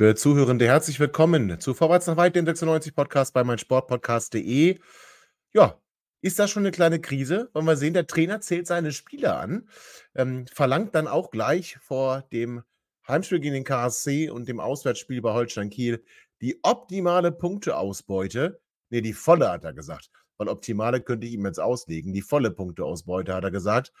Liebe 0.00 0.14
Zuhörende, 0.14 0.64
herzlich 0.64 1.00
willkommen 1.00 1.58
zu 1.58 1.74
Vorwärts 1.74 2.06
nach 2.06 2.16
weit, 2.16 2.36
dem 2.36 2.46
96 2.46 2.94
Podcast 2.94 3.34
bei 3.34 3.42
meinsportpodcast.de. 3.42 4.78
Ja, 5.52 5.82
ist 6.20 6.38
das 6.38 6.52
schon 6.52 6.62
eine 6.62 6.70
kleine 6.70 7.00
Krise? 7.00 7.50
Wollen 7.52 7.66
wir 7.66 7.76
sehen, 7.76 7.94
der 7.94 8.06
Trainer 8.06 8.40
zählt 8.40 8.68
seine 8.68 8.92
Spieler 8.92 9.40
an, 9.40 9.68
ähm, 10.14 10.46
verlangt 10.46 10.94
dann 10.94 11.08
auch 11.08 11.32
gleich 11.32 11.78
vor 11.80 12.22
dem 12.32 12.62
Heimspiel 13.08 13.40
gegen 13.40 13.54
den 13.54 13.64
KSC 13.64 14.30
und 14.30 14.46
dem 14.46 14.60
Auswärtsspiel 14.60 15.20
bei 15.20 15.32
Holstein 15.32 15.68
Kiel 15.68 16.04
die 16.42 16.60
optimale 16.62 17.32
Punkteausbeute. 17.32 18.60
Ne, 18.90 19.02
die 19.02 19.14
volle 19.14 19.50
hat 19.50 19.64
er 19.64 19.72
gesagt. 19.72 20.12
Weil 20.36 20.46
optimale 20.46 21.00
könnte 21.00 21.26
ich 21.26 21.32
ihm 21.32 21.44
jetzt 21.44 21.58
auslegen. 21.58 22.12
Die 22.12 22.22
volle 22.22 22.52
Punkteausbeute 22.52 23.34
hat 23.34 23.42
er 23.42 23.50
gesagt. 23.50 23.92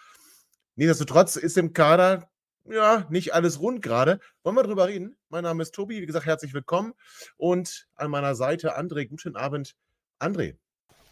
Nichtsdestotrotz 0.76 1.34
ist 1.34 1.58
im 1.58 1.72
Kader 1.72 2.30
ja, 2.70 3.06
nicht 3.10 3.34
alles 3.34 3.60
rund 3.60 3.82
gerade. 3.82 4.20
Wollen 4.42 4.56
wir 4.56 4.62
drüber 4.62 4.88
reden? 4.88 5.16
Mein 5.28 5.44
Name 5.44 5.62
ist 5.62 5.74
Tobi, 5.74 6.00
wie 6.00 6.06
gesagt, 6.06 6.26
herzlich 6.26 6.54
willkommen. 6.54 6.94
Und 7.36 7.88
an 7.94 8.10
meiner 8.10 8.34
Seite 8.34 8.78
André, 8.78 9.08
guten 9.08 9.36
Abend. 9.36 9.74
André. 10.18 10.56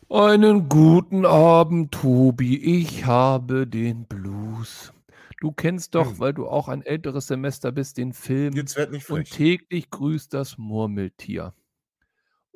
Einen 0.08 0.68
guten 0.68 1.26
Abend, 1.26 1.92
Tobi. 1.92 2.56
Ich 2.80 3.04
habe 3.06 3.66
den 3.66 4.06
Blues. 4.06 4.92
Du 5.40 5.52
kennst 5.52 5.94
doch, 5.94 6.12
hm. 6.12 6.18
weil 6.18 6.32
du 6.32 6.46
auch 6.46 6.68
ein 6.68 6.82
älteres 6.82 7.26
Semester 7.26 7.72
bist, 7.72 7.98
den 7.98 8.12
Film. 8.12 8.54
Jetzt 8.54 8.76
wird 8.76 8.90
nicht 8.90 9.04
frech. 9.04 9.18
Und 9.18 9.30
täglich 9.30 9.90
grüßt 9.90 10.32
das 10.32 10.58
Murmeltier. 10.58 11.54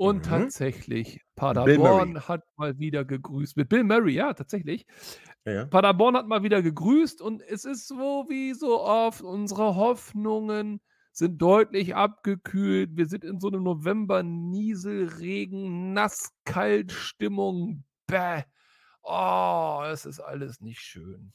Und 0.01 0.17
mhm. 0.17 0.23
tatsächlich, 0.23 1.21
Paderborn 1.37 2.27
hat 2.27 2.43
mal 2.57 2.79
wieder 2.79 3.05
gegrüßt. 3.05 3.59
Mit 3.59 3.69
Bill 3.69 3.85
Murray, 3.85 4.15
ja, 4.15 4.33
tatsächlich. 4.33 4.87
Ja, 5.45 5.53
ja. 5.53 5.67
Paderborn 5.67 6.17
hat 6.17 6.27
mal 6.27 6.43
wieder 6.43 6.63
gegrüßt 6.63 7.21
und 7.21 7.43
es 7.43 7.67
ist 7.67 7.87
so 7.87 8.25
wie 8.31 8.55
so 8.55 8.81
oft, 8.81 9.21
unsere 9.21 9.77
Hoffnungen 9.77 10.81
sind 11.13 11.43
deutlich 11.43 11.95
abgekühlt. 11.95 12.97
Wir 12.97 13.09
sind 13.09 13.27
in 13.27 13.41
so 13.41 13.49
einem 13.49 13.63
November-Nieselregen, 13.63 15.93
nass-kalt 15.93 16.93
Stimmung. 16.93 17.85
Bäh. 18.07 18.45
Oh, 19.03 19.83
es 19.93 20.07
ist 20.07 20.21
alles 20.21 20.63
nicht 20.63 20.81
schön. 20.81 21.35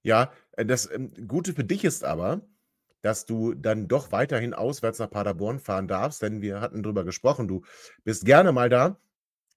Ja, 0.00 0.32
äh, 0.52 0.64
das 0.64 0.90
ähm, 0.90 1.12
Gute 1.28 1.52
für 1.52 1.64
dich 1.64 1.84
ist 1.84 2.02
aber, 2.02 2.40
dass 3.02 3.26
du 3.26 3.54
dann 3.54 3.88
doch 3.88 4.12
weiterhin 4.12 4.54
auswärts 4.54 4.98
nach 4.98 5.10
Paderborn 5.10 5.58
fahren 5.58 5.88
darfst, 5.88 6.22
denn 6.22 6.40
wir 6.40 6.60
hatten 6.60 6.82
drüber 6.82 7.04
gesprochen. 7.04 7.48
Du 7.48 7.62
bist 8.04 8.24
gerne 8.24 8.52
mal 8.52 8.68
da 8.68 8.96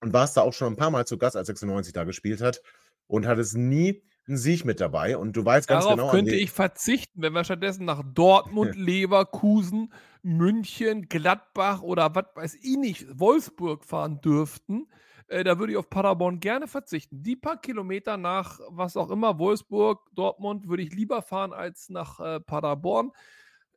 und 0.02 0.14
warst 0.14 0.36
da 0.36 0.42
auch 0.42 0.54
schon 0.54 0.74
ein 0.74 0.78
paar 0.78 0.92
Mal 0.92 1.06
zu 1.06 1.18
Gast, 1.18 1.38
als 1.38 1.48
96 1.48 1.94
da 1.94 2.04
gespielt 2.04 2.42
hat 2.42 2.62
und 3.08 3.28
hattest 3.28 3.56
nie 3.56 4.04
einen 4.28 4.38
Sieg 4.38 4.66
mit 4.66 4.82
dabei. 4.82 5.18
Und 5.18 5.34
du 5.34 5.46
weißt 5.46 5.68
ganz 5.68 5.86
Darauf 5.86 5.98
genau. 6.00 6.12
könnte 6.12 6.36
ich 6.36 6.52
verzichten, 6.52 7.22
wenn 7.22 7.34
wir 7.34 7.44
stattdessen 7.44 7.86
nach 7.86 8.02
Dortmund, 8.04 8.76
Leverkusen, 8.76 9.94
München, 10.24 11.08
Gladbach 11.08 11.82
oder 11.82 12.16
was 12.16 12.26
weiß 12.34 12.56
ich 12.56 12.78
nicht, 12.78 13.20
Wolfsburg 13.20 13.86
fahren 13.86 14.22
dürften. 14.22 14.88
Äh, 15.28 15.44
da 15.44 15.58
würde 15.58 15.74
ich 15.74 15.78
auf 15.78 15.90
Paderborn 15.90 16.40
gerne 16.40 16.68
verzichten. 16.68 17.24
Die 17.24 17.36
paar 17.36 17.60
Kilometer 17.60 18.18
nach 18.18 18.60
was 18.70 18.96
auch 18.96 19.10
immer, 19.10 19.40
Wolfsburg, 19.40 20.08
Dortmund, 20.14 20.68
würde 20.68 20.84
ich 20.84 20.94
lieber 20.94 21.22
fahren 21.22 21.54
als 21.54 21.90
nach 21.90 22.20
äh, 22.20 22.40
Paderborn. 22.40 23.12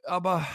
Aber 0.04 0.46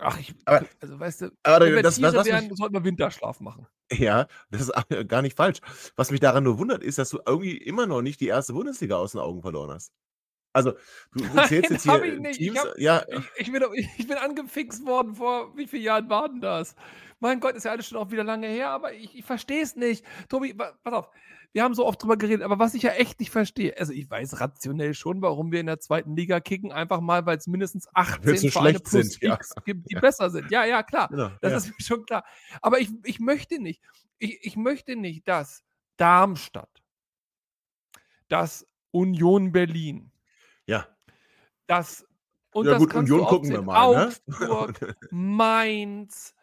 Ach, 0.00 0.18
ich, 0.18 0.34
aber, 0.44 0.64
also 0.80 1.00
weißt 1.00 1.22
du, 1.22 1.30
aber 1.42 1.66
wenn 1.66 1.74
wir 1.74 1.82
das, 1.82 1.96
Tiere 1.96 2.12
das, 2.12 2.26
wären, 2.26 2.54
sollten 2.54 2.74
wir 2.74 2.84
Winterschlaf 2.84 3.40
machen. 3.40 3.66
Ja, 3.90 4.28
das 4.50 4.62
ist 4.62 4.72
gar 5.08 5.22
nicht 5.22 5.36
falsch. 5.36 5.58
Was 5.96 6.10
mich 6.10 6.20
daran 6.20 6.44
nur 6.44 6.58
wundert, 6.58 6.82
ist, 6.82 6.98
dass 6.98 7.10
du 7.10 7.18
irgendwie 7.26 7.56
immer 7.56 7.86
noch 7.86 8.02
nicht 8.02 8.20
die 8.20 8.28
erste 8.28 8.52
Bundesliga 8.52 8.96
aus 8.96 9.12
den 9.12 9.20
Augen 9.20 9.42
verloren 9.42 9.70
hast. 9.70 9.92
Also, 10.52 10.72
du, 11.14 11.24
du 11.24 11.42
zählst 11.48 11.70
jetzt 11.70 11.82
hier 11.82 12.02
ich 12.04 12.20
nicht. 12.20 12.38
Teams. 12.38 12.58
Ich, 12.58 12.64
hab, 12.64 12.78
ja. 12.78 13.04
ich, 13.08 13.46
ich, 13.48 13.52
bin, 13.52 13.62
ich 13.96 14.06
bin 14.06 14.16
angefixt 14.18 14.86
worden 14.86 15.14
vor 15.14 15.56
wie 15.56 15.66
vielen 15.66 15.84
Jahren 15.84 16.08
war 16.08 16.28
denn 16.28 16.40
das? 16.40 16.74
Mein 17.20 17.40
Gott, 17.40 17.54
ist 17.54 17.64
ja 17.64 17.72
alles 17.72 17.88
schon 17.88 17.98
auch 17.98 18.10
wieder 18.10 18.24
lange 18.24 18.46
her, 18.46 18.70
aber 18.70 18.92
ich, 18.92 19.16
ich 19.16 19.24
verstehe 19.24 19.62
es 19.62 19.74
nicht. 19.74 20.04
Tobi, 20.28 20.54
pass 20.54 20.92
auf, 20.92 21.10
wir 21.52 21.62
haben 21.62 21.74
so 21.74 21.86
oft 21.86 22.02
drüber 22.02 22.16
geredet, 22.16 22.42
aber 22.42 22.58
was 22.58 22.74
ich 22.74 22.82
ja 22.82 22.90
echt 22.92 23.18
nicht 23.20 23.30
verstehe, 23.30 23.76
also 23.78 23.92
ich 23.92 24.08
weiß 24.08 24.40
rationell 24.40 24.94
schon, 24.94 25.22
warum 25.22 25.50
wir 25.50 25.60
in 25.60 25.66
der 25.66 25.80
zweiten 25.80 26.14
Liga 26.14 26.40
kicken, 26.40 26.72
einfach 26.72 27.00
mal, 27.00 27.26
weil 27.26 27.38
es 27.38 27.46
mindestens 27.46 27.88
18 27.94 28.36
so 28.36 28.48
Vereine 28.50 28.80
plus 28.80 28.92
sind, 28.92 29.22
ja. 29.22 29.38
gibt, 29.64 29.90
die 29.90 29.94
besser 29.96 30.30
sind. 30.30 30.50
Ja, 30.50 30.64
ja, 30.64 30.82
klar. 30.82 31.08
Genau, 31.08 31.30
das 31.40 31.50
ja. 31.50 31.56
ist 31.56 31.66
mir 31.68 31.84
schon 31.84 32.04
klar. 32.04 32.24
Aber 32.60 32.78
ich, 32.80 32.90
ich 33.04 33.18
möchte 33.18 33.60
nicht, 33.60 33.82
ich, 34.18 34.38
ich 34.42 34.56
möchte 34.56 34.94
nicht, 34.94 35.26
dass 35.26 35.64
Darmstadt, 35.96 36.82
dass 38.28 38.66
Union 38.90 39.52
Berlin, 39.52 40.12
ja. 40.66 40.86
dass 41.66 42.06
und 42.52 42.66
ja, 42.66 42.72
das 42.72 42.80
gut, 42.80 42.94
Union 42.94 43.24
gucken 43.26 43.50
wir 43.50 43.62
mal. 43.62 43.94
Ne? 43.94 44.06
Augsburg, 44.06 44.80
ne? 44.80 44.96
Mainz, 45.10 46.34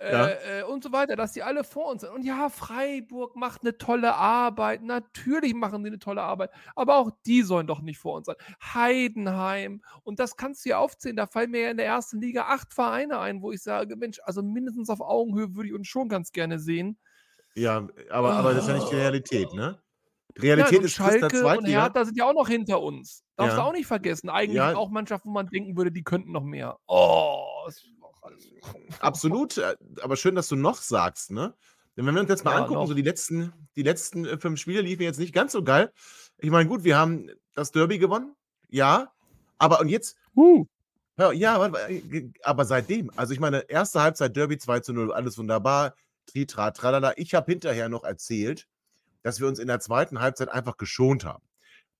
ja. 0.00 0.26
Äh, 0.26 0.60
äh, 0.60 0.62
und 0.64 0.82
so 0.82 0.92
weiter, 0.92 1.16
dass 1.16 1.32
die 1.32 1.42
alle 1.42 1.64
vor 1.64 1.90
uns 1.90 2.02
sind. 2.02 2.12
Und 2.12 2.24
ja, 2.24 2.48
Freiburg 2.48 3.36
macht 3.36 3.62
eine 3.62 3.78
tolle 3.78 4.14
Arbeit. 4.14 4.82
Natürlich 4.82 5.54
machen 5.54 5.82
die 5.84 5.90
eine 5.90 5.98
tolle 5.98 6.22
Arbeit. 6.22 6.50
Aber 6.74 6.98
auch 6.98 7.10
die 7.26 7.42
sollen 7.42 7.66
doch 7.66 7.80
nicht 7.80 7.98
vor 7.98 8.16
uns 8.16 8.26
sein. 8.26 8.36
Heidenheim. 8.60 9.82
Und 10.02 10.18
das 10.18 10.36
kannst 10.36 10.64
du 10.64 10.70
ja 10.70 10.78
aufzählen. 10.78 11.16
Da 11.16 11.26
fallen 11.26 11.50
mir 11.50 11.60
ja 11.60 11.70
in 11.70 11.76
der 11.76 11.86
ersten 11.86 12.20
Liga 12.20 12.46
acht 12.48 12.74
Vereine 12.74 13.18
ein, 13.20 13.40
wo 13.40 13.52
ich 13.52 13.62
sage, 13.62 13.96
Mensch, 13.96 14.20
also 14.24 14.42
mindestens 14.42 14.90
auf 14.90 15.00
Augenhöhe 15.00 15.54
würde 15.54 15.68
ich 15.68 15.74
uns 15.74 15.86
schon 15.86 16.08
ganz 16.08 16.32
gerne 16.32 16.58
sehen. 16.58 16.98
Ja, 17.54 17.86
aber, 18.10 18.32
aber 18.32 18.54
das 18.54 18.64
ist 18.64 18.68
ja 18.68 18.74
nicht 18.74 18.90
die 18.90 18.96
Realität, 18.96 19.52
ne? 19.54 19.80
Die 20.36 20.40
Realität 20.40 20.80
ja, 20.80 20.84
ist 20.84 20.92
Schalke 20.92 21.28
Zweitliga. 21.28 21.58
und 21.58 21.66
Hertha 21.66 22.04
sind 22.04 22.16
ja 22.16 22.24
auch 22.24 22.34
noch 22.34 22.48
hinter 22.48 22.82
uns. 22.82 23.22
Darfst 23.36 23.56
ja. 23.56 23.62
du 23.62 23.68
auch 23.68 23.72
nicht 23.72 23.86
vergessen. 23.86 24.28
Eigentlich 24.28 24.56
ja. 24.56 24.74
auch 24.74 24.90
Mannschaften, 24.90 25.28
wo 25.28 25.32
man 25.32 25.46
denken 25.46 25.76
würde, 25.76 25.92
die 25.92 26.02
könnten 26.02 26.32
noch 26.32 26.42
mehr. 26.42 26.78
Oh, 26.88 27.44
das 27.66 27.84
Absolut, 29.00 29.58
äh, 29.58 29.76
aber 30.00 30.16
schön, 30.16 30.34
dass 30.34 30.48
du 30.48 30.56
noch 30.56 30.78
sagst, 30.78 31.30
ne? 31.30 31.54
Denn 31.96 32.06
wenn 32.06 32.14
wir 32.14 32.22
uns 32.22 32.30
jetzt 32.30 32.44
mal 32.44 32.52
ja, 32.52 32.58
angucken, 32.58 32.80
noch. 32.80 32.86
so 32.86 32.94
die 32.94 33.02
letzten, 33.02 33.52
die 33.76 33.82
letzten 33.82 34.24
äh, 34.24 34.38
fünf 34.38 34.58
Spiele 34.58 34.80
liefen 34.80 35.02
jetzt 35.02 35.18
nicht 35.18 35.32
ganz 35.32 35.52
so 35.52 35.62
geil. 35.62 35.92
Ich 36.38 36.50
meine, 36.50 36.68
gut, 36.68 36.84
wir 36.84 36.96
haben 36.96 37.30
das 37.54 37.70
Derby 37.70 37.98
gewonnen, 37.98 38.34
ja, 38.68 39.12
aber 39.58 39.80
und 39.80 39.88
jetzt, 39.88 40.16
uh. 40.34 40.64
ja, 41.16 41.66
äh, 41.66 42.30
aber 42.42 42.64
seitdem, 42.64 43.10
also 43.16 43.32
ich 43.32 43.40
meine, 43.40 43.60
erste 43.68 44.02
Halbzeit 44.02 44.34
Derby 44.34 44.58
2 44.58 44.80
zu 44.80 44.92
0, 44.92 45.12
alles 45.12 45.38
wunderbar, 45.38 45.94
Tritra, 46.26 46.70
tralala. 46.70 47.12
Ich 47.16 47.34
habe 47.34 47.52
hinterher 47.52 47.88
noch 47.88 48.04
erzählt, 48.04 48.66
dass 49.22 49.40
wir 49.40 49.48
uns 49.48 49.58
in 49.58 49.68
der 49.68 49.80
zweiten 49.80 50.20
Halbzeit 50.20 50.48
einfach 50.48 50.76
geschont 50.76 51.24
haben. 51.24 51.44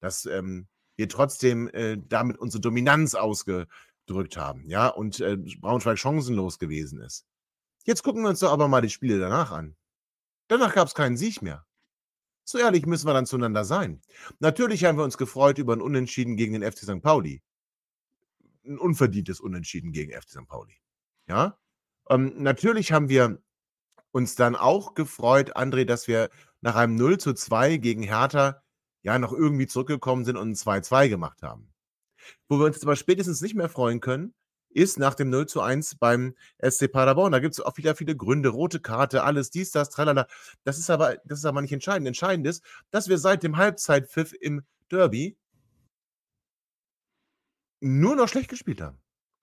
Dass 0.01 0.27
ähm, 0.27 0.67
wir 0.97 1.09
trotzdem 1.09 1.69
äh, 1.69 1.97
damit 1.99 2.39
unsere 2.39 2.61
Dominanz 2.61 3.15
ausge, 3.15 3.67
gedrückt 4.07 4.37
haben, 4.37 4.69
ja, 4.69 4.89
und 4.89 5.21
äh, 5.21 5.37
Braunschweig 5.37 5.99
chancenlos 5.99 6.59
gewesen 6.59 7.01
ist. 7.01 7.27
Jetzt 7.85 8.03
gucken 8.03 8.23
wir 8.23 8.31
uns 8.31 8.41
doch 8.41 8.53
aber 8.53 8.69
mal 8.69 8.83
die 8.83 8.91
Spiele 8.91 9.19
danach 9.19 9.51
an. 9.51 9.77
Danach 10.49 10.75
gab 10.75 10.89
es 10.89 10.95
keinen 10.95 11.17
Sieg 11.17 11.43
mehr. 11.43 11.67
So 12.45 12.59
ehrlich 12.59 12.87
müssen 12.87 13.07
wir 13.07 13.15
dann 13.15 13.27
zueinander 13.27 13.65
sein. 13.65 14.03
Natürlich 14.39 14.85
haben 14.85 14.99
wir 14.99 15.05
uns 15.05 15.17
gefreut 15.17 15.59
über 15.59 15.75
ein 15.75 15.81
Unentschieden 15.81 16.37
gegen 16.37 16.53
den 16.53 16.71
FC 16.71 16.81
St. 16.81 17.03
Pauli. 17.03 17.43
Ein 18.67 18.79
unverdientes 18.79 19.41
Unentschieden 19.41 19.93
gegen 19.93 20.13
FC 20.13 20.31
St. 20.31 20.47
Pauli. 20.47 20.79
Ja. 21.27 21.59
Ähm, 22.11 22.35
natürlich 22.37 22.93
haben 22.93 23.09
wir 23.09 23.43
uns 24.13 24.35
dann 24.35 24.57
auch 24.57 24.95
gefreut, 24.95 25.57
André, 25.57 25.85
dass 25.85 26.07
wir 26.07 26.31
nach 26.61 26.77
einem 26.77 26.97
0 26.97 27.19
zu 27.19 27.35
2 27.35 27.79
gegen 27.79 28.03
Hertha 28.03 28.63
ja 29.03 29.19
noch 29.19 29.33
irgendwie 29.33 29.67
zurückgekommen 29.67 30.25
sind 30.25 30.37
und 30.37 30.51
ein 30.51 30.55
2-2 30.55 31.09
gemacht 31.09 31.43
haben. 31.43 31.74
Wo 32.49 32.59
wir 32.59 32.67
uns 32.67 32.77
jetzt 32.77 32.85
aber 32.85 32.97
spätestens 32.97 33.41
nicht 33.41 33.55
mehr 33.55 33.69
freuen 33.69 34.01
können, 34.01 34.35
ist 34.71 34.99
nach 34.99 35.15
dem 35.15 35.31
0 35.31 35.47
zu 35.47 35.61
1 35.61 35.97
beim 35.97 36.35
SC 36.61 36.91
Paderborn. 36.91 37.33
Da 37.33 37.39
gibt 37.39 37.55
es 37.55 37.61
auch 37.61 37.77
wieder 37.77 37.95
viele 37.95 38.17
Gründe, 38.17 38.49
rote 38.49 38.81
Karte, 38.81 39.23
alles, 39.23 39.51
dies, 39.51 39.71
das, 39.71 39.91
tralala. 39.91 40.27
Das 40.65 40.79
ist 40.79 40.91
aber, 40.91 41.17
das 41.25 41.39
ist 41.39 41.45
aber 41.45 41.63
nicht 41.63 41.73
entscheidend. 41.73 42.09
Entscheidend 42.09 42.47
ist, 42.47 42.65
dass 42.91 43.09
wir 43.09 43.19
seit 43.19 43.43
dem 43.43 43.57
Halbzeitpfiff 43.57 44.35
im 44.41 44.63
Derby 44.91 45.39
nur 47.81 48.17
noch 48.17 48.29
schlecht 48.29 48.51
gespielt 48.51 48.81
haben. 48.81 48.99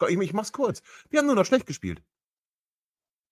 Ich, 0.07 0.19
ich 0.19 0.33
mach's 0.33 0.51
kurz. 0.51 0.81
Wir 1.09 1.19
haben 1.19 1.27
nur 1.27 1.35
noch 1.35 1.45
schlecht 1.45 1.65
gespielt. 1.65 2.03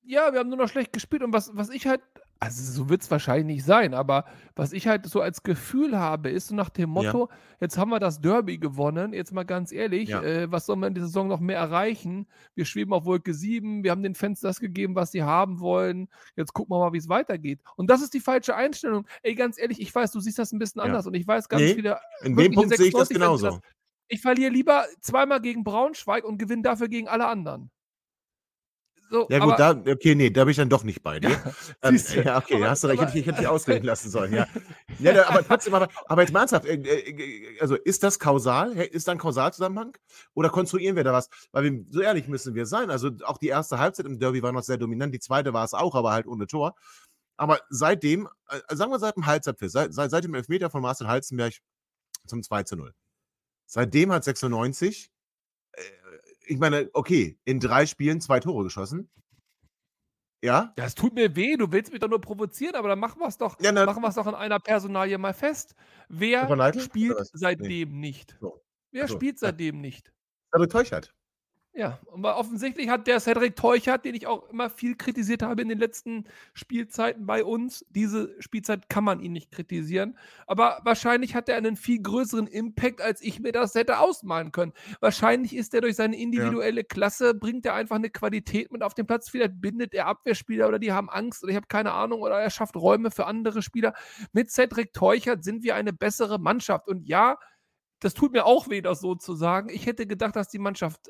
Ja, 0.03 0.31
wir 0.31 0.39
haben 0.39 0.49
nur 0.49 0.57
noch 0.57 0.69
schlecht 0.69 0.93
gespielt. 0.93 1.23
Und 1.23 1.33
was, 1.33 1.55
was 1.55 1.69
ich 1.69 1.87
halt 1.87 2.01
Also, 2.41 2.63
so 2.71 2.87
wird 2.87 3.01
es 3.01 3.11
wahrscheinlich 3.11 3.57
nicht 3.57 3.65
sein, 3.65 3.93
aber 3.93 4.23
was 4.55 4.71
ich 4.71 4.87
halt 4.87 5.05
so 5.05 5.19
als 5.19 5.43
Gefühl 5.43 5.99
habe, 5.99 6.29
ist 6.29 6.47
so 6.47 6.55
nach 6.55 6.69
dem 6.69 6.89
Ja. 6.95 7.19
Motto: 7.19 7.27
„Jetzt 7.59 7.77
haben 7.77 7.89
wir 7.91 7.99
das 7.99 8.21
Derby 8.21 8.57
gewonnen, 8.57 9.11
jetzt 9.11 9.33
mal 9.33 9.43
ganz 9.43 9.73
ehrlich, 9.73 10.15
Ja. 10.15 10.23
äh, 10.23 10.49
was 10.49 10.65
soll 10.65 10.77
man 10.77 10.89
in 10.89 10.93
dieser 10.95 11.07
Saison 11.07 11.27
noch 11.27 11.41
mehr 11.41 11.57
erreichen? 11.57 12.27
Wir 12.55 12.63
schweben 12.63 12.93
auf 12.93 13.03
Wolke 13.03 13.33
7, 13.33 13.83
wir 13.83 13.91
haben 13.91 14.03
den 14.03 14.15
Fans 14.15 14.39
das 14.39 14.61
gegeben, 14.61 14.95
was 14.95 15.11
sie 15.11 15.21
haben 15.23 15.59
wollen. 15.59 16.07
Jetzt 16.37 16.53
gucken 16.53 16.73
wir 16.73 16.79
mal, 16.79 16.93
wie 16.93 16.97
es 16.97 17.09
weitergeht.“ 17.09 17.59
Und 17.75 17.89
das 17.89 18.01
ist 18.01 18.13
die 18.13 18.21
falsche 18.21 18.55
Einstellung. 18.55 19.05
Ey, 19.21 19.35
ganz 19.35 19.57
ehrlich, 19.59 19.81
ich 19.81 19.93
weiß, 19.93 20.11
du 20.13 20.21
siehst 20.21 20.39
das 20.39 20.53
ein 20.53 20.59
bisschen 20.59 20.79
Ja. 20.81 20.95
anders 20.95 21.07
und 21.07 21.15
ich 21.15 21.27
weiß 21.27 21.49
ganz 21.49 21.73
Ne, 21.73 21.73
viele 21.73 21.99
in 22.21 22.37
dem 22.37 22.53
Punkt 22.53 22.75
sehe 22.77 22.87
ich 22.89 22.95
das 22.95 23.11
96-Fans, 23.11 23.35
die 23.35 23.49
genauso. 23.51 23.61
ich 24.07 24.21
verliere 24.21 24.51
lieber 24.51 24.85
zweimal 25.01 25.41
gegen 25.41 25.63
Braunschweig 25.65 26.23
und 26.25 26.37
gewinne 26.39 26.63
dafür 26.63 26.87
gegen 26.89 27.07
alle 27.09 27.27
anderen. 27.27 27.69
So, 29.11 29.27
Ja 29.29 29.39
gut, 29.39 29.59
aber 29.59 29.73
da 29.83 29.91
okay, 29.91 30.13
ne, 30.15 30.31
da 30.31 30.43
bin 30.43 30.51
ich 30.51 30.57
dann 30.57 30.69
doch 30.69 30.83
nicht 30.83 31.01
bei 31.01 31.19
dir. 31.19 31.29
Ja, 31.31 31.53
Ähm, 31.81 31.97
ja, 32.23 32.37
okay, 32.37 32.55
aber 32.55 32.69
hast 32.69 32.83
du 32.83 32.87
recht, 32.87 32.99
aber 33.01 33.07
hätte 33.09 33.19
ich 33.19 33.25
hätte 33.25 33.41
ich 33.41 33.47
ausreden 33.47 33.85
lassen 33.85 34.09
sollen, 34.09 34.33
ja. 34.33 34.45
Ja, 34.99 35.13
da 35.13 35.27
aber 35.29 35.43
trotzdem, 35.45 35.73
aber 35.73 35.87
aber 36.07 36.21
jetzt 36.21 36.31
mal 36.31 36.41
ernsthaft, 36.41 36.65
äh, 36.65 36.75
äh, 36.75 37.59
also 37.59 37.75
ist 37.75 38.03
das 38.03 38.19
kausal? 38.19 38.73
Ist 38.77 39.07
da 39.07 39.13
'n 39.13 39.17
Kausalzusammenhang? 39.17 39.97
Oder 40.35 40.49
konstruieren 40.49 40.95
wir 40.95 41.03
da 41.03 41.13
was? 41.13 41.29
Weil 41.51 41.63
wir 41.63 41.85
so 41.89 42.01
ehrlich 42.01 42.27
müssen 42.27 42.53
wir 42.55 42.65
sein, 42.65 42.91
also 42.91 43.09
auch 43.25 43.37
die 43.39 43.47
erste 43.47 43.79
Halbzeit 43.79 44.05
im 44.05 44.19
Derby 44.19 44.43
war 44.43 44.51
noch 44.51 44.63
sehr 44.63 44.77
dominant, 44.77 45.13
die 45.13 45.19
zweite 45.19 45.53
war 45.53 45.63
es 45.65 45.73
auch, 45.73 45.95
aber 45.95 46.11
halt 46.11 46.27
ohne 46.27 46.47
Tor. 46.47 46.75
Aber 47.37 47.61
seitdem, 47.69 48.27
äh, 48.49 48.75
sagen 48.75 48.91
wir 48.91 48.99
seit 48.99 49.15
dem 49.15 49.25
Halbzeitpfiff, 49.25 49.71
seit 49.71 49.93
seit 49.93 50.11
seit 50.11 50.23
dem 50.25 50.33
Elfmeter 50.35 50.69
von 50.69 50.81
Marcel 50.81 51.07
Halstenberg 51.07 51.53
zum 52.27 52.41
2:0. 52.43 52.91
Seitdem 53.67 54.11
hat 54.11 54.23
96, 54.23 55.05
äh, 55.07 55.09
ich 56.49 56.57
meine, 56.57 56.89
okay, 56.93 57.37
in 57.45 57.59
3 57.59 57.85
Spielen 57.85 58.21
2 58.21 58.39
Tore 58.39 58.63
geschossen. 58.63 59.09
Ja? 60.41 60.73
Es 60.77 60.95
tut 60.95 61.13
mir 61.13 61.35
weh, 61.35 61.57
du 61.57 61.71
willst 61.71 61.91
mich 61.91 61.99
doch 61.99 62.09
nur 62.09 62.21
provozieren, 62.21 62.75
aber 62.75 62.87
dann 62.87 62.99
machen 62.99 63.19
wir's 63.19 63.37
doch 63.37 63.59
Ja, 63.59 63.71
na 63.71 63.85
machen 63.85 64.01
wir's 64.01 64.15
doch 64.15 64.25
an 64.25 64.35
einer 64.35 64.59
Personalie 64.59 65.17
mal 65.17 65.33
fest. 65.33 65.75
Wer 66.07 66.47
spielt 66.79 67.17
seitdem 67.33 67.99
nicht? 67.99 68.37
So. 68.39 68.61
Wer 68.91 69.07
so, 69.07 69.15
spielt 69.15 69.37
seitdem 69.37 69.81
nicht? 69.81 70.11
Cedric 70.51 70.71
Teuchert. 70.71 71.15
Ja, 71.79 71.97
aber 72.11 72.35
offensichtlich 72.35 72.89
hat 72.89 73.07
der 73.07 73.21
Cedric 73.21 73.55
Teuchert, 73.55 74.03
den 74.03 74.13
ich 74.13 74.27
auch 74.27 74.49
immer 74.49 74.69
viel 74.69 74.97
kritisiert 74.97 75.41
habe 75.41 75.61
in 75.61 75.69
den 75.69 75.79
letzten 75.79 76.25
Spielzeiten 76.53 77.25
bei 77.25 77.41
uns 77.41 77.85
diese 77.89 78.35
Spielzeit 78.41 78.89
kann 78.89 79.05
man 79.05 79.21
ihn 79.21 79.31
nicht 79.31 79.49
kritisieren, 79.49 80.17
aber 80.45 80.81
wahrscheinlich 80.83 81.35
hat 81.35 81.47
er 81.47 81.55
einen 81.55 81.77
viel 81.77 82.01
größeren 82.01 82.47
Impact, 82.47 82.99
als 83.01 83.21
ich 83.21 83.39
mir 83.39 83.53
das 83.53 83.75
hätte 83.75 83.99
ausmalen 83.99 84.51
können. 84.51 84.73
Wahrscheinlich 84.99 85.55
ist 85.55 85.73
er 85.73 85.79
durch 85.79 85.95
seine 85.95 86.17
Ja. 86.17 86.21
individuelle 86.23 86.83
Klasse 86.83 87.33
bringt 87.33 87.65
er 87.65 87.75
einfach 87.75 87.97
'ne 87.97 88.09
Qualität 88.09 88.73
mit 88.73 88.83
auf 88.83 88.93
den 88.93 89.07
Platz. 89.07 89.29
Vielleicht 89.29 89.61
bindet 89.61 89.93
er 89.93 90.07
Abwehrspieler 90.07 90.67
oder 90.67 90.79
die 90.79 90.91
haben 90.91 91.09
Angst 91.09 91.43
oder 91.43 91.51
ich 91.51 91.55
habe 91.55 91.67
keine 91.67 91.93
Ahnung 91.93 92.19
oder 92.21 92.41
er 92.41 92.49
schafft 92.49 92.75
Räume 92.75 93.09
für 93.09 93.25
andere 93.25 93.61
Spieler. 93.61 93.93
Mit 94.33 94.51
Cedric 94.51 94.91
Teuchert 94.91 95.45
sind 95.45 95.63
wir 95.63 95.75
eine 95.75 95.93
bessere 95.93 96.39
Mannschaft 96.39 96.89
und 96.89 97.07
ja, 97.07 97.37
das 98.01 98.13
tut 98.13 98.33
mir 98.33 98.45
auch 98.45 98.69
weh, 98.69 98.81
das 98.81 99.01
so 99.01 99.15
zu 99.15 99.35
sagen. 99.35 99.69
Ich 99.69 99.85
hätte 99.85 100.07
gedacht, 100.07 100.35
dass 100.35 100.49
die 100.49 100.59
Mannschaft 100.59 101.09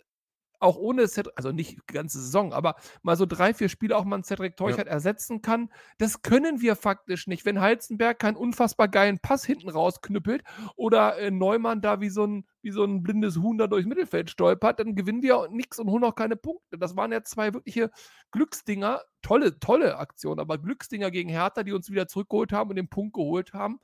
auch 0.59 0.77
ohne 0.77 1.07
Ced 1.07 1.37
also 1.37 1.51
nicht 1.51 1.77
die 1.89 1.93
ganze 1.93 2.19
Saison, 2.21 2.53
aber 2.53 2.75
mal 3.03 3.15
so 3.17 3.25
3, 3.25 3.53
4 3.53 3.69
Spiele 3.69 3.97
auch 3.97 4.05
mal 4.05 4.17
'n 4.17 4.23
Cedric 4.23 4.57
Ja. 4.65 4.79
Teuchert 4.79 4.87
ersetzen 4.87 5.41
kann. 5.41 5.69
Das 5.97 6.21
können 6.21 6.61
wir 6.61 6.75
faktisch 6.75 7.27
nicht. 7.27 7.45
Wenn 7.45 7.61
Halstenberg 7.61 8.19
keinen 8.19 8.35
unfassbar 8.37 8.87
geilen 8.89 9.19
Pass 9.19 9.45
hinten 9.45 9.69
rausknüppelt 9.69 10.43
oder, 10.75 11.17
äh, 11.19 11.31
Neumann 11.31 11.81
da 11.81 12.01
wie 12.01 12.09
so 12.09 12.23
'n 12.25 12.45
wie 12.61 12.71
so 12.71 12.83
'n 12.83 13.03
blindes 13.03 13.37
Huhn 13.37 13.57
da 13.57 13.67
durchs 13.67 13.87
Mittelfeld 13.87 14.29
stolpert, 14.29 14.79
dann 14.79 14.95
gewinnen 14.95 15.21
wir 15.23 15.47
nix 15.51 15.79
und 15.79 15.89
holen 15.89 16.03
auch 16.03 16.15
keine 16.15 16.35
Punkte. 16.35 16.77
Das 16.77 16.95
waren 16.95 17.11
ja 17.11 17.23
2 17.23 17.53
wirkliche 17.53 17.91
Glücksdinger. 18.31 19.01
Tolle, 19.21 19.59
tolle 19.59 19.97
Aktionen, 19.97 20.39
aber 20.39 20.57
Glücksdinger 20.57 21.11
gegen 21.11 21.29
Hertha, 21.29 21.63
die 21.63 21.73
uns 21.73 21.89
wieder 21.89 22.07
zurückgeholt 22.07 22.51
haben 22.53 22.69
und 22.71 22.77
den 22.77 22.89
Punkt 22.89 23.13
geholt 23.13 23.53
haben. 23.53 23.79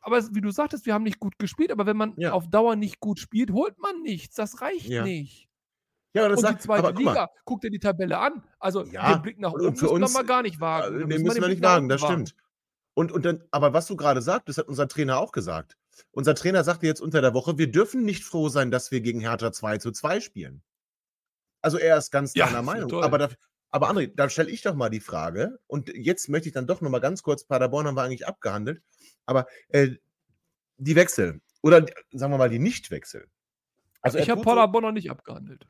Aber 0.00 0.22
wie 0.34 0.40
du 0.42 0.50
sagtest, 0.52 0.86
wir 0.86 0.94
haben 0.94 1.04
nicht 1.04 1.20
gut 1.20 1.38
gespielt, 1.40 1.72
aber 1.72 1.86
wenn 1.86 1.96
man 1.98 2.16
Ja. 2.16 2.32
auf 2.32 2.48
Dauer 2.50 2.76
nicht 2.76 3.00
gut 3.00 3.18
spielt, 3.20 3.52
holt 3.52 3.78
man 3.78 4.02
nichts. 4.02 4.36
Das 4.36 4.62
reicht 4.62 4.98
Ja. 4.98 5.00
nicht. 5.00 5.47
Ja, 6.18 6.24
aber 6.24 6.30
das 6.30 6.40
Und 6.40 6.46
die 6.48 6.52
sagt 6.52 6.62
2. 6.62 6.76
guck 6.82 6.94
mal 7.04 7.12
Liga, 7.12 7.30
guck 7.44 7.60
dir 7.60 7.70
die 7.70 7.78
Tabelle 7.78 8.18
an. 8.18 8.42
Also, 8.58 8.82
Ja, 8.84 9.14
den 9.14 9.22
Blick 9.22 9.38
nach 9.38 9.52
oben 9.52 9.76
für 9.76 9.90
müssen 9.90 10.00
wir 10.00 10.04
uns, 10.04 10.14
gar 10.26 10.42
nicht 10.42 10.60
wagen. 10.60 10.96
äh, 10.96 11.00
Da 11.00 11.06
ne, 11.06 11.06
müssen 11.06 11.24
wir 11.24 11.24
müssen 11.24 11.34
den 11.34 11.42
wir 11.42 11.48
nicht 11.48 11.62
wagen, 11.62 11.88
das 11.88 12.00
wagen. 12.00 12.24
stimmt. 12.24 12.34
Und 12.94 13.12
und 13.12 13.24
dann 13.24 13.44
aber 13.52 13.72
was 13.72 13.86
du 13.86 13.96
grade 13.96 14.22
sagtest, 14.22 14.58
hat 14.58 14.68
unser 14.68 14.88
Trainer 14.88 15.18
auch 15.18 15.32
gesagt. 15.32 15.76
Unser 16.12 16.34
Trainer 16.34 16.64
sagte 16.64 16.86
jetzt 16.86 17.00
unter 17.00 17.20
der 17.22 17.34
Woche: 17.34 17.58
„Wir 17.58 17.70
dürfen 17.70 18.04
nicht 18.04 18.24
froh 18.24 18.48
sein, 18.48 18.70
dass 18.70 18.90
wir 18.90 19.00
gegen 19.00 19.20
Hertha 19.20 19.52
2:2 19.52 20.20
spielen.“ 20.20 20.62
Also, 21.62 21.78
er 21.78 21.96
ist 21.98 22.10
ganz 22.10 22.34
deiner 22.34 22.58
ja 22.58 22.62
Meinung. 22.62 22.90
toll. 22.90 23.04
Aber 23.04 23.18
da 23.18 23.28
aber 23.70 23.90
André, 23.90 24.10
dann 24.14 24.30
stelle 24.30 24.50
ich 24.50 24.62
doch 24.62 24.74
mal 24.74 24.88
die 24.88 25.00
Frage 25.00 25.58
und 25.66 25.90
jetzt 25.94 26.28
möchte 26.30 26.48
ich 26.48 26.54
dann 26.54 26.66
doch 26.66 26.80
noch 26.80 26.88
mal 26.90 27.00
ganz 27.00 27.22
kurz 27.22 27.44
Paderborn 27.44 27.86
haben 27.86 27.96
wir 27.96 28.02
eigentlich 28.02 28.26
abgehandelt, 28.26 28.82
aber, 29.26 29.46
äh, 29.68 29.90
die 30.78 30.96
Wechsel 30.96 31.40
oder 31.62 31.86
sagen 32.12 32.32
wir 32.32 32.38
mal, 32.38 32.50
die 32.50 32.58
Nichtwechsel. 32.60 33.26
Also, 34.02 34.18
Ich 34.18 34.30
habe 34.30 34.42
Paderborn 34.42 34.84
noch 34.84 34.92
nicht 34.92 35.10
abgehandelt. 35.10 35.68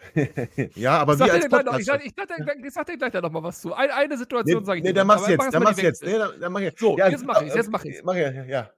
Ja, 0.74 0.98
aber 0.98 1.18
Ich 1.18 1.24
wir 1.24 1.32
als 1.32 1.48
gleich 1.48 1.64
noch 1.64 1.76
ich 1.76 1.84
Podcast 1.84 1.86
sage 1.86 2.04
ich 2.04 2.14
gleich 2.14 2.28
ich 2.64 2.72
sage 2.72 2.92
dir 2.92 2.98
gleich 2.98 3.12
da 3.12 3.20
noch 3.20 3.30
mal 3.30 3.42
was 3.42 3.60
zu. 3.60 3.74
Ein 3.74 3.90
eine 3.90 4.16
Ne, 4.44 4.54
Situation 4.54 4.64
sage 4.64 4.78
ich 4.80 4.84
ne, 4.84 4.92
dir 4.92 4.94
dann 4.94 5.06
noch, 5.06 5.06
mach's 5.06 5.26
jetzt, 5.26 5.36
mach 5.36 5.50
dann 5.50 5.62
mach's 5.62 5.80
jetzt. 5.82 6.02
Dann 6.02 6.40
dann 6.40 6.52
mach 6.52 6.60
ich 6.60 6.72
So, 6.76 6.96
ja, 6.96 7.08
jetzt 7.08 7.24
mache 7.24 7.44
ich's, 7.44 7.54
äh, 7.54 7.56
jetzt 7.56 7.70
mache 7.70 7.88
ich's. 7.88 8.02
mach 8.02 8.14
ja, 8.14 8.30
ja. 8.44 8.70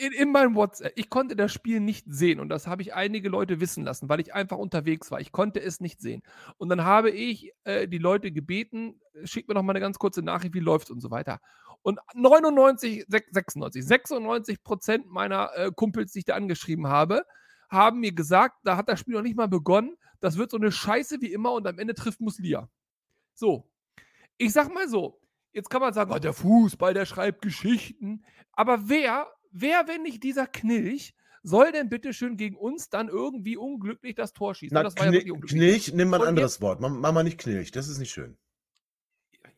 In 0.00 0.12
in 0.12 0.32
meinem 0.32 0.56
WhatsApp 0.56 0.92
ich 0.96 1.08
konnte 1.08 1.36
das 1.36 1.52
Spiel 1.52 1.78
nicht 1.78 2.04
sehen 2.08 2.40
und 2.40 2.48
das 2.48 2.66
habe 2.66 2.82
ich 2.82 2.94
einige 2.94 3.28
Leute 3.28 3.60
wissen 3.60 3.84
lassen, 3.84 4.08
weil 4.08 4.18
ich 4.18 4.34
einfach 4.34 4.58
unterwegs 4.58 5.12
war. 5.12 5.20
Ich 5.20 5.30
konnte 5.30 5.60
es 5.62 5.78
nicht 5.80 6.00
sehen. 6.00 6.22
Und 6.56 6.68
dann 6.68 6.82
habe 6.84 7.10
ich, 7.10 7.52
äh, 7.64 7.86
die 7.86 7.98
Leute 7.98 8.32
gebeten: 8.32 9.00
„Schickt 9.24 9.46
mir 9.48 9.54
doch 9.54 9.62
mal 9.62 9.74
'ne 9.74 9.80
ganz 9.80 10.00
kurze 10.00 10.22
Nachricht, 10.22 10.54
wie 10.54 10.58
läuft's“ 10.60 10.90
und 10.90 11.00
so 11.00 11.12
weiter. 11.12 11.38
Und 11.82 12.00
99, 12.14 13.04
sech 13.06 13.22
96, 13.30 13.86
96 13.86 14.58
meiner, 15.06 15.50
äh, 15.54 15.70
Kumpels, 15.72 16.10
die 16.12 16.20
ich 16.20 16.24
da 16.24 16.34
angeschrieben 16.34 16.88
habe, 16.88 17.22
haben 17.70 18.00
mir 18.00 18.12
gesagt, 18.12 18.56
da 18.64 18.76
hat 18.76 18.88
das 18.88 19.00
Spiel 19.00 19.14
noch 19.14 19.22
nicht 19.22 19.36
mal 19.36 19.48
begonnen, 19.48 19.96
das 20.20 20.38
wird 20.38 20.50
so 20.52 20.58
'ne 20.58 20.72
Scheiße 20.72 21.20
wie 21.20 21.32
immer 21.32 21.52
und 21.52 21.66
am 21.66 21.78
Ende 21.78 21.94
trifft 21.94 22.20
Muslia. 22.20 22.70
So, 23.34 23.70
ich 24.38 24.52
sage 24.52 24.72
mal 24.72 24.88
so, 24.88 25.20
jetzt 25.52 25.70
kann 25.70 25.80
man 25.82 25.94
sagen: 25.94 26.12
„Oh, 26.12 26.18
der 26.20 26.34
Fußball, 26.34 26.94
der 26.94 27.06
schreibt 27.06 27.42
Geschichten.“ 27.42 28.24
Aber 28.52 28.88
wer 28.90 29.28
wer, 29.52 29.88
wenn 29.88 30.02
nicht 30.04 30.22
dieser 30.24 30.46
Knilch, 30.48 31.14
soll 31.44 31.72
denn 31.72 31.88
bitte 31.90 32.12
schön 32.14 32.36
gegen 32.38 32.56
uns 32.56 32.90
dann 32.90 33.08
irgendwie 33.08 33.56
unglücklich 33.58 34.14
das 34.16 34.32
Tor 34.34 34.54
schießen? 34.54 34.80
Na, 34.80 34.84
das 34.84 34.96
war 34.98 35.06
ja 35.06 35.14
Kni 35.14 35.18
wirklich 35.18 35.32
unglücklich. 35.32 35.66
Knilch, 35.66 35.92
nimm 35.94 36.08
mal 36.10 36.18
'n 36.20 36.22
Und 36.22 36.28
anderes 36.28 36.60
jetzt 36.60 36.60
Wort. 36.60 36.80
Mach 36.80 36.90
mach 36.90 37.12
mal 37.12 37.22
nicht 37.24 37.38
Knilch, 37.38 37.70
das 37.70 37.88
ist 37.88 37.98
nicht 37.98 38.10
schön. 38.12 38.38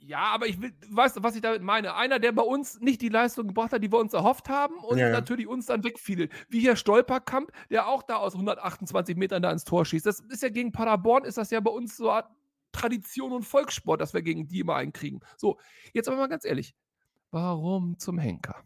Ja, 0.03 0.23
aber 0.33 0.47
ich 0.47 0.61
will 0.61 0.73
weißt 0.89 1.19
du, 1.19 1.23
was 1.23 1.37
ich 1.37 1.43
damit 1.43 1.63
meine? 1.63 1.95
Einer, 1.95 2.19
der 2.19 2.33
bei 2.33 2.43
uns 2.43 2.81
nicht 2.81 3.03
die 3.03 3.11
Leistung 3.11 3.49
gebracht 3.49 3.73
hat, 3.73 3.83
die 3.83 3.93
wir 3.93 3.99
uns 3.99 4.15
erhofft 4.15 4.49
haben 4.49 4.75
und 4.79 4.99
Ja, 4.99 5.11
natürlich 5.11 5.47
uns 5.47 5.67
dann 5.67 5.85
wegfiedelt. 5.85 6.33
Wie 6.49 6.61
hier 6.61 6.75
Stolperkamp, 6.75 7.53
der 7.71 7.87
auch 7.87 8.03
da 8.03 8.17
aus 8.17 8.33
128 8.35 9.17
Metern 9.17 9.43
da 9.43 9.53
ins 9.53 9.65
Tor 9.65 9.85
schießt. 9.85 10.07
Das 10.07 10.21
ist 10.21 10.43
ja 10.43 10.49
gegen 10.49 10.73
Paderborn 10.73 11.25
ist 11.25 11.37
das 11.37 11.51
ja 11.51 11.61
bei 11.61 11.71
uns 11.71 11.97
so 11.97 12.11
Art 12.11 12.31
Tradition 12.73 13.33
und 13.33 13.43
Volkssport, 13.43 14.01
dass 14.01 14.15
wir 14.15 14.23
gegen 14.23 14.49
die 14.49 14.61
immer 14.61 14.77
einen 14.77 14.93
kriegen. 14.93 15.21
So, 15.37 15.59
jetzt 15.93 16.09
aber 16.09 16.17
mal 16.17 16.29
ganz 16.29 16.45
ehrlich, 16.45 16.75
warum 17.31 17.99
zum 17.99 18.19
Henker 18.19 18.65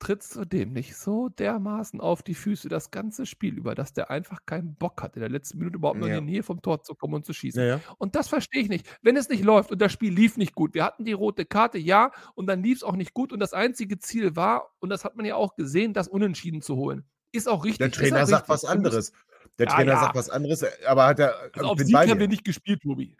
trittst 0.00 0.36
du 0.36 0.44
dem 0.44 0.72
nicht 0.72 0.96
so 0.96 1.28
dermaßen 1.28 2.00
auf 2.00 2.22
die 2.22 2.34
Füße 2.34 2.68
das 2.68 2.90
ganze 2.90 3.26
Spiel 3.26 3.56
über, 3.58 3.74
dass 3.74 3.92
der 3.92 4.10
einfach 4.10 4.46
keinen 4.46 4.74
Bock 4.76 5.02
hat, 5.02 5.16
in 5.16 5.20
der 5.20 5.28
letzten 5.28 5.58
Minute 5.58 5.76
überhaupt 5.76 5.98
noch 5.98 6.06
in 6.06 6.12
Ja. 6.14 6.20
die 6.20 6.26
Nähe 6.26 6.42
vom 6.42 6.62
Tor 6.62 6.82
zu 6.82 6.94
kommen 6.94 7.14
und 7.14 7.26
zu 7.26 7.32
schießen? 7.32 7.60
Ja, 7.62 7.68
ja. 7.76 7.80
Und 7.98 8.14
das 8.14 8.28
verstehe 8.28 8.62
ich 8.62 8.68
nicht. 8.68 8.86
Wenn 9.02 9.16
es 9.16 9.28
nicht 9.28 9.44
läuft 9.44 9.72
und 9.72 9.80
das 9.82 9.92
Spiel 9.92 10.12
lief 10.12 10.36
nicht 10.36 10.54
gut, 10.54 10.74
wir 10.74 10.84
hatten 10.84 11.04
die 11.04 11.12
rote 11.12 11.44
Karte, 11.44 11.78
ja, 11.78 12.12
und 12.34 12.46
dann 12.46 12.62
lief's 12.62 12.82
auch 12.84 12.96
nicht 12.96 13.14
gut 13.14 13.32
und 13.32 13.40
das 13.40 13.52
einzige 13.52 13.98
Ziel 13.98 14.36
war, 14.36 14.74
und 14.78 14.90
das 14.90 15.04
hat 15.04 15.16
man 15.16 15.26
ja 15.26 15.34
auch 15.36 15.56
gesehen, 15.56 15.92
das 15.94 16.08
Unentschieden 16.08 16.62
zu 16.62 16.76
holen. 16.76 17.04
Ist 17.32 17.48
auch 17.48 17.64
Der 17.78 17.88
richtig, 17.88 17.88
ist 17.88 17.96
Trainer 17.96 18.26
sagt 18.26 18.48
richtig. 18.48 18.48
was 18.48 18.64
anderes. 18.64 19.12
Der 19.58 19.66
Trainer 19.66 19.96
sagt 19.98 20.14
was 20.14 20.30
anderes, 20.30 20.62
äh, 20.62 20.70
aber 20.86 21.06
hat 21.06 21.18
er 21.18 21.34
Also, 21.38 21.50
also, 21.54 21.68
auf 21.70 21.78
Sieg 21.80 22.06
haben 22.08 22.20
wir 22.20 22.28
dir. 22.28 22.28
nicht 22.28 22.44
gespielt, 22.44 22.82
Tobi. 22.82 23.16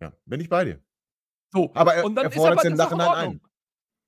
Ja, 0.00 0.12
bin 0.26 0.40
ich 0.40 0.48
bei 0.48 0.64
dir. 0.64 0.80
So, 1.52 1.70
Aber 1.74 1.94
er 1.94 2.04
und 2.04 2.16
dann 2.16 2.26
er 2.26 2.30
fordert's 2.32 2.62
das 2.62 2.64
im 2.64 2.72
in 2.72 2.76
Nachhinein 2.76 3.08
ein. 3.14 3.40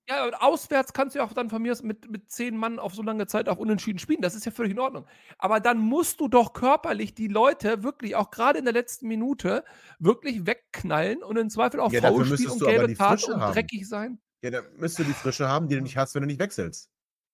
Ja, 0.09 0.25
und 0.25 0.35
auswärts 0.35 0.95
kannst 0.95 1.15
du 1.15 1.19
ja 1.19 1.25
auch 1.27 1.35
dann 1.35 1.51
von 1.51 1.61
mir 1.61 1.73
aus 1.73 1.83
mit 1.83 2.11
mit 2.11 2.31
10 2.31 2.57
Mann 2.57 2.79
auf 2.79 2.95
so 2.95 3.03
lange 3.03 3.27
Zeit 3.27 3.49
auf 3.49 3.59
Unentschieden 3.59 3.99
spielen. 3.99 4.23
Das 4.23 4.35
ist 4.35 4.47
ja 4.47 4.53
völlig 4.53 4.73
in 4.73 4.79
Ordnung. 4.79 5.07
Aber 5.37 5.61
dann 5.61 5.79
musst 5.79 6.21
du 6.21 6.29
doch 6.29 6.55
körperlich 6.55 7.15
die 7.15 7.29
Leute 7.29 7.83
wirklich 7.83 8.17
auch 8.17 8.31
grade 8.31 8.59
in 8.59 8.65
der 8.65 8.73
letzten 8.73 9.07
Minute 9.09 9.65
wirklich 9.99 10.47
wegknallen 10.47 11.23
und 11.23 11.37
im 11.37 11.51
Zweifel 11.51 11.81
auch 11.81 11.93
Ja, 11.93 12.01
Foul 12.01 12.25
spielen 12.25 12.29
müsstest 12.31 12.63
und 12.63 12.69
gelbe 12.69 12.87
die 12.89 12.95
Karte 12.95 13.35
und 13.35 13.41
dreckig 13.41 13.87
sein. 13.87 14.19
Ja, 14.41 14.51
dann 14.51 14.65
müsst 14.77 14.99
du 14.99 15.05
die 15.05 15.13
Frische 15.13 15.47
haben, 15.49 15.69
die 15.69 15.75
du 15.77 15.83
nicht 15.83 15.97
hast, 15.99 16.15
wenn 16.15 16.23
du 16.23 16.27
nicht 16.27 16.41
wechselst. 16.41 16.91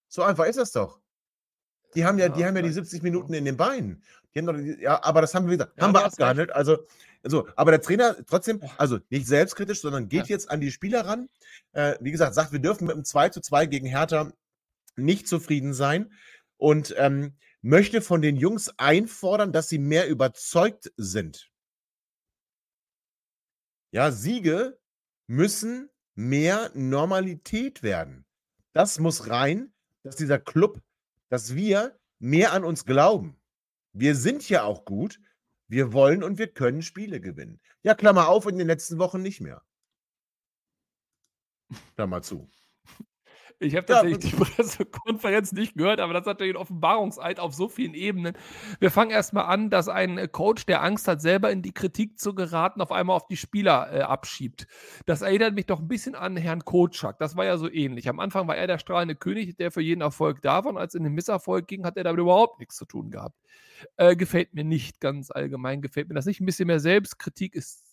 So 0.08 0.22
einfach 0.22 0.46
ist 0.46 0.58
das 0.58 0.72
doch. 0.72 1.00
Die 1.94 2.04
haben 2.04 2.18
ja 2.18 2.28
die 2.28 2.40
Ja, 2.40 2.46
haben 2.48 2.56
ja 2.56 2.62
die 2.62 2.72
vielleicht 2.72 2.74
70 2.74 2.92
ist 2.98 2.98
es 2.98 3.02
Minuten 3.02 3.34
in 3.34 3.44
den 3.44 3.56
Beinen. 3.56 4.02
Die 4.34 4.38
haben 4.40 4.46
doch 4.46 4.54
die 4.56 4.82
ja, 4.82 5.00
aber 5.04 5.20
das 5.20 5.34
haben 5.34 5.46
wir 5.46 5.52
wieder 5.52 5.72
Ja, 5.76 5.84
haben 5.84 5.92
wir 5.94 6.02
hast 6.02 6.18
recht. 6.18 6.20
abgehandelt. 6.20 6.52
Also 7.24 7.38
so, 7.46 7.48
aber 7.56 7.70
der 7.70 7.80
Trainer 7.80 8.16
trotzdem, 8.26 8.60
also 8.76 8.98
nicht 9.08 9.26
selbstkritisch, 9.26 9.80
sondern 9.80 10.08
geht 10.08 10.28
Ja. 10.28 10.34
jetzt 10.36 10.50
an 10.50 10.60
die 10.60 10.70
Spieler 10.70 11.06
ran. 11.06 11.28
Äh, 11.72 11.96
wie 12.00 12.10
gesagt, 12.12 12.34
sagt, 12.34 12.52
wir 12.52 12.58
dürfen 12.60 12.86
mit 12.86 12.94
dem 12.96 13.04
2:2 13.04 13.66
gegen 13.66 13.86
Hertha 13.86 14.30
nicht 14.96 15.26
zufrieden 15.26 15.72
sein 15.74 16.12
und, 16.58 16.94
ähm, 16.98 17.36
möchte 17.62 18.02
von 18.02 18.20
den 18.20 18.36
Jungs 18.36 18.70
einfordern, 18.76 19.52
dass 19.52 19.70
sie 19.70 19.78
mehr 19.78 20.06
überzeugt 20.08 20.92
sind. 20.98 21.50
Ja, 23.90 24.10
Siege 24.10 24.78
müssen 25.26 25.88
mehr 26.14 26.70
Normalität 26.74 27.82
werden. 27.82 28.26
Das 28.72 28.98
muss 28.98 29.28
rein, 29.30 29.72
dass 30.02 30.16
dieser 30.16 30.38
Club, 30.38 30.82
dass 31.30 31.54
wir 31.54 31.98
mehr 32.18 32.52
an 32.52 32.64
uns 32.64 32.84
glauben. 32.84 33.40
Wir 33.92 34.14
sind 34.14 34.48
ja 34.48 34.64
auch 34.64 34.84
gut. 34.84 35.20
Wir 35.74 35.92
wollen 35.92 36.22
und 36.22 36.38
wir 36.38 36.46
können 36.46 36.82
Spiele 36.82 37.20
gewinnen. 37.20 37.60
Ja, 37.82 37.96
Klammer 37.96 38.28
auf, 38.28 38.46
in 38.46 38.58
den 38.58 38.68
letzten 38.68 38.98
Wochen 38.98 39.22
nicht 39.22 39.40
mehr. 39.40 39.60
Klammer 41.96 42.22
zu. 42.22 42.48
Ich 43.60 43.76
habe 43.76 43.86
tatsächlich 43.86 44.24
ja. 44.24 44.38
die 44.38 44.44
Pressekonferenz 44.44 45.52
nicht 45.52 45.76
gehört, 45.76 46.00
aber 46.00 46.12
das 46.12 46.22
ist 46.22 46.26
natürlich 46.26 46.54
ein 46.54 46.60
Offenbarungseid 46.60 47.40
auf 47.40 47.54
so 47.54 47.68
vielen 47.68 47.94
Ebenen. 47.94 48.36
Wir 48.80 48.90
fangen 48.90 49.10
erstmal 49.10 49.44
an, 49.46 49.70
dass 49.70 49.88
ein 49.88 50.30
Coach, 50.32 50.66
der 50.66 50.82
Angst 50.82 51.08
hat, 51.08 51.20
selber 51.20 51.50
in 51.50 51.62
die 51.62 51.72
Kritik 51.72 52.18
zu 52.18 52.34
geraten, 52.34 52.80
auf 52.80 52.92
einmal 52.92 53.16
auf 53.16 53.26
die 53.26 53.36
Spieler 53.36 53.92
äh, 53.92 54.00
abschiebt. 54.00 54.66
Das 55.06 55.22
erinnert 55.22 55.54
mich 55.54 55.66
doch 55.66 55.80
ein 55.80 55.88
bisschen 55.88 56.14
an 56.14 56.36
Herrn 56.36 56.64
Kotschak. 56.64 57.18
Das 57.18 57.36
war 57.36 57.44
ja 57.44 57.56
so 57.56 57.70
ähnlich. 57.70 58.08
Am 58.08 58.20
Anfang 58.20 58.48
war 58.48 58.56
er 58.56 58.66
der 58.66 58.78
strahlende 58.78 59.14
König, 59.14 59.56
der 59.56 59.70
für 59.70 59.82
jeden 59.82 60.00
Erfolg 60.00 60.42
da 60.42 60.64
war. 60.64 60.72
Und 60.72 60.78
als 60.78 60.94
es 60.94 60.98
in 60.98 61.04
den 61.04 61.14
Misserfolg 61.14 61.66
ging, 61.66 61.84
hat 61.84 61.96
er 61.96 62.04
damit 62.04 62.20
überhaupt 62.20 62.58
nichts 62.58 62.76
zu 62.76 62.84
tun 62.84 63.10
gehabt. 63.10 63.38
Äh, 63.96 64.16
gefällt 64.16 64.54
mir 64.54 64.64
nicht 64.64 65.00
ganz 65.00 65.30
allgemein, 65.30 65.82
gefällt 65.82 66.08
mir 66.08 66.14
das 66.14 66.26
nicht. 66.26 66.40
Ein 66.40 66.46
bisschen 66.46 66.66
mehr 66.66 66.80
Selbstkritik 66.80 67.54
ist 67.54 67.83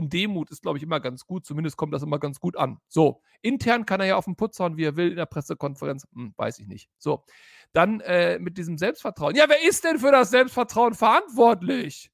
und 0.00 0.12
Demut 0.12 0.50
ist, 0.50 0.62
glaube 0.62 0.78
ich, 0.78 0.84
immer 0.84 1.00
ganz 1.00 1.26
gut. 1.26 1.46
Zumindest 1.46 1.76
kommt 1.76 1.94
das 1.94 2.02
immer 2.02 2.18
ganz 2.18 2.40
gut 2.40 2.56
an. 2.56 2.78
So, 2.88 3.22
intern 3.42 3.86
kann 3.86 4.00
er 4.00 4.06
ja 4.06 4.16
auf 4.16 4.24
den 4.24 4.36
Putz 4.36 4.58
hauen, 4.58 4.76
wie 4.76 4.84
er 4.84 4.96
will 4.96 5.10
in 5.10 5.16
der 5.16 5.26
Pressekonferenz. 5.26 6.06
Hm, 6.14 6.34
weiß 6.36 6.58
ich 6.58 6.66
nicht. 6.66 6.90
So, 6.98 7.24
dann 7.72 8.00
äh, 8.00 8.38
mit 8.38 8.58
diesem 8.58 8.78
Selbstvertrauen. 8.78 9.36
Ja, 9.36 9.44
wer 9.48 9.62
ist 9.62 9.84
denn 9.84 9.98
für 9.98 10.10
das 10.10 10.30
Selbstvertrauen 10.30 10.94
verantwortlich? 10.94 12.10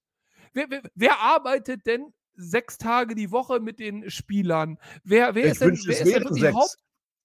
Wer, 0.52 0.66
wer, 0.68 0.82
wer 0.94 1.18
arbeitet 1.20 1.86
denn 1.86 2.12
sechs 2.34 2.78
Tage 2.78 3.14
die 3.14 3.30
Woche 3.30 3.60
mit 3.60 3.78
den 3.78 4.10
Spielern? 4.10 4.78
Wer, 5.04 5.34
wer 5.34 5.46
ich 5.46 5.52
ist 5.52 5.60
denn, 5.60 5.78
wer 5.84 6.00
es 6.00 6.00
ist 6.00 6.14
denn 6.14 6.34
sechs. 6.34 6.78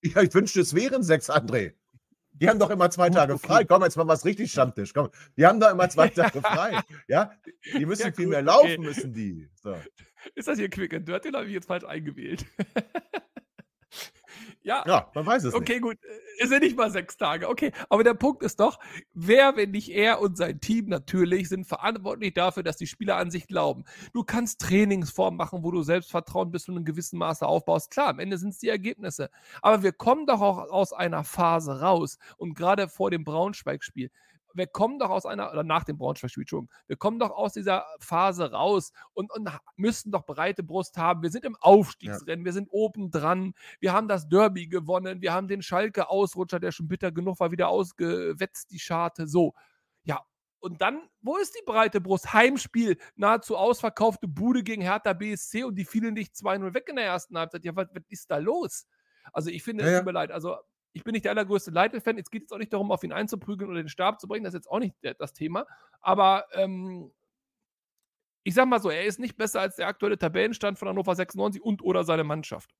Ja, 0.04 0.22
ich 0.22 0.34
wünschte, 0.34 0.62
es 0.62 0.74
wären 0.74 1.04
sechs, 1.04 1.30
André. 1.30 1.74
Die 2.34 2.50
haben 2.50 2.58
doch 2.58 2.72
immer 2.72 2.90
zwei 2.90 3.10
Tage 3.10 3.34
okay. 3.34 3.48
frei. 3.48 3.66
Komm, 3.66 3.84
jetzt 3.84 3.98
mal 3.98 4.08
was 4.08 4.26
richtig 4.26 4.52
Stammtisch. 4.52 4.94
Komm, 4.94 5.10
die 5.38 5.46
haben 5.46 5.60
doch 5.60 5.72
immer 5.72 5.88
zwei 5.90 6.08
Tage 6.10 6.42
frei. 6.42 6.82
Ja, 7.08 7.32
die 7.78 7.86
müssen 7.86 8.08
ja, 8.08 8.12
viel 8.12 8.28
mehr 8.28 8.42
laufen, 8.42 8.66
okay. 8.66 8.78
müssen 8.80 9.14
die. 9.14 9.48
So. 9.62 9.76
Ist 10.36 10.48
das 10.48 10.58
hier 10.58 10.70
Quick 10.70 10.94
and 10.94 11.08
Dirt? 11.08 11.26
Den 11.26 11.36
habe 11.36 11.48
ich 11.48 11.54
jetzt 11.54 11.68
falsch 11.68 11.86
eingewählt. 11.86 12.46
ja. 14.64 14.84
Ja, 14.86 15.12
man 15.14 15.26
weiß 15.26 15.44
es 15.44 15.54
okay, 15.54 15.74
nicht. 15.74 15.84
Okay, 15.84 15.90
gut. 15.96 15.98
Ist 16.38 16.52
ja 16.52 16.60
nicht 16.60 16.78
mal 16.78 16.92
sechs 16.92 17.18
Tage. 17.18 17.50
Okay, 17.50 17.72
aber 17.90 18.04
der 18.04 18.14
Punkt 18.14 18.44
ist 18.44 18.60
doch, 18.60 18.80
wer, 19.14 19.56
wenn 19.56 19.72
nicht 19.72 19.90
er 19.90 20.22
und 20.22 20.38
sein 20.38 20.60
Team 20.60 20.88
natürlich, 20.88 21.50
sind 21.50 21.66
verantwortlich 21.66 22.34
dafür, 22.34 22.64
dass 22.64 22.78
die 22.78 22.88
Spieler 22.88 23.18
an 23.18 23.32
sich 23.32 23.48
glauben. 23.48 23.84
Du 24.14 24.24
kannst 24.24 24.62
Trainingsformen 24.62 25.38
machen, 25.38 25.64
wo 25.64 25.72
du 25.72 25.84
Selbstvertrauen 25.84 26.52
bis 26.52 26.64
zu 26.64 26.72
einem 26.72 26.86
gewissen 26.86 27.20
Maße 27.20 27.46
aufbaust. 27.46 27.92
Klar, 27.92 28.08
am 28.08 28.20
Ende 28.20 28.38
sind 28.38 28.50
es 28.50 28.60
die 28.60 28.70
Ergebnisse. 28.70 29.30
Aber 29.62 29.84
wir 29.84 29.92
kommen 29.92 30.26
doch 30.26 30.42
auch 30.42 30.70
aus 30.70 30.94
einer 30.94 31.24
Phase 31.24 31.82
raus. 31.82 32.18
Und 32.38 32.56
gerade 32.56 32.88
vor 32.88 33.12
dem 33.12 33.24
Braunschweig-Spiel 33.24 34.10
wir 34.54 34.68
kommen 34.68 35.00
doch 35.00 35.10
aus 35.10 35.26
einer, 35.26 35.52
oder 35.52 35.64
nach 35.64 35.84
dem 35.84 35.98
Braunschweig-Spiel, 35.98 36.46
wir 36.88 36.98
kommen 36.98 37.20
doch 37.20 37.32
aus 37.32 37.54
dieser 37.54 37.86
Phase 38.00 38.52
raus 38.52 38.92
und, 39.14 39.32
und 39.32 39.50
müssten 39.76 40.12
doch 40.12 40.26
breite 40.26 40.64
Brust 40.64 40.98
haben. 40.98 41.22
Wir 41.22 41.32
sind 41.32 41.46
im 41.46 41.56
Aufstiegsrennen, 41.60 42.42
ja. 42.42 42.46
wir 42.46 42.54
sind 42.54 42.70
oben 42.72 43.12
dran, 43.12 43.54
wir 43.80 43.94
haben 43.94 44.08
das 44.08 44.28
Derby 44.28 44.68
gewonnen, 44.68 45.22
wir 45.22 45.34
haben 45.34 45.48
den 45.48 45.62
Schalke-Ausrutscher, 45.62 46.60
der 46.60 46.72
schon 46.72 46.88
bitter 46.88 47.12
genug 47.12 47.40
war, 47.40 47.52
wieder 47.52 47.70
ausgewetzt, 47.70 48.72
die 48.72 48.80
Scharte. 48.80 49.28
So, 49.28 49.54
ja. 50.04 50.20
Und 50.60 50.82
dann, 50.82 51.10
wo 51.22 51.38
ist 51.38 51.56
die 51.56 51.66
breite 51.66 52.02
Brust? 52.02 52.34
Heimspiel, 52.34 52.98
nahezu 53.16 53.58
ausverkaufte 53.58 54.28
Bude 54.28 54.64
gegen 54.64 54.84
Hertha 54.84 55.14
BSC 55.14 55.64
und 55.64 55.76
die 55.76 55.86
fielen 55.86 56.14
nicht 56.14 56.36
2-0 56.36 56.74
weg 56.74 56.88
in 56.88 56.98
der 56.98 57.06
ersten 57.06 57.38
Halbzeit. 57.38 57.66
Ja, 57.66 57.76
was, 57.76 57.88
was 57.94 58.04
ist 58.10 58.30
da 58.30 58.38
los? 58.38 58.86
Also 59.34 59.50
ich 59.50 59.64
finde, 59.64 59.84
es 59.84 59.88
ja, 59.88 59.94
ja. 59.94 60.00
tut 60.00 60.06
mir 60.06 60.12
leid. 60.12 60.32
Also 60.32 60.58
ich 60.94 61.04
bin 61.04 61.14
nicht 61.14 61.26
der 61.26 61.32
allergrößte 61.32 61.72
Leitl-Fan. 61.72 62.18
Jetzt 62.18 62.32
geht 62.32 62.46
es 62.46 62.52
auch 62.52 62.58
nicht 62.58 62.74
darum, 62.74 62.92
auf 62.92 63.04
ihn 63.04 63.14
einzuprügeln 63.14 63.70
oder 63.70 63.82
den 63.82 63.90
Stab 63.90 64.20
zu 64.20 64.28
bringen. 64.28 64.44
Das 64.44 64.54
ist 64.54 64.60
jetzt 64.60 64.72
auch 64.72 64.80
nicht 64.80 64.96
das 65.20 65.34
Thema. 65.34 65.66
Aber 66.02 66.46
ähm, 66.54 67.12
ich 68.44 68.54
sag 68.54 68.68
mal 68.68 68.82
so, 68.82 68.90
er 68.90 69.06
ist 69.06 69.20
nicht 69.20 69.38
besser 69.38 69.62
als 69.62 69.76
der 69.76 69.88
aktuelle 69.88 70.18
Tabellenstand 70.18 70.80
von 70.80 70.88
Hannover 70.88 71.16
96 71.16 71.62
und 71.62 71.82
oder 71.82 72.04
seine 72.04 72.24
Mannschaft. 72.24 72.74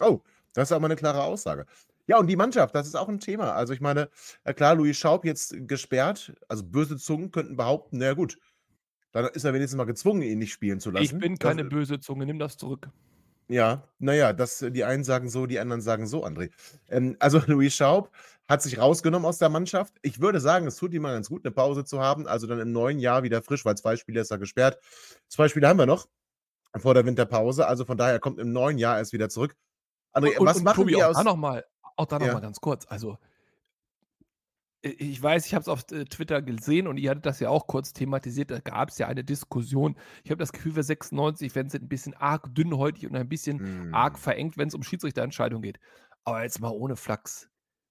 Oh, 0.00 0.20
das 0.52 0.68
ist 0.68 0.72
aber 0.72 0.86
eine 0.86 0.96
klare 0.96 1.22
Aussage. 1.22 1.66
Ja, 2.06 2.18
und 2.18 2.28
die 2.28 2.36
Mannschaft, 2.36 2.74
das 2.74 2.86
ist 2.86 2.94
auch 2.94 3.08
ein 3.08 3.18
Thema. 3.18 3.52
Also 3.52 3.72
ich 3.72 3.80
meine, 3.80 4.08
klar, 4.54 4.76
Louis 4.76 4.96
Schaub 4.96 5.24
jetzt 5.24 5.56
gesperrt. 5.66 6.34
Also 6.48 6.64
böse 6.64 6.96
Zungen 6.96 7.32
könnten 7.32 7.56
behaupten, 7.56 7.98
naja 7.98 8.14
gut, 8.14 8.38
dann 9.12 9.26
ist 9.26 9.44
er 9.44 9.54
wenigstens 9.54 9.76
mal 9.76 9.84
gezwungen, 9.84 10.22
ihn 10.22 10.38
nicht 10.38 10.52
spielen 10.52 10.78
zu 10.78 10.90
lassen. 10.90 11.04
Ich 11.04 11.18
bin 11.18 11.38
keine 11.38 11.64
das, 11.64 11.70
böse 11.70 12.00
Zunge, 12.00 12.26
nimm 12.26 12.38
das 12.38 12.56
zurück. 12.56 12.90
Ja, 13.48 13.84
naja, 13.98 14.32
das 14.32 14.58
die 14.58 14.84
einen 14.84 15.04
sagen 15.04 15.30
so, 15.30 15.46
die 15.46 15.60
anderen 15.60 15.80
sagen 15.80 16.06
so, 16.06 16.24
André. 16.24 16.50
Ähm, 16.88 17.16
also 17.20 17.38
Louis 17.46 17.74
Schaub 17.74 18.10
hat 18.48 18.62
sich 18.62 18.78
rausgenommen 18.78 19.26
aus 19.26 19.38
der 19.38 19.48
Mannschaft. 19.48 19.94
Ich 20.02 20.20
würde 20.20 20.40
sagen, 20.40 20.66
es 20.66 20.76
tut 20.76 20.92
ihm 20.92 21.02
mal 21.02 21.14
ganz 21.14 21.28
gut, 21.28 21.44
eine 21.44 21.52
Pause 21.52 21.84
zu 21.84 22.00
haben, 22.00 22.26
also 22.26 22.46
dann 22.46 22.60
im 22.60 22.72
neuen 22.72 22.98
Jahr 22.98 23.22
wieder 23.22 23.42
frisch, 23.42 23.64
weil 23.64 23.76
zwei 23.76 23.96
Spiele 23.96 24.20
ist 24.20 24.30
er 24.30 24.38
gesperrt. 24.38 24.78
Zwei 25.28 25.48
Spiele 25.48 25.68
haben 25.68 25.78
wir 25.78 25.86
noch 25.86 26.08
vor 26.76 26.94
der 26.94 27.06
Winterpause, 27.06 27.66
also 27.66 27.84
von 27.84 27.96
daher 27.96 28.18
kommt 28.20 28.38
im 28.38 28.52
neuen 28.52 28.78
Jahr 28.78 28.98
erst 28.98 29.12
wieder 29.12 29.28
zurück. 29.28 29.56
André, 30.12 30.38
und, 30.38 30.46
was 30.46 30.58
und, 30.58 30.64
machen 30.64 30.82
Tobi, 30.82 30.94
wir 30.94 31.08
aus... 31.08 31.16
Da 31.16 31.24
noch 31.24 31.36
mal, 31.36 31.64
auch 31.96 32.06
da 32.06 32.18
noch 32.18 32.26
ja. 32.26 32.34
mal 32.34 32.40
ganz 32.40 32.60
kurz, 32.60 32.86
also 32.88 33.18
ich 34.98 35.22
weiß, 35.22 35.46
ich 35.46 35.54
habe 35.54 35.62
es 35.62 35.68
auf 35.68 35.84
äh, 35.92 36.04
Twitter 36.04 36.42
gesehen 36.42 36.86
und 36.86 36.96
ihr 36.96 37.10
hattet 37.10 37.26
das 37.26 37.40
ja 37.40 37.50
auch 37.50 37.66
kurz 37.66 37.92
thematisiert. 37.92 38.50
Da 38.50 38.60
gab 38.60 38.90
es 38.90 38.98
ja 38.98 39.06
eine 39.08 39.24
Diskussion. 39.24 39.96
Ich 40.24 40.30
habe 40.30 40.38
das 40.38 40.52
Gefühl, 40.52 40.72
für 40.72 40.82
96 40.82 41.54
wenn 41.54 41.66
es 41.66 41.74
ein 41.74 41.88
bisschen 41.88 42.14
arg 42.14 42.54
dünnhäutig 42.54 43.06
und 43.06 43.16
ein 43.16 43.28
bisschen 43.28 43.90
mm. 43.90 43.94
arg 43.94 44.18
verengt, 44.18 44.58
wenn 44.58 44.68
es 44.68 44.74
um 44.74 44.82
Schiedsrichterentscheidungen 44.82 45.62
geht. 45.62 45.78
Aber 46.24 46.42
jetzt 46.42 46.60
mal 46.60 46.70
ohne 46.70 46.96
Flachs. 46.96 47.48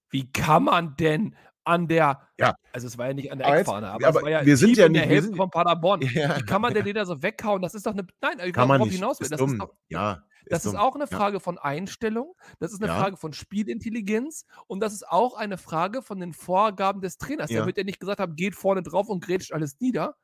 Wie 0.09 0.31
kann 0.31 0.63
man 0.63 0.95
denn 0.97 1.35
an 1.65 1.87
der, 1.87 2.21
ja. 2.39 2.55
also 2.71 2.87
es 2.87 2.97
war 2.97 3.07
ja 3.07 3.13
nicht 3.13 3.31
an 3.31 3.39
der 3.39 3.47
aber 3.47 3.57
Eckfahne, 3.57 3.87
aber, 3.87 4.07
aber 4.07 4.19
es 4.19 4.23
war 4.23 4.31
ja 4.31 4.45
wir 4.45 4.57
sind 4.57 4.77
ja 4.77 4.87
nicht, 4.87 5.01
der 5.01 5.09
Hälfte 5.09 5.35
von 5.35 5.49
Paderborn. 5.49 6.01
Ja. 6.15 6.37
Wie 6.37 6.43
kann 6.43 6.61
man 6.61 6.73
denn 6.73 6.85
den 6.85 6.95
da 6.95 7.05
so 7.05 7.21
weghauen? 7.21 7.61
Das 7.61 7.73
ist 7.73 7.85
doch 7.85 7.91
eine, 7.91 8.05
nein, 8.21 8.39
ich 8.45 8.53
kann 8.53 8.67
man 8.67 8.79
nicht. 8.81 8.93
hinaus 8.93 9.19
will. 9.19 9.27
Das 9.27 9.41
ist 9.41 9.57
doch, 9.57 9.73
ja. 9.89 10.23
Das 10.47 10.63
ist, 10.63 10.73
ist 10.73 10.79
auch 10.79 10.95
eine 10.95 11.07
Frage 11.07 11.37
ja. 11.37 11.39
von 11.39 11.57
Einstellung, 11.57 12.35
das 12.59 12.71
ist 12.71 12.81
eine. 12.81 12.93
Frage 12.93 13.17
von 13.17 13.33
Spielintelligenz 13.33 14.45
und 14.67 14.79
das 14.79 14.93
ist 14.93 15.07
auch 15.07 15.35
eine 15.35 15.57
Frage 15.57 16.03
von 16.03 16.19
den 16.19 16.33
Vorgaben 16.33 17.01
des 17.01 17.17
Trainers. 17.17 17.49
Der 17.49 17.65
wird 17.65 17.77
ja 17.77 17.83
nicht 17.83 17.99
gesagt 17.99 18.19
haben, 18.19 18.35
geht 18.35 18.55
vorne 18.55 18.83
drauf 18.83 19.09
und 19.09 19.23
grätscht 19.23 19.51
alles 19.51 19.79
nieder. 19.79 20.15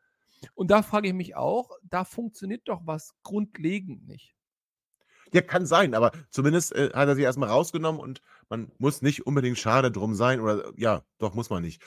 Und 0.53 0.71
da 0.71 0.83
frage 0.83 1.07
ich 1.07 1.13
mich 1.13 1.35
auch, 1.35 1.71
da 1.83 2.03
funktioniert 2.03 2.67
doch 2.67 2.81
was 2.85 3.13
grundlegend 3.23 4.07
nicht. 4.07 4.35
Ja, 5.33 5.41
kann 5.41 5.65
sein, 5.65 5.93
aber 5.93 6.11
zumindest 6.29 6.73
äh, 6.75 6.91
hat 6.93 7.07
er 7.07 7.15
sich 7.15 7.23
erstmal 7.23 7.49
rausgenommen 7.49 8.01
und 8.01 8.21
man 8.49 8.71
muss 8.79 9.01
nicht 9.01 9.25
unbedingt 9.25 9.57
schade 9.57 9.91
drum 9.91 10.13
sein 10.13 10.41
oder 10.41 10.73
ja, 10.75 11.03
doch 11.19 11.33
muss 11.33 11.49
man 11.49 11.63
nicht. 11.63 11.81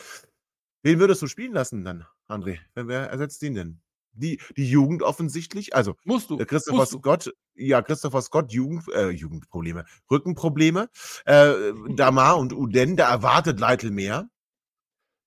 Wen 0.83 0.99
würdest 0.99 1.23
du 1.23 1.27
spielen 1.27 1.53
lassen 1.53 1.85
dann, 1.85 2.07
André? 2.29 2.59
Wer 2.75 3.11
ersetzt 3.11 3.43
ihn 3.43 3.55
denn? 3.55 3.81
Die, 4.13 4.41
die 4.57 4.71
Jugend 4.71 5.03
offensichtlich, 5.03 5.75
also 5.75 5.97
musst 6.05 6.31
du, 6.31 6.37
Christopher 6.39 6.77
musst 6.77 6.93
Scott, 6.93 7.27
du. 7.27 7.33
ja, 7.55 7.83
Christopher 7.83 8.23
Scott, 8.23 8.53
Jugend, 8.53 8.89
äh, 8.95 9.11
Jugendprobleme, 9.11 9.85
Rückenprobleme, 10.11 10.89
äh, 11.25 11.73
Damar 11.97 12.39
und 12.39 12.53
Uden, 12.53 12.97
da 12.97 13.11
erwartet 13.11 13.59
Leitl 13.59 13.91
mehr. 13.91 14.29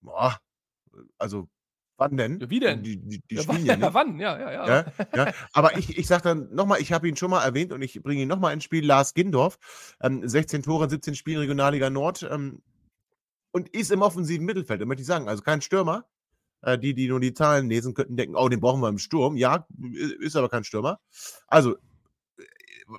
Boah, 0.02 0.40
also 1.18 1.50
Wann 1.98 2.16
denn? 2.16 2.40
Ja, 2.40 2.50
wie 2.50 2.60
denn? 2.60 2.84
Die, 2.84 2.98
die, 2.98 3.22
die 3.30 3.36
ja, 3.36 3.42
spielen 3.44 3.66
ja, 3.66 3.76
ja 3.76 3.94
wann? 3.94 4.20
Ja, 4.20 4.40
ja, 4.40 4.68
ja. 4.68 4.86
ja. 5.16 5.34
Aber 5.54 5.78
ich, 5.78 5.98
ich 5.98 6.08
sage 6.08 6.24
dann 6.24 6.54
nochmal, 6.54 6.80
ich 6.80 6.94
habe 6.94 7.08
ihn 7.08 7.18
schon 7.18 7.32
mal 7.32 7.44
erwähnt 7.44 7.74
und 7.74 7.82
ich 7.82 8.02
bringe 8.04 8.22
ihn 8.22 8.28
nochmal 8.28 8.54
ins 8.54 8.64
Spiel. 8.64 8.86
Lars 8.86 9.14
Gindorf, 9.14 9.58
ähm, 10.02 10.28
16 10.28 10.64
Tore, 10.64 10.90
17 10.90 11.16
Spiele 11.16 11.42
Regionalliga 11.42 11.90
Nord 11.90 12.28
ähm, 12.30 12.62
und 13.52 13.70
ist 13.70 13.92
im 13.92 14.02
offensiven 14.02 14.46
Mittelfeld, 14.46 14.86
möchte 14.86 15.02
ich 15.02 15.08
sagen. 15.08 15.28
Also 15.28 15.42
kein 15.42 15.62
Stürmer, 15.62 16.06
äh, 16.62 16.78
die, 16.78 16.94
die 16.94 17.08
nur 17.08 17.20
die 17.20 17.34
Zahlen 17.34 17.68
lesen 17.70 17.96
könnten, 17.96 18.16
denken, 18.16 18.36
oh, 18.36 18.48
den 18.48 18.60
brauchen 18.60 18.82
wir 18.82 18.90
im 18.90 19.00
Sturm. 19.00 19.36
Ja, 19.36 19.68
ist 20.20 20.36
aber 20.36 20.50
kein 20.50 20.64
Stürmer. 20.64 21.00
Also, 21.48 21.76
äh, 22.38 22.44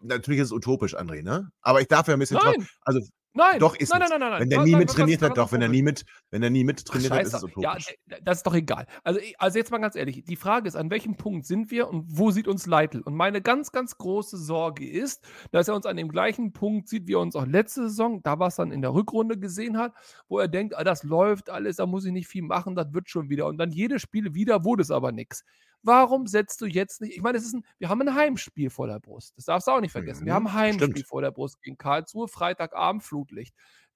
natürlich 0.03 0.41
ist 0.41 0.49
es 0.49 0.53
utopisch, 0.53 0.97
André, 0.97 1.23
ne? 1.23 1.53
Aber 1.61 1.81
ich 1.81 1.89
darf 1.89 2.09
ja 2.09 2.15
ein 2.15 2.19
bisschen. 2.21 2.41
Nein. 2.43 2.67
Also, 2.83 3.01
Nein, 3.35 3.61
doch 3.61 3.77
ist 3.77 3.91
nein, 3.91 4.01
nein, 4.01 4.19
nein, 4.19 4.31
nein, 4.31 4.41
Wenn 4.41 4.51
der 4.51 4.63
nie 4.63 4.75
mit 4.75 4.91
trainiert 4.91 5.23
hat, 5.23 5.37
doch, 5.37 5.53
wenn 5.53 5.63
er 5.63 5.69
nie 5.69 5.83
mit, 5.83 6.05
wenn 6.31 6.43
er 6.43 6.51
nie 6.51 6.65
mit 6.65 6.85
trainiert 6.85 7.13
hat, 7.13 7.23
ist 7.23 7.35
es 7.35 7.45
utopisch. 7.45 7.95
Ja, 8.09 8.17
das 8.23 8.39
ist 8.39 8.47
doch 8.47 8.55
egal. 8.55 8.87
Also, 9.05 9.21
also 9.39 9.59
jetzt 9.59 9.71
mal 9.71 9.79
ganz 9.79 9.97
ehrlich, 9.97 10.25
die 10.25 10.37
Frage 10.37 10.67
ist, 10.67 10.77
an 10.77 10.91
welchem 10.91 11.17
Punkt 11.17 11.47
sind 11.47 11.71
wir 11.71 11.89
und 11.89 12.05
wo 12.09 12.31
sieht 12.31 12.49
uns 12.49 12.67
Leitl? 12.67 13.01
Und 13.01 13.15
meine 13.15 13.43
ganz, 13.43 13.71
ganz 13.71 13.99
große 13.99 14.37
Sorge 14.39 14.89
ist, 14.89 15.25
dass 15.53 15.69
er 15.69 15.75
uns 15.75 15.87
an 15.87 15.97
dem 15.97 16.09
gleichen 16.09 16.53
Punkt 16.53 16.89
sieht, 16.89 17.07
wie 17.07 17.15
er 17.15 17.21
uns 17.21 17.37
auch 17.37 17.47
letzte 17.47 17.83
Saison, 17.83 18.23
da 18.23 18.39
war 18.39 18.49
es 18.49 18.57
dann 18.57 18.73
in 18.73 18.83
der 18.83 18.95
Rückrunde 18.95 19.39
gesehen 19.39 19.79
hat, 19.79 19.93
wo 20.29 20.39
er 20.39 20.49
denkt, 20.49 20.77
ah, 20.77 20.85
das 20.85 21.03
läuft 21.03 21.51
alles, 21.51 21.77
da 21.77 21.87
muss 21.87 22.07
ich 22.07 22.13
nicht 22.13 22.29
viel 22.29 22.43
machen, 22.43 22.75
das 22.75 22.93
wird 22.93 23.09
schon 23.11 23.29
wieder. 23.29 23.47
Und 23.47 23.59
dann 23.59 23.71
jedes 23.71 24.03
Spiel 24.03 24.35
wieder 24.35 24.65
wurde 24.65 24.83
es 24.83 24.91
aber 24.91 25.13
nichts. 25.13 25.45
Warum 25.83 26.27
setzt 26.27 26.61
du 26.61 26.67
jetzt 26.67 27.01
nicht? 27.01 27.15
Ich 27.15 27.23
meine, 27.23 27.39
es 27.39 27.45
ist 27.45 27.55
ein, 27.55 27.65
wir 27.79 27.89
haben 27.89 28.03
ein 28.03 28.15
Heimspiel 28.15 28.71
vor 28.71 28.87
der 28.87 29.01
Brust. 29.01 29.37
Das 29.37 29.45
darfst 29.45 29.69
du 29.69 29.73
auch 29.73 29.81
nicht 29.81 29.93
vergessen. 29.93 30.23
Mhm, 30.23 30.27
wir 30.27 30.35
haben 30.35 30.47
ein 30.49 30.55
Heimspiel 30.55 30.91
stimmt. 30.91 31.07
vor 31.07 31.23
der 31.23 31.31
Brust 31.31 31.63
gegen 31.63 31.79
Karlsruhe, 31.79 32.29
Freitagabend, 32.29 33.03
Flutlicht. 33.03 33.55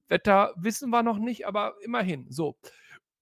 Wetter 0.08 0.52
wissen 0.56 0.90
wir 0.90 1.02
noch 1.02 1.18
nicht, 1.18 1.46
aber 1.46 1.74
immerhin. 1.82 2.26
So. 2.30 2.56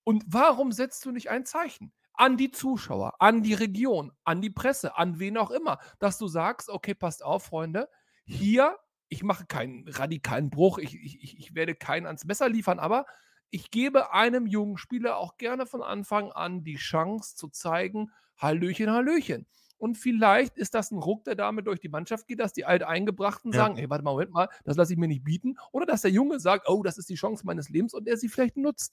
Und 0.05 0.25
warum 0.27 0.73
setzt 0.73 1.05
du 1.05 1.13
nicht 1.13 1.31
ein 1.31 1.47
Zeichen? 1.47 1.93
An 2.15 2.37
die 2.37 2.51
Zuschauer, 2.51 3.15
an 3.19 3.43
die 3.43 3.55
Region, 3.55 4.13
an 4.25 4.43
die 4.43 4.51
Presse, 4.51 4.97
an 4.99 5.19
wen 5.19 5.39
auch 5.39 5.51
immer, 5.51 5.79
dass 6.01 6.19
du 6.19 6.27
sagst, 6.29 6.69
okay, 6.69 6.95
passt 6.95 7.25
auf, 7.25 7.45
Freunde, 7.45 7.89
Hier, 8.25 8.77
ich 9.09 9.23
mache 9.23 9.47
keinen 9.47 9.89
radikalen 9.89 10.51
Bruch, 10.51 10.79
ich, 10.79 10.95
ich, 10.95 11.39
ich 11.39 11.55
werde 11.55 11.75
keinen 11.75 12.07
ans 12.07 12.25
Messer 12.27 12.49
liefern, 12.49 12.79
aber 12.79 13.07
ich 13.51 13.71
gebe 13.71 14.13
einem 14.13 14.47
jungen 14.47 14.77
Spieler 14.77 15.17
auch 15.17 15.37
gerne 15.37 15.67
von 15.67 15.83
Anfang 15.83 16.31
an 16.31 16.63
die 16.63 16.77
Chance 16.77 17.37
zu 17.37 17.49
zeigen, 17.49 18.13
Hallöchen, 18.41 18.91
Hallöchen. 18.91 19.47
Und 19.81 19.97
vielleicht 19.97 20.59
ist 20.59 20.75
das 20.75 20.91
ein 20.91 20.99
Ruck, 20.99 21.25
der 21.25 21.35
damit 21.35 21.67
durch 21.67 21.81
die 21.81 21.89
Mannschaft 21.89 22.27
geht, 22.27 22.39
dass 22.39 22.53
die 22.53 22.67
Alteingebrachten 22.67 23.51
ja. 23.53 23.61
sagen, 23.61 23.77
hey, 23.77 23.89
warte 23.89 24.05
mal, 24.05 24.11
Moment 24.11 24.31
mal, 24.31 24.49
das 24.65 24.77
lasse 24.77 24.93
ich 24.93 24.99
mir 24.99 25.09
nicht 25.09 25.25
bieten. 25.25 25.57
Oder 25.73 25.87
dass 25.87 26.03
der 26.03 26.11
Junge 26.11 26.39
sagt, 26.39 26.69
oh, 26.69 26.83
das 26.83 26.99
ist 26.99 27.09
die 27.09 27.15
Chance 27.15 27.47
meines 27.47 27.71
Lebens 27.71 27.95
und 27.95 28.07
er 28.07 28.19
sie 28.19 28.29
vielleicht 28.29 28.59
nutzt. 28.59 28.93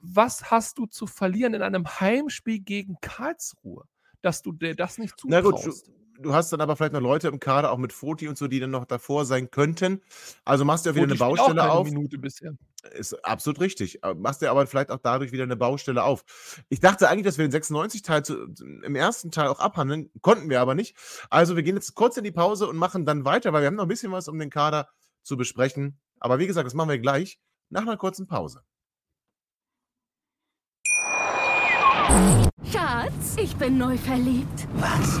Was 0.00 0.50
hast 0.52 0.78
du 0.78 0.86
zu 0.86 1.08
verlieren 1.08 1.54
in 1.54 1.62
einem 1.62 1.86
Heimspiel 1.88 2.60
gegen 2.60 2.98
Karlsruhe, 3.00 3.84
dass 4.22 4.40
du 4.42 4.52
dir 4.52 4.76
das 4.76 4.98
nicht 4.98 5.18
zutraust? 5.18 5.44
Na 5.44 5.50
gut, 5.50 5.58
du 6.18 6.34
hast 6.34 6.52
dann 6.52 6.60
aber 6.60 6.76
vielleicht 6.76 6.92
noch 6.92 7.00
Leute 7.00 7.28
im 7.28 7.40
Kader, 7.40 7.72
auch 7.72 7.78
mit 7.78 7.92
Foti 7.92 8.28
und 8.28 8.36
so, 8.36 8.48
die 8.48 8.60
dann 8.60 8.70
noch 8.70 8.84
davor 8.84 9.24
sein 9.24 9.50
könnten. 9.50 10.02
Also 10.44 10.64
machst 10.64 10.84
du 10.84 10.90
ja 10.90 10.96
wieder 10.96 11.08
Foti 11.08 11.22
eine 11.22 11.36
Baustelle 11.36 11.70
auch 11.70 11.76
auf. 11.76 11.90
Minute 11.90 12.18
bisher. 12.18 12.52
Ist 12.92 13.24
absolut 13.24 13.60
richtig. 13.60 14.02
Äh, 14.04 14.14
machst 14.14 14.42
du 14.42 14.50
aber 14.50 14.66
vielleicht 14.66 14.90
auch 14.90 14.98
dadurch 15.02 15.32
wieder 15.32 15.42
eine 15.42 15.56
Baustelle 15.56 16.02
auf. 16.02 16.24
Ich 16.68 16.80
dachte 16.80 17.08
eigentlich, 17.08 17.24
dass 17.24 17.38
wir 17.38 17.48
den 17.48 17.62
96-Teil 17.62 18.22
im 18.84 18.94
ersten 18.94 19.30
Teil 19.30 19.48
auch 19.48 19.60
abhandeln, 19.60 20.10
konnten 20.20 20.48
wir 20.48 20.60
aber 20.60 20.74
nicht. 20.74 20.96
Also 21.30 21.56
wir 21.56 21.62
gehen 21.62 21.76
jetzt 21.76 21.94
kurz 21.94 22.16
in 22.16 22.24
die 22.24 22.32
Pause 22.32 22.68
und 22.68 22.76
machen 22.76 23.04
dann 23.04 23.24
weiter, 23.24 23.52
weil 23.52 23.62
wir 23.62 23.66
haben 23.66 23.76
noch 23.76 23.84
ein 23.84 23.88
bisschen 23.88 24.12
was, 24.12 24.28
um 24.28 24.38
den 24.38 24.50
Kader 24.50 24.88
zu 25.22 25.36
besprechen. 25.36 25.98
Aber 26.20 26.38
wie 26.38 26.46
gesagt, 26.46 26.66
das 26.66 26.74
machen 26.74 26.90
wir 26.90 26.98
gleich 26.98 27.38
nach 27.70 27.82
einer 27.82 27.96
kurzen 27.96 28.26
Pause. 28.26 28.62
Schatz, 32.72 33.36
ich 33.36 33.54
bin 33.56 33.78
neu 33.78 33.96
verliebt. 33.96 34.66
Was? 34.74 35.20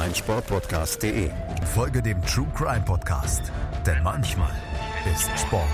meinsportpodcast.de. 0.00 1.30
Folge 1.74 2.00
dem 2.00 2.22
True 2.22 2.50
Crime 2.56 2.82
Podcast, 2.86 3.52
denn 3.84 4.02
manchmal 4.02 4.50
ist 5.12 5.28
Sport 5.38 5.66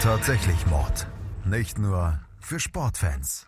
tatsächlich 0.00 0.66
Mord. 0.66 1.06
Nicht 1.44 1.78
nur 1.78 2.18
für 2.40 2.58
Sportfans. 2.58 3.46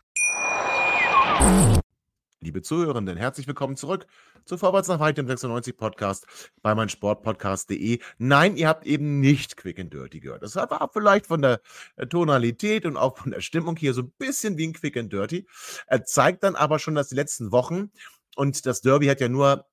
Liebe 2.40 2.62
Zuhörenden, 2.62 3.16
herzlich 3.16 3.48
willkommen 3.48 3.74
zurück 3.74 4.06
zu 4.44 4.56
Vorwärts 4.56 4.88
nach 4.88 5.00
Weit, 5.00 5.18
dem 5.18 5.26
96 5.26 5.76
Podcast 5.76 6.26
bei 6.62 6.74
meinsportpodcast.de. 6.74 7.98
Nein, 8.16 8.56
ihr 8.56 8.68
habt 8.68 8.86
eben 8.86 9.20
nicht 9.20 9.56
Quick 9.56 9.78
and 9.78 9.92
Dirty 9.92 10.20
gehört. 10.20 10.42
Das 10.42 10.56
war 10.56 10.90
vielleicht 10.92 11.26
von 11.26 11.42
der 11.42 11.60
äh, 11.96 12.06
Tonalität 12.06 12.86
und 12.86 12.96
auch 12.96 13.18
von 13.18 13.32
der 13.32 13.40
Stimmung 13.40 13.76
hier 13.76 13.92
so 13.92 14.02
ein 14.02 14.12
bisschen 14.18 14.56
wie 14.56 14.68
ein 14.68 14.72
Quick 14.72 14.96
and 14.96 15.12
Dirty. 15.12 15.46
Er 15.86 16.04
zeigt 16.04 16.44
dann 16.44 16.54
aber 16.54 16.78
schon, 16.78 16.94
dass 16.94 17.08
die 17.08 17.16
letzten 17.16 17.52
Wochen 17.52 17.90
und 18.38 18.66
das 18.66 18.80
Derby 18.80 19.06
hat 19.06 19.20
ja 19.20 19.28
nur 19.28 19.66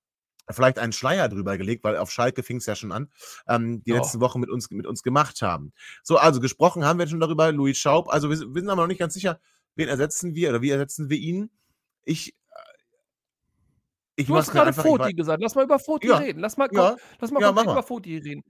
vielleicht 0.50 0.80
einen 0.80 0.92
Schleier 0.92 1.30
drüber 1.30 1.58
gelegt, 1.58 1.84
weil 1.84 1.98
auf 1.98 2.12
Schalke 2.12 2.44
fing 2.44 2.58
es 2.58 2.66
ja 2.66 2.76
schon 2.76 2.92
an, 2.92 3.10
ähm, 3.48 3.84
die 3.84 3.94
oh. 3.94 3.96
letzten 3.96 4.20
Wochen 4.20 4.40
mit 4.40 4.50
uns, 4.50 4.70
mit 4.72 4.88
uns 4.88 5.04
gemacht 5.04 5.42
haben. 5.42 5.72
So, 6.04 6.18
also 6.18 6.40
gesprochen 6.40 6.84
haben 6.84 7.00
wir 7.00 7.08
schon 7.08 7.20
darüber, 7.20 7.52
Louis 7.52 7.78
Schaub. 7.78 8.10
Also 8.10 8.30
wir, 8.30 8.40
wir 8.40 8.62
sind 8.62 8.70
aber 8.70 8.82
noch 8.82 8.88
nicht 8.88 9.00
ganz 9.00 9.14
sicher, 9.14 9.40
wen 9.76 9.88
ersetzen 9.88 10.34
wir 10.34 10.50
oder 10.50 10.62
wie 10.62 10.72
ersetzen 10.72 11.10
wir 11.10 11.18
ihn. 11.18 11.52
Ich 12.04 12.30
äh, 12.30 12.34
ich 14.16 14.28
du 14.28 14.36
hast 14.36 14.52
gerade 14.52 14.74
Foti 14.74 15.14
gesagt. 15.14 15.42
Lass 15.42 15.54
mal 15.54 15.64
über 15.64 15.78
Foti 15.80 16.08
ja. 16.08 16.18
reden. 16.18 16.40
Lass 16.40 16.58
mal, 16.58 16.68
komm, 16.70 16.78
ja. 16.78 16.96
lass 17.20 17.32
mal, 17.32 17.42
ja, 17.42 17.52
über 17.52 17.84
Foti 17.84 18.18
reden. 18.18 18.44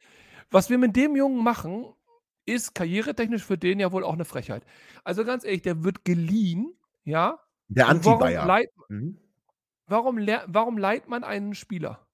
Was 0.49 0.69
wir 0.69 0.77
mit 0.77 0.95
dem 0.95 1.15
Jungen 1.15 1.43
machen, 1.43 1.93
ist 2.45 2.73
karrieretechnisch 2.73 3.43
für 3.43 3.57
den 3.57 3.79
ja 3.79 3.91
wohl 3.91 4.03
auch 4.03 4.13
eine 4.13 4.25
Frechheit. 4.25 4.63
Also 5.03 5.25
ganz 5.25 5.43
ehrlich, 5.43 5.63
der 5.63 5.83
wird 5.83 6.05
geliehen, 6.05 6.73
ja. 7.03 7.39
Der 7.67 7.87
Anti-Bayer. 7.89 8.65
Mhm. 8.89 9.19
Warum, 9.87 10.17
warum 10.47 10.77
leiht 10.77 11.07
man 11.07 11.23
einen 11.23 11.53
Spieler? 11.55 12.05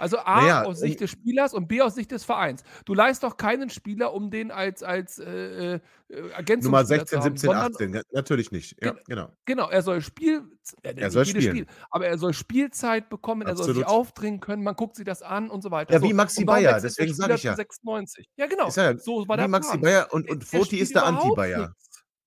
Also 0.00 0.16
A 0.18 0.40
naja, 0.40 0.62
aus 0.64 0.80
Sicht 0.80 1.00
des 1.00 1.10
Spielers 1.10 1.52
und 1.52 1.68
B 1.68 1.82
aus 1.82 1.94
Sicht 1.94 2.10
des 2.10 2.24
Vereins. 2.24 2.64
Du 2.86 2.94
leist 2.94 3.22
doch 3.22 3.36
keinen 3.36 3.68
Spieler, 3.68 4.14
um 4.14 4.30
den 4.30 4.50
als, 4.50 4.82
als 4.82 5.18
äh, 5.18 5.74
äh, 5.74 5.80
Ergänzung 6.08 6.72
Nummer 6.72 6.86
16, 6.86 7.20
17, 7.20 7.50
18, 7.50 8.02
natürlich 8.12 8.50
nicht. 8.50 8.82
Ja, 8.82 8.94
genau. 9.06 9.30
Genau, 9.44 9.68
er 9.68 9.82
soll 9.82 10.00
Spiel, 10.00 10.44
äh, 10.82 10.94
er 10.96 11.10
soll 11.10 11.26
spielen. 11.26 11.42
Spiel, 11.42 11.66
aber 11.90 12.06
er 12.06 12.16
soll 12.16 12.32
Spielzeit 12.32 13.10
bekommen, 13.10 13.42
er 13.42 13.48
Absolut. 13.48 13.66
soll 13.66 13.74
sich 13.74 13.86
aufdringen 13.86 14.40
können, 14.40 14.62
man 14.62 14.74
guckt 14.74 14.96
sich 14.96 15.04
das 15.04 15.20
an 15.20 15.50
und 15.50 15.60
so 15.60 15.70
weiter. 15.70 15.92
Ja, 15.92 16.02
wie 16.02 16.14
Maxi 16.14 16.46
Bayer, 16.46 16.80
deswegen 16.80 17.12
sage 17.12 17.34
ich 17.34 17.42
ja. 17.42 17.54
96. 17.54 18.26
Ja, 18.36 18.46
genau. 18.46 18.70
Ja, 18.70 18.96
so 18.96 19.28
war 19.28 19.36
wie 19.36 19.40
der 19.40 19.48
Maxi 19.48 19.76
Bayer 19.76 20.08
und, 20.12 20.30
und 20.30 20.44
Foti 20.44 20.78
ist 20.78 20.94
der 20.94 21.04
Anti-Bayer. 21.04 21.74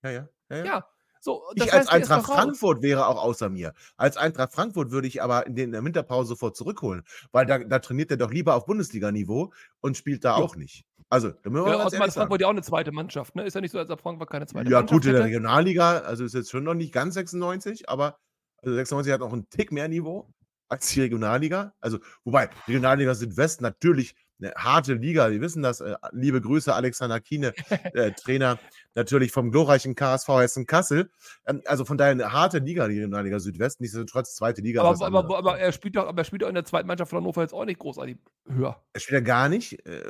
Ja, 0.04 0.12
ja. 0.12 0.30
Ja, 0.50 0.58
ja. 0.58 0.66
ja, 0.66 0.86
so, 1.24 1.42
ich 1.56 1.72
als 1.72 1.88
Eintracht 1.88 2.26
Frankfurt 2.26 2.82
wäre 2.82 3.08
auch 3.08 3.16
außer 3.16 3.48
mir. 3.48 3.74
Als 3.96 4.18
Eintracht 4.18 4.52
Frankfurt 4.52 4.92
würde 4.92 5.08
ich 5.08 5.24
aber 5.24 5.48
in, 5.48 5.56
den, 5.56 5.66
in 5.68 5.72
der 5.72 5.86
Winterpause 5.86 6.28
sofort 6.28 6.58
zurückholen, 6.58 7.04
weil 7.32 7.46
da, 7.46 7.60
da 7.60 7.80
trainiert 7.80 8.12
er 8.12 8.18
doch 8.18 8.30
lieber 8.30 8.56
auf 8.56 8.66
Bundesliga-Niveau 8.66 9.54
und 9.80 9.96
spielt 9.96 10.26
da 10.26 10.38
ja. 10.38 10.44
auch 10.44 10.58
nicht. 10.58 10.84
Also, 11.10 11.30
da 11.30 11.50
müssen 11.50 11.66
wir 11.66 11.78
ja, 11.78 11.86
Osman 11.86 12.12
Frankfurt 12.12 12.42
ja 12.42 12.48
auch 12.48 12.52
eine 12.52 12.62
zweite 12.62 12.92
Mannschaft, 12.92 13.36
ne? 13.36 13.46
Ist 13.46 13.54
ja 13.54 13.62
nicht 13.62 13.72
so, 13.72 13.80
als 13.80 13.90
ob 13.90 14.02
Frankfurt 14.02 14.30
keine 14.32 14.48
zweite 14.48 14.70
ja, 14.70 14.80
Mannschaft 14.80 14.92
Ja, 14.92 14.98
gut, 14.98 15.06
in 15.06 15.14
der 15.14 15.24
Regionalliga, 15.24 16.00
also 16.00 16.26
ist 16.26 16.34
jetzt 16.34 16.52
schon 16.52 16.66
noch 16.66 16.74
nicht 16.74 16.92
ganz 16.92 17.14
96, 17.14 17.88
aber 17.88 18.18
also 18.58 18.76
96 18.76 19.14
hat 19.14 19.22
noch 19.22 19.32
einen 19.32 19.48
Tick 19.48 19.72
mehr 19.72 19.88
Niveau 19.88 20.30
als 20.68 20.90
die 20.90 21.02
Regionalliga. 21.02 21.74
Also, 21.80 22.00
wobei, 22.26 22.50
Regionalliga 22.68 23.16
Südwest 23.16 23.62
natürlich 23.62 24.16
eine 24.40 24.54
harte 24.56 24.94
Liga. 24.94 25.32
Wir 25.32 25.42
wissen 25.42 25.64
das. 25.64 25.82
Äh, 25.82 25.96
liebe 26.12 26.42
Grüße, 26.42 26.74
Alexander 26.74 27.20
Kiene, 27.20 27.54
äh, 27.94 28.12
Trainer 28.12 28.60
natürlich 28.96 29.32
vom 29.32 29.52
glorreichen 29.52 29.96
KSV 29.96 30.28
Hessen 30.30 30.66
Kassel. 30.66 31.10
Ähm, 31.46 31.62
also 31.66 31.86
von 31.86 31.98
daher 31.98 32.12
eine 32.12 32.32
harte 32.32 32.60
Liga, 32.60 32.88
die 32.88 32.96
Regionalliga 32.96 33.40
Südwest. 33.40 33.82
Nichtsdestotrotz 33.82 34.36
zweite 34.36 34.62
Liga. 34.62 34.84
Aber, 34.84 35.06
aber, 35.06 35.38
aber, 35.38 35.60
er 35.60 35.72
spielt 35.72 35.96
doch, 35.96 36.08
aber 36.08 36.22
er 36.22 36.26
spielt 36.26 36.42
doch 36.42 36.50
in 36.50 36.56
der 36.56 36.66
zweiten 36.66 36.88
Mannschaft 36.88 37.10
von 37.10 37.18
Hannover 37.18 37.42
jetzt 37.42 37.54
auch 37.54 37.66
nicht 37.66 37.80
großartig 37.80 38.18
höher. 38.48 38.82
Er 38.94 39.00
spielt 39.00 39.22
ja 39.22 39.26
gar 39.26 39.50
nicht. 39.50 39.86
Äh, 39.86 40.02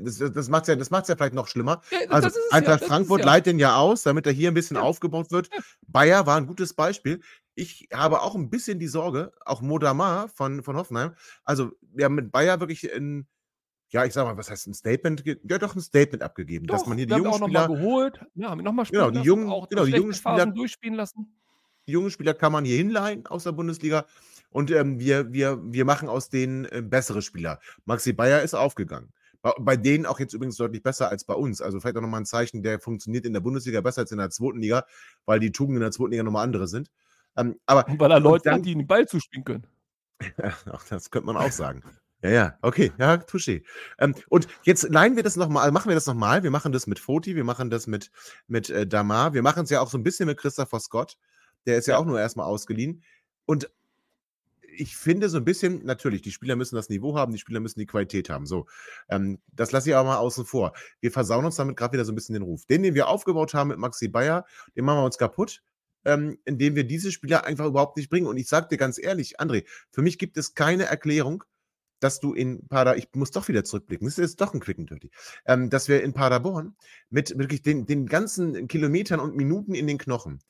das, 0.00 0.18
das 0.18 0.48
macht 0.48 0.62
es 0.62 0.68
ja, 0.68 0.76
ja 0.76 1.16
vielleicht 1.16 1.34
noch 1.34 1.48
schlimmer. 1.48 1.82
Ja, 1.90 1.98
also 2.10 2.28
Eintracht 2.50 2.82
ja, 2.82 2.86
Frankfurt 2.86 3.20
ja. 3.20 3.26
leitet 3.26 3.46
den 3.48 3.58
ja 3.58 3.76
aus, 3.76 4.02
damit 4.02 4.26
er 4.26 4.32
hier 4.32 4.50
ein 4.50 4.54
bisschen 4.54 4.76
aufgebaut 4.76 5.30
wird. 5.30 5.48
Bayer 5.86 6.26
war 6.26 6.36
ein 6.36 6.46
gutes 6.46 6.74
Beispiel. 6.74 7.20
Ich 7.54 7.88
habe 7.92 8.22
auch 8.22 8.36
ein 8.36 8.50
bisschen 8.50 8.78
die 8.78 8.86
Sorge, 8.86 9.32
auch 9.44 9.62
Modamar 9.62 10.28
von, 10.28 10.62
von 10.62 10.76
Hoffenheim. 10.76 11.14
Also, 11.44 11.72
wir 11.80 12.04
haben 12.04 12.14
mit 12.14 12.30
Bayer 12.30 12.60
wirklich 12.60 12.88
in 12.92 13.26
ja, 13.90 14.04
ich 14.04 14.12
sag 14.12 14.24
mal, 14.24 14.36
was 14.36 14.50
heißt 14.50 14.66
ein 14.66 14.74
Statement? 14.74 15.24
Ja, 15.26 15.58
doch 15.58 15.74
ein 15.74 15.80
Statement 15.80 16.22
abgegeben, 16.22 16.66
doch, 16.66 16.76
dass 16.76 16.86
man 16.86 16.98
hier 16.98 17.06
die 17.06 17.14
jungen 17.14 17.32
Spieler. 17.32 17.64
Auch 17.64 17.68
noch 17.68 17.68
mal 17.68 17.74
geholt. 17.74 18.20
Ja, 18.34 18.50
haben 18.50 18.58
wir 18.58 18.64
nochmal 18.64 18.84
spielen 18.84 19.06
genau, 19.08 19.20
die 19.20 19.26
jungen, 19.26 19.48
auch 19.50 19.68
genau, 19.68 19.84
die 19.84 19.92
jungen 19.92 20.12
Spieler 20.12 20.46
durchspielen 20.46 20.94
lassen. 20.94 21.34
Die 21.86 21.92
jungen 21.92 22.10
Spieler 22.10 22.34
kann 22.34 22.52
man 22.52 22.66
hier 22.66 22.76
hinleihen 22.76 23.26
aus 23.26 23.44
der 23.44 23.52
Bundesliga 23.52 24.04
und 24.50 24.70
ähm, 24.70 24.98
wir, 24.98 25.32
wir, 25.32 25.58
wir 25.62 25.84
machen 25.86 26.08
aus 26.08 26.28
denen 26.28 26.66
äh, 26.66 26.82
bessere 26.82 27.22
Spieler. 27.22 27.60
Maxi 27.86 28.12
Bayer 28.12 28.42
ist 28.42 28.54
aufgegangen. 28.54 29.12
Bei, 29.40 29.52
bei, 29.58 29.76
denen 29.76 30.04
auch 30.04 30.20
jetzt 30.20 30.34
übrigens 30.34 30.56
deutlich 30.56 30.82
besser 30.82 31.08
als 31.08 31.24
bei 31.24 31.34
uns. 31.34 31.62
Also 31.62 31.80
vielleicht 31.80 31.96
auch 31.96 32.02
nochmal 32.02 32.20
ein 32.20 32.26
Zeichen, 32.26 32.62
der 32.62 32.80
funktioniert 32.80 33.24
in 33.24 33.32
der 33.32 33.40
Bundesliga 33.40 33.80
besser 33.80 34.02
als 34.02 34.12
in 34.12 34.18
der 34.18 34.30
zweiten 34.30 34.60
Liga, 34.60 34.84
weil 35.24 35.40
die 35.40 35.52
Tugenden 35.52 35.76
in 35.76 35.82
der 35.86 35.92
zweiten 35.92 36.10
Liga 36.10 36.24
nochmal 36.24 36.44
andere 36.44 36.66
sind. 36.66 36.90
Ähm, 37.36 37.58
aber, 37.66 37.86
und 37.88 38.00
weil 38.00 38.10
er 38.10 38.20
Leute 38.20 38.50
hat, 38.52 38.64
die 38.64 38.74
den 38.74 38.86
Ball 38.86 39.06
zuspielen 39.06 39.44
können. 39.44 39.66
Ach, 40.42 40.84
das 40.88 41.10
könnte 41.10 41.26
man 41.26 41.36
auch 41.36 41.52
sagen. 41.52 41.82
Ja, 42.22 42.30
ja, 42.30 42.58
okay, 42.62 42.92
ja, 42.98 43.14
touché. 43.14 43.62
Ähm, 43.98 44.14
und 44.28 44.48
jetzt 44.64 44.88
leihen 44.88 45.14
wir 45.14 45.22
das 45.22 45.36
nochmal, 45.36 45.70
machen 45.70 45.88
wir 45.88 45.94
das 45.94 46.06
nochmal. 46.06 46.42
Wir 46.42 46.50
machen 46.50 46.72
das 46.72 46.88
mit 46.88 46.98
Foti, 46.98 47.36
wir 47.36 47.44
machen 47.44 47.70
das 47.70 47.86
mit, 47.86 48.10
mit 48.48 48.70
äh, 48.70 48.86
Damar, 48.88 49.34
wir 49.34 49.42
machen 49.42 49.64
es 49.64 49.70
ja 49.70 49.80
auch 49.80 49.88
so 49.88 49.98
ein 49.98 50.02
bisschen 50.02 50.26
mit 50.26 50.38
Christopher 50.38 50.80
Scott. 50.80 51.16
Der 51.66 51.78
ist 51.78 51.86
ja, 51.86 51.94
ja 51.94 52.00
auch 52.00 52.06
nur 52.06 52.18
erstmal 52.18 52.46
ausgeliehen. 52.46 53.04
Und 53.46 53.70
ich 54.78 54.96
finde 54.96 55.28
so 55.28 55.38
ein 55.38 55.44
bisschen, 55.44 55.84
natürlich, 55.84 56.22
die 56.22 56.30
Spieler 56.30 56.56
müssen 56.56 56.76
das 56.76 56.88
Niveau 56.88 57.16
haben, 57.16 57.32
die 57.32 57.38
Spieler 57.38 57.60
müssen 57.60 57.78
die 57.78 57.86
Qualität 57.86 58.30
haben. 58.30 58.46
So, 58.46 58.66
ähm, 59.08 59.38
das 59.52 59.72
lasse 59.72 59.90
ich 59.90 59.96
aber 59.96 60.08
mal 60.08 60.16
außen 60.18 60.44
vor. 60.44 60.72
Wir 61.00 61.12
versauen 61.12 61.44
uns 61.44 61.56
damit 61.56 61.76
gerade 61.76 61.92
wieder 61.92 62.04
so 62.04 62.12
ein 62.12 62.14
bisschen 62.14 62.34
den 62.34 62.42
Ruf. 62.42 62.66
Den, 62.66 62.82
den 62.82 62.94
wir 62.94 63.08
aufgebaut 63.08 63.54
haben 63.54 63.68
mit 63.68 63.78
Maxi 63.78 64.08
Bayer, 64.08 64.44
den 64.76 64.84
machen 64.84 64.98
wir 64.98 65.04
uns 65.04 65.18
kaputt, 65.18 65.62
ähm, 66.04 66.38
indem 66.44 66.74
wir 66.76 66.84
diese 66.84 67.12
Spieler 67.12 67.44
einfach 67.44 67.66
überhaupt 67.66 67.96
nicht 67.96 68.10
bringen. 68.10 68.26
Und 68.26 68.36
ich 68.36 68.48
sage 68.48 68.68
dir 68.68 68.76
ganz 68.76 68.98
ehrlich, 68.98 69.40
André, 69.40 69.64
für 69.90 70.02
mich 70.02 70.18
gibt 70.18 70.36
es 70.36 70.54
keine 70.54 70.84
Erklärung, 70.84 71.44
dass 72.00 72.20
du 72.20 72.34
in 72.34 72.66
Pader, 72.68 72.96
ich 72.96 73.08
muss 73.14 73.30
doch 73.30 73.48
wieder 73.48 73.64
zurückblicken, 73.64 74.06
das 74.06 74.18
ist 74.18 74.40
doch 74.40 74.54
ein 74.54 74.60
Quick 74.60 74.78
and 74.78 74.90
Dirty, 74.90 75.10
ähm, 75.46 75.70
dass 75.70 75.88
wir 75.88 76.02
in 76.02 76.12
Paderborn 76.12 76.76
mit 77.10 77.36
wirklich 77.38 77.62
den, 77.62 77.86
den 77.86 78.06
ganzen 78.06 78.68
Kilometern 78.68 79.20
und 79.20 79.36
Minuten 79.36 79.74
in 79.74 79.86
den 79.86 79.98
Knochen 79.98 80.40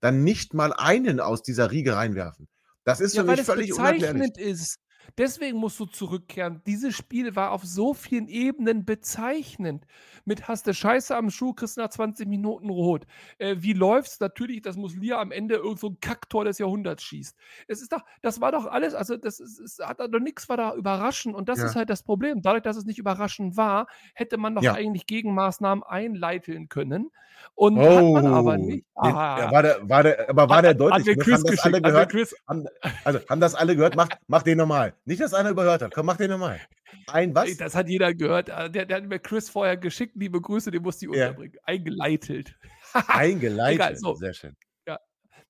dann 0.00 0.22
nicht 0.22 0.54
mal 0.54 0.72
einen 0.72 1.20
aus 1.20 1.42
dieser 1.42 1.70
Riege 1.70 1.96
reinwerfen. 1.96 2.48
Das 2.84 3.00
ist 3.00 3.14
ja, 3.14 3.24
für 3.24 3.30
mich 3.30 3.42
völlig 3.42 3.74
unerklärlich. 3.74 4.36
Ist, 4.38 4.78
Deswegen 5.16 5.58
musst 5.58 5.80
du 5.80 5.86
zurückkehren. 5.86 6.62
Dieses 6.66 6.94
Spiel 6.94 7.34
war 7.34 7.52
auf 7.52 7.64
so 7.64 7.94
vielen 7.94 8.28
Ebenen 8.28 8.84
bezeichnend. 8.84 9.84
Mit 10.24 10.46
hast 10.48 10.66
du 10.66 10.74
Scheiße 10.74 11.16
am 11.16 11.30
Schuh, 11.30 11.54
kriegst 11.54 11.76
nach 11.78 11.88
20 11.88 12.28
Minuten 12.28 12.68
rot. 12.68 13.06
Äh, 13.38 13.56
wie 13.58 13.72
läuft's? 13.72 14.20
Natürlich, 14.20 14.62
das 14.62 14.76
muss 14.76 14.94
Lia 14.94 15.20
am 15.20 15.32
Ende 15.32 15.56
irgend 15.56 15.80
so 15.80 15.88
ein 15.88 15.98
Kacktor 16.00 16.44
des 16.44 16.58
Jahrhunderts 16.58 17.02
schießt. 17.02 17.36
Es 17.66 17.80
ist 17.80 17.92
doch, 17.92 18.04
das 18.22 18.40
war 18.40 18.52
doch 18.52 18.66
alles, 18.66 18.94
also 18.94 19.16
das 19.16 19.40
ist, 19.40 19.58
es 19.58 19.78
hat 19.78 20.00
doch 20.00 20.20
nichts 20.20 20.48
war 20.48 20.56
da 20.56 20.74
überraschend 20.74 21.34
und 21.34 21.48
das 21.48 21.58
Ja. 21.58 21.66
ist 21.66 21.76
halt 21.76 21.90
das 21.90 22.02
Problem. 22.02 22.42
Dadurch, 22.42 22.62
dass 22.62 22.76
es 22.76 22.84
nicht 22.84 22.98
überraschend 22.98 23.56
war, 23.56 23.86
hätte 24.14 24.36
man 24.36 24.54
doch 24.54 24.62
Ja. 24.62 24.74
eigentlich 24.74 25.06
Gegenmaßnahmen 25.06 25.82
einleiten 25.84 26.68
können 26.68 27.10
und 27.54 27.78
hat 27.78 28.02
man 28.04 28.26
aber 28.26 28.54
Oh, 28.54 28.56
nicht. 28.56 28.84
Ah. 28.94 29.38
ja, 29.40 29.50
war 29.52 29.62
der, 29.62 29.88
war 29.88 30.02
der, 30.02 30.28
aber 30.30 30.48
war 30.48 30.62
der 30.62 30.70
Hat- 30.72 30.80
deutlich 30.80 30.98
hat 31.16 31.24
genug? 31.24 31.24
Quiz 31.24 31.34
Haben 31.34 31.44
das 31.46 31.64
alle 31.64 32.00
hat 32.00 32.08
gehört? 32.10 32.34
Haben, 32.48 32.66
also, 33.04 33.18
haben 33.30 33.40
das 33.40 33.54
alle 33.54 33.76
gehört? 33.76 33.96
Mach, 33.96 34.08
mach 34.26 34.42
den 34.42 34.58
nochmal. 34.58 34.94
Nicht, 35.04 35.20
dass 35.20 35.34
einer 35.34 35.50
überhört 35.50 35.82
hat. 35.82 35.94
Komm, 35.94 36.06
mach 36.06 36.16
den 36.16 36.30
nochmal. 36.30 36.60
Ein 37.06 37.34
was? 37.34 37.56
Das 37.56 37.74
hat 37.74 37.88
jeder 37.88 38.14
gehört. 38.14 38.48
Äh, 38.48 38.70
Der, 38.70 38.86
der 38.86 38.98
hat 38.98 39.04
mir 39.06 39.18
Chris 39.18 39.48
vorher 39.50 39.76
geschickt. 39.76 40.14
Liebe 40.16 40.40
Grüße, 40.40 40.70
den 40.70 40.82
musste 40.82 41.06
ich 41.06 41.14
Ja. 41.14 41.28
unterbringen. 41.28 41.56
Eingeleitet. 41.64 42.54
Eingeleitet. 43.08 43.74
Egal, 43.80 43.96
so. 43.96 44.14
Sehr 44.14 44.34
schön. 44.34 44.56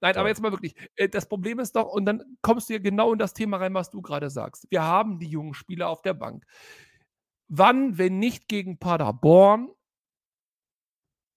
Nein, 0.01 0.13
Toll. 0.13 0.21
aber 0.21 0.29
jetzt 0.29 0.41
mal 0.41 0.53
wirklich. 0.53 0.77
äh, 0.95 1.09
Das 1.09 1.27
Problem 1.29 1.59
ist 1.59 1.75
doch, 1.75 1.89
und 1.89 2.07
dann 2.07 2.23
kommst 2.41 2.69
du 2.69 2.75
ja 2.75 2.79
genau 2.79 3.13
in 3.13 3.19
das 3.19 3.35
Thema 3.35 3.57
rein, 3.57 3.75
was 3.75 3.91
du 3.91 4.01
gerade 4.01 4.31
sagst. 4.31 4.65
Wir 4.71 4.85
haben 4.85 5.19
die 5.19 5.27
jungen 5.27 5.55
Spieler 5.55 5.89
auf 5.89 6.03
der 6.03 6.15
Bank. 6.15 6.45
Wann, 7.49 7.99
wenn 7.99 8.21
nicht 8.21 8.47
gegen 8.47 8.79
Paderborn, 8.79 9.71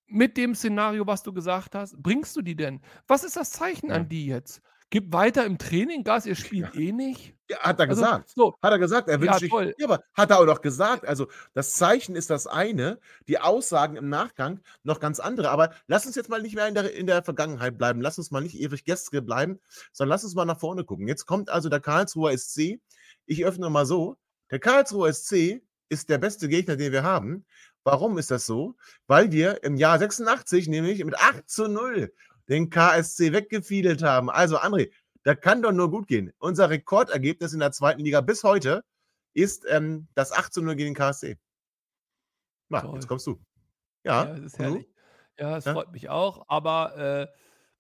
mit 0.06 0.38
dem 0.38 0.54
Szenario, 0.54 1.08
was 1.08 1.24
du 1.24 1.34
gesagt 1.34 1.74
hast, 1.74 1.98
bringst 2.04 2.36
du 2.36 2.42
die 2.44 2.56
denn? 2.56 2.82
Was 3.08 3.24
ist 3.24 3.36
das 3.38 3.50
Zeichen 3.50 3.90
Ja. 3.90 3.96
an 3.96 4.10
die 4.10 4.28
jetzt? 4.28 4.62
Gib 4.92 5.14
weiter 5.14 5.46
im 5.46 5.58
Training 5.58 6.04
Gas, 6.04 6.26
ihr 6.26 6.36
spielt 6.36 6.76
eh 6.76 6.92
nicht. 6.92 7.34
Ja, 7.50 7.60
hat 7.62 7.80
er 7.80 7.88
Also, 7.90 8.02
gesagt. 8.02 8.30
so, 8.36 8.56
Hat 8.62 8.72
er 8.74 8.78
gesagt, 8.78 9.08
er 9.08 9.16
Ja, 9.16 9.22
wünscht 9.22 9.40
sich. 9.40 9.50
toll. 9.50 9.74
Ja, 9.78 9.88
aber 9.88 10.04
hat 10.14 10.30
er 10.32 10.40
auch 10.40 10.46
noch 10.46 10.62
gesagt. 10.62 11.06
Also, 11.08 11.28
das 11.54 11.72
Zeichen 11.74 12.16
ist 12.18 12.30
das 12.30 12.46
eine, 12.46 13.00
die 13.30 13.40
Aussagen 13.40 13.96
im 13.96 14.10
Nachgang 14.10 14.60
noch 14.84 15.00
ganz 15.00 15.22
andere. 15.22 15.50
Aber 15.50 15.74
lass 15.88 16.06
uns 16.06 16.16
jetzt 16.16 16.30
mal 16.30 16.42
nicht 16.42 16.56
mehr 16.56 16.68
in 16.68 16.76
der, 16.76 16.94
in 16.94 17.08
der 17.08 17.24
Vergangenheit 17.24 17.78
bleiben. 17.78 18.02
Lass 18.02 18.18
uns 18.18 18.32
mal 18.32 18.42
nicht 18.42 18.60
ewig 18.60 18.84
Gäste 18.84 19.22
bleiben, 19.22 19.60
sondern 19.94 20.10
lass 20.12 20.26
uns 20.26 20.36
mal 20.36 20.44
nach 20.46 20.60
vorne 20.60 20.84
gucken. 20.84 21.08
Jetzt 21.08 21.26
kommt 21.26 21.50
also 21.50 21.70
der 21.70 21.80
Karlsruher 21.80 22.38
SC. 22.38 22.80
Ich 23.26 23.46
öffne 23.46 23.70
mal 23.70 23.86
so. 23.86 24.18
Der 24.52 24.60
Karlsruher 24.60 25.14
SC 25.14 25.62
ist 25.88 26.10
der 26.10 26.18
beste 26.18 26.50
Gegner, 26.50 26.76
den 26.76 26.92
wir 26.92 27.04
haben. 27.04 27.46
Warum 27.86 28.18
ist 28.18 28.30
das 28.30 28.46
so? 28.46 28.76
Weil 29.08 29.32
wir 29.32 29.64
im 29.64 29.78
Jahr 29.78 29.98
86 29.98 30.68
nämlich 30.68 31.04
mit 31.04 31.18
8 31.18 31.50
zu 31.50 31.68
0 31.70 32.14
den 32.52 32.70
KSC 32.70 33.32
weggefiedelt 33.34 34.04
haben. 34.04 34.30
Also, 34.30 34.60
André, 34.60 34.92
da 35.24 35.34
kann 35.36 35.62
doch 35.64 35.72
nur 35.72 35.90
gut 35.90 36.08
gehen. 36.08 36.32
Unser 36.38 36.70
Rekordergebnis 36.70 37.54
in 37.54 37.60
der 37.60 37.72
zweiten 37.72 38.02
Liga 38.02 38.22
bis 38.22 38.44
heute 38.44 38.84
ist 39.34 39.66
ähm, 39.70 40.08
das 40.14 40.32
8 40.32 40.54
zu 40.54 40.62
0 40.62 40.76
gegen 40.76 40.90
den 40.90 40.96
KSC. 40.96 41.38
Na, 42.70 42.82
Toll. 42.82 42.96
jetzt 42.96 43.08
kommst 43.08 43.26
du. 43.28 43.40
Ja, 44.04 44.26
Ja, 44.26 44.34
das 44.36 44.40
ist 44.40 44.54
und 44.54 44.60
du? 44.60 44.64
herrlich. 44.66 44.88
Ja, 45.40 45.58
es 45.58 45.66
Ja? 45.66 45.74
freut 45.74 45.92
mich 45.92 46.10
auch, 46.10 46.46
aber 46.48 46.98
äh, 46.98 47.28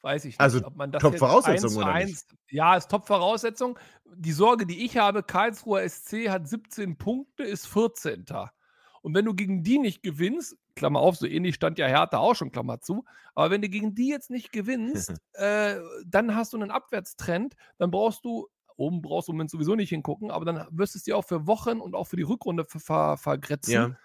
weiß 0.01 0.25
ich 0.25 0.31
nicht, 0.33 0.39
Also, 0.39 0.65
ob 0.65 0.75
man 0.75 0.91
das 0.91 1.03
1 1.03 1.61
zu 1.61 1.77
oder 1.77 1.87
1, 1.87 2.09
nicht? 2.09 2.25
Ja, 2.49 2.75
ist 2.75 2.89
Top-Voraussetzung. 2.89 3.77
Die 4.13 4.31
Sorge, 4.31 4.65
die 4.65 4.85
ich 4.85 4.97
habe, 4.97 5.21
Karlsruher 5.23 5.87
SC 5.87 6.29
hat 6.29 6.47
17 6.47 6.97
Punkte, 6.97 7.43
ist 7.43 7.67
14. 7.67 8.25
Und 9.01 9.15
wenn 9.15 9.25
du 9.25 9.33
gegen 9.33 9.63
die 9.63 9.79
nicht 9.79 10.03
gewinnst, 10.03 10.55
Klammer 10.75 10.99
auf, 10.99 11.15
so 11.17 11.25
ähnlich 11.27 11.55
stand 11.55 11.77
ja 11.79 11.87
Hertha 11.87 12.17
auch 12.17 12.35
schon, 12.35 12.51
Klammer 12.51 12.79
zu, 12.81 13.05
aber 13.35 13.51
wenn 13.51 13.61
du 13.61 13.69
gegen 13.69 13.95
die 13.95 14.09
jetzt 14.09 14.29
nicht 14.29 14.51
gewinnst, 14.51 15.13
äh, 15.33 15.75
dann 16.05 16.35
hast 16.35 16.53
du 16.53 16.57
einen 16.57 16.71
Abwärtstrend, 16.71 17.55
dann 17.77 17.91
brauchst 17.91 18.23
du, 18.25 18.47
oben 18.77 19.01
brauchst 19.01 19.27
du 19.27 19.31
im 19.31 19.37
Moment 19.37 19.51
sowieso 19.51 19.75
nicht 19.75 19.89
hingucken, 19.89 20.31
aber 20.31 20.45
dann 20.45 20.67
wirst 20.71 20.95
du 20.95 20.97
es 20.97 21.03
dir 21.03 21.17
auch 21.17 21.25
für 21.25 21.45
Wochen 21.47 21.79
und 21.79 21.95
auch 21.95 22.05
für 22.07 22.17
die 22.17 22.23
Rückrunde 22.23 22.65
ver 22.65 22.79
ver 22.79 23.17
vergrätzen 23.17 23.73
Ja. 23.73 23.97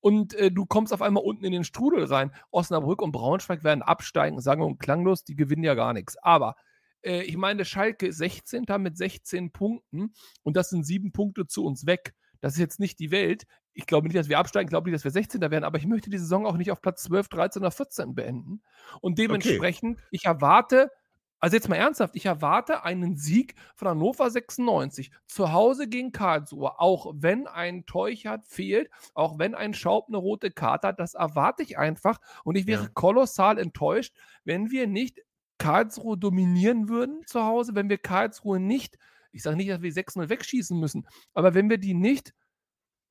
und 0.00 0.34
äh, 0.34 0.50
du 0.50 0.66
kommst 0.66 0.92
auf 0.92 1.02
einmal 1.02 1.22
unten 1.24 1.44
in 1.44 1.52
den 1.52 1.64
Strudel 1.64 2.04
rein. 2.04 2.32
Osnabrück 2.50 3.02
und 3.02 3.12
Braunschweig 3.12 3.64
werden 3.64 3.82
absteigen, 3.82 4.40
sagen 4.40 4.62
wir 4.62 4.66
und 4.66 4.78
klanglos, 4.78 5.24
die 5.24 5.36
gewinnen 5.36 5.64
ja 5.64 5.74
gar 5.74 5.92
nichts. 5.92 6.16
Aber 6.18 6.56
äh, 7.02 7.22
ich 7.22 7.36
meine, 7.36 7.64
Schalke 7.64 8.08
ist 8.08 8.18
16. 8.18 8.64
mit 8.78 8.96
16 8.98 9.52
Punkten 9.52 10.12
und 10.42 10.56
das 10.56 10.70
sind 10.70 10.84
sieben 10.84 11.12
Punkte 11.12 11.46
zu 11.46 11.64
uns 11.64 11.86
weg. 11.86 12.14
Das 12.40 12.54
ist 12.54 12.58
jetzt 12.58 12.80
nicht 12.80 12.98
die 12.98 13.10
Welt. 13.10 13.46
Ich 13.72 13.86
glaube 13.86 14.06
nicht, 14.08 14.18
dass 14.18 14.28
wir 14.28 14.38
absteigen, 14.38 14.66
ich 14.68 14.70
glaube 14.70 14.88
nicht, 14.88 14.96
dass 14.96 15.04
wir 15.04 15.10
16. 15.10 15.50
werden, 15.50 15.64
aber 15.64 15.78
ich 15.78 15.86
möchte 15.86 16.10
die 16.10 16.18
Saison 16.18 16.46
auch 16.46 16.56
nicht 16.56 16.70
auf 16.70 16.80
Platz 16.82 17.02
12, 17.04 17.28
13 17.28 17.62
oder 17.62 17.70
14 17.70 18.14
beenden. 18.14 18.62
Und 19.00 19.18
dementsprechend, 19.18 20.00
ich 20.10 20.24
erwarte, 20.24 20.90
also 21.38 21.56
jetzt 21.56 21.68
mal 21.68 21.76
ernsthaft, 21.76 22.16
ich 22.16 22.26
erwarte 22.26 22.84
einen 22.84 23.16
Sieg 23.16 23.54
von 23.76 23.88
Hannover 23.88 24.30
96 24.30 25.10
zu 25.26 25.52
Hause 25.52 25.88
gegen 25.88 26.12
Karlsruhe, 26.12 26.78
auch 26.80 27.12
wenn 27.16 27.46
ein 27.46 27.86
Teuchert 27.86 28.46
fehlt, 28.46 28.90
auch 29.14 29.38
wenn 29.38 29.54
ein 29.54 29.72
Schaub 29.72 30.08
eine 30.08 30.18
rote 30.18 30.50
Karte 30.50 30.88
hat, 30.88 31.00
das 31.00 31.14
erwarte 31.14 31.62
ich 31.62 31.78
einfach 31.78 32.18
und 32.44 32.56
ich 32.56 32.66
wäre 32.66 32.84
Ja. 32.84 32.88
kolossal 32.92 33.58
enttäuscht, 33.58 34.14
wenn 34.44 34.70
wir 34.70 34.86
nicht 34.86 35.20
Karlsruhe 35.58 36.18
dominieren 36.18 36.88
würden 36.88 37.24
zu 37.26 37.42
Hause, 37.44 37.74
wenn 37.74 37.88
wir 37.88 37.98
Karlsruhe 37.98 38.60
nicht, 38.60 38.98
ich 39.32 39.42
sage 39.42 39.56
nicht, 39.56 39.70
dass 39.70 39.82
wir 39.82 39.92
6-0 39.92 40.28
wegschießen 40.28 40.78
müssen, 40.78 41.06
aber 41.34 41.54
wenn 41.54 41.70
wir 41.70 41.78
die 41.78 41.94
nicht 41.94 42.32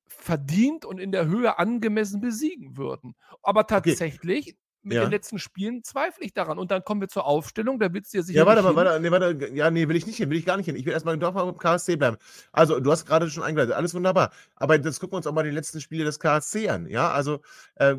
verdient 0.06 0.84
und 0.84 0.98
in 0.98 1.12
der 1.12 1.26
Höhe 1.26 1.58
angemessen 1.58 2.20
besiegen 2.20 2.76
würden. 2.76 3.14
Aber 3.42 3.66
tatsächlich, 3.66 4.56
mit 4.82 4.94
Ja. 4.94 5.02
den 5.04 5.10
letzten 5.10 5.38
Spielen 5.38 5.84
zweifle 5.84 6.24
ich 6.24 6.32
daran. 6.32 6.58
Und 6.58 6.70
dann 6.70 6.82
kommen 6.84 7.00
wir 7.02 7.08
zur 7.08 7.26
Aufstellung, 7.26 7.78
da 7.78 7.92
willst 7.92 8.12
du 8.14 8.18
ja 8.18 8.22
sicher 8.22 8.38
Ja, 8.38 8.46
warte 8.46 8.62
mal, 8.62 8.74
warte, 8.74 8.98
nee, 9.00 9.10
warte, 9.10 9.50
ja, 9.54 9.70
nee, 9.70 9.86
will 9.88 9.96
ich 9.96 10.06
nicht 10.06 10.16
hin, 10.16 10.30
will 10.30 10.38
ich 10.38 10.46
gar 10.46 10.56
nicht 10.56 10.66
hin. 10.66 10.74
Ich 10.76 10.86
will 10.86 10.92
erstmal 10.92 11.18
doch 11.18 11.34
mal 11.34 11.44
beim 11.44 11.58
KSC 11.58 11.96
bleiben. 11.96 12.16
Also, 12.52 12.80
du 12.80 12.90
hast 12.90 13.04
gerade 13.04 13.28
schon 13.30 13.42
eingeleitet, 13.42 13.74
alles 13.74 13.92
wunderbar. 13.94 14.32
Aber 14.56 14.76
jetzt 14.76 14.98
gucken 14.98 15.12
wir 15.12 15.16
uns 15.18 15.26
auch 15.26 15.34
mal 15.34 15.42
die 15.42 15.50
letzten 15.50 15.80
Spiele 15.80 16.04
des 16.04 16.18
KSC 16.18 16.70
an. 16.70 16.86
Ja, 16.88 17.10
also 17.10 17.40
äh, 17.74 17.96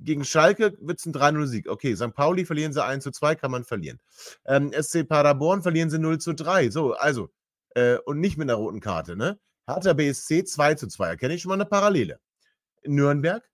gegen 0.00 0.24
Schalke 0.24 0.76
wird 0.80 0.98
es 0.98 1.06
ein 1.06 1.12
3-0-Sieg. 1.14 1.68
Okay, 1.68 1.94
St. 1.96 2.12
Pauli 2.14 2.44
verlieren 2.44 2.72
sie 2.74 2.84
1 2.84 3.04
zu 3.04 3.10
2, 3.10 3.34
kann 3.34 3.50
man 3.50 3.64
verlieren. 3.64 3.98
Ähm, 4.44 4.70
SC 4.72 5.04
Paderborn 5.08 5.62
verlieren 5.62 5.88
sie 5.90 5.98
0 5.98 6.18
zu 6.18 6.34
3. 6.34 6.70
So, 6.70 6.92
also, 6.94 7.30
äh, 7.74 7.98
und 7.98 8.20
nicht 8.20 8.36
mit 8.36 8.48
einer 8.48 8.58
roten 8.58 8.80
Karte, 8.80 9.16
ne? 9.16 9.38
Hertha 9.66 9.92
BSC 9.92 10.44
2 10.44 10.74
zu 10.74 10.88
2. 10.88 11.08
Erkenne 11.08 11.34
ich 11.34 11.42
schon 11.42 11.50
mal 11.50 11.54
eine 11.54 11.66
Parallele. 11.66 12.20
In 12.82 12.94
Nürnberg 12.94 13.48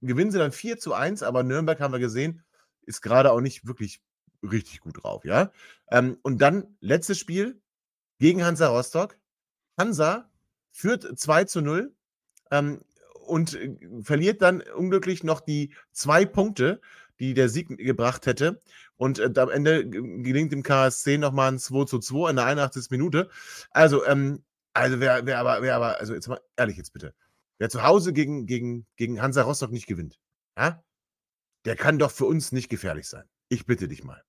gewinnen 0.00 0.30
sie 0.30 0.38
dann 0.38 0.52
4 0.52 0.78
zu 0.78 0.94
1, 0.94 1.22
aber 1.22 1.42
Nürnberg 1.42 1.80
haben 1.80 1.92
wir 1.92 2.00
gesehen, 2.00 2.44
ist 2.82 3.02
gerade 3.02 3.30
auch 3.32 3.40
nicht 3.40 3.66
wirklich 3.66 4.00
richtig 4.42 4.80
gut 4.80 5.02
drauf, 5.02 5.24
ja. 5.24 5.52
Ähm, 5.90 6.18
und 6.22 6.38
dann 6.42 6.76
letztes 6.80 7.18
Spiel 7.18 7.60
gegen 8.18 8.44
Hansa 8.44 8.68
Rostock. 8.68 9.16
Hansa 9.78 10.30
führt 10.72 11.18
2 11.18 11.44
zu 11.44 11.60
0 11.60 11.94
ähm, 12.50 12.80
und 13.26 13.54
äh, 13.54 13.78
verliert 14.02 14.42
dann 14.42 14.60
unglücklich 14.60 15.22
noch 15.22 15.40
die 15.40 15.74
zwei 15.92 16.24
Punkte, 16.24 16.80
die 17.20 17.34
der 17.34 17.48
Sieg 17.48 17.68
gebracht 17.78 18.26
hätte. 18.26 18.60
Und 18.96 19.18
äh, 19.18 19.32
am 19.36 19.50
Ende 19.50 19.88
gelingt 19.88 20.52
dem 20.52 20.62
KSC 20.62 21.18
nochmal 21.18 21.52
ein 21.52 21.58
2 21.58 21.84
zu 21.86 21.98
2 21.98 22.30
in 22.30 22.36
der 22.36 22.46
81. 22.46 22.90
Minute. 22.90 23.28
Also, 23.70 24.04
ähm, 24.06 24.42
also 24.74 25.00
wer, 25.00 25.26
wer 25.26 25.38
aber, 25.38 25.62
wer 25.62 25.76
aber, 25.76 25.98
also 26.00 26.14
jetzt 26.14 26.28
mal 26.28 26.40
ehrlich 26.56 26.76
jetzt 26.76 26.92
bitte, 26.92 27.14
wer 27.58 27.68
zu 27.68 27.82
Hause 27.82 28.12
gegen, 28.12 28.46
gegen, 28.46 28.86
gegen 28.96 29.20
Hansa 29.20 29.42
Rostock 29.42 29.70
nicht 29.70 29.86
gewinnt, 29.86 30.18
ja, 30.58 30.82
der 31.64 31.76
kann 31.76 31.98
doch 31.98 32.10
für 32.10 32.24
uns 32.26 32.52
nicht 32.52 32.68
gefährlich 32.68 33.08
sein. 33.08 33.24
Ich 33.48 33.66
bitte 33.66 33.86
dich 33.88 34.02
mal. 34.02 34.22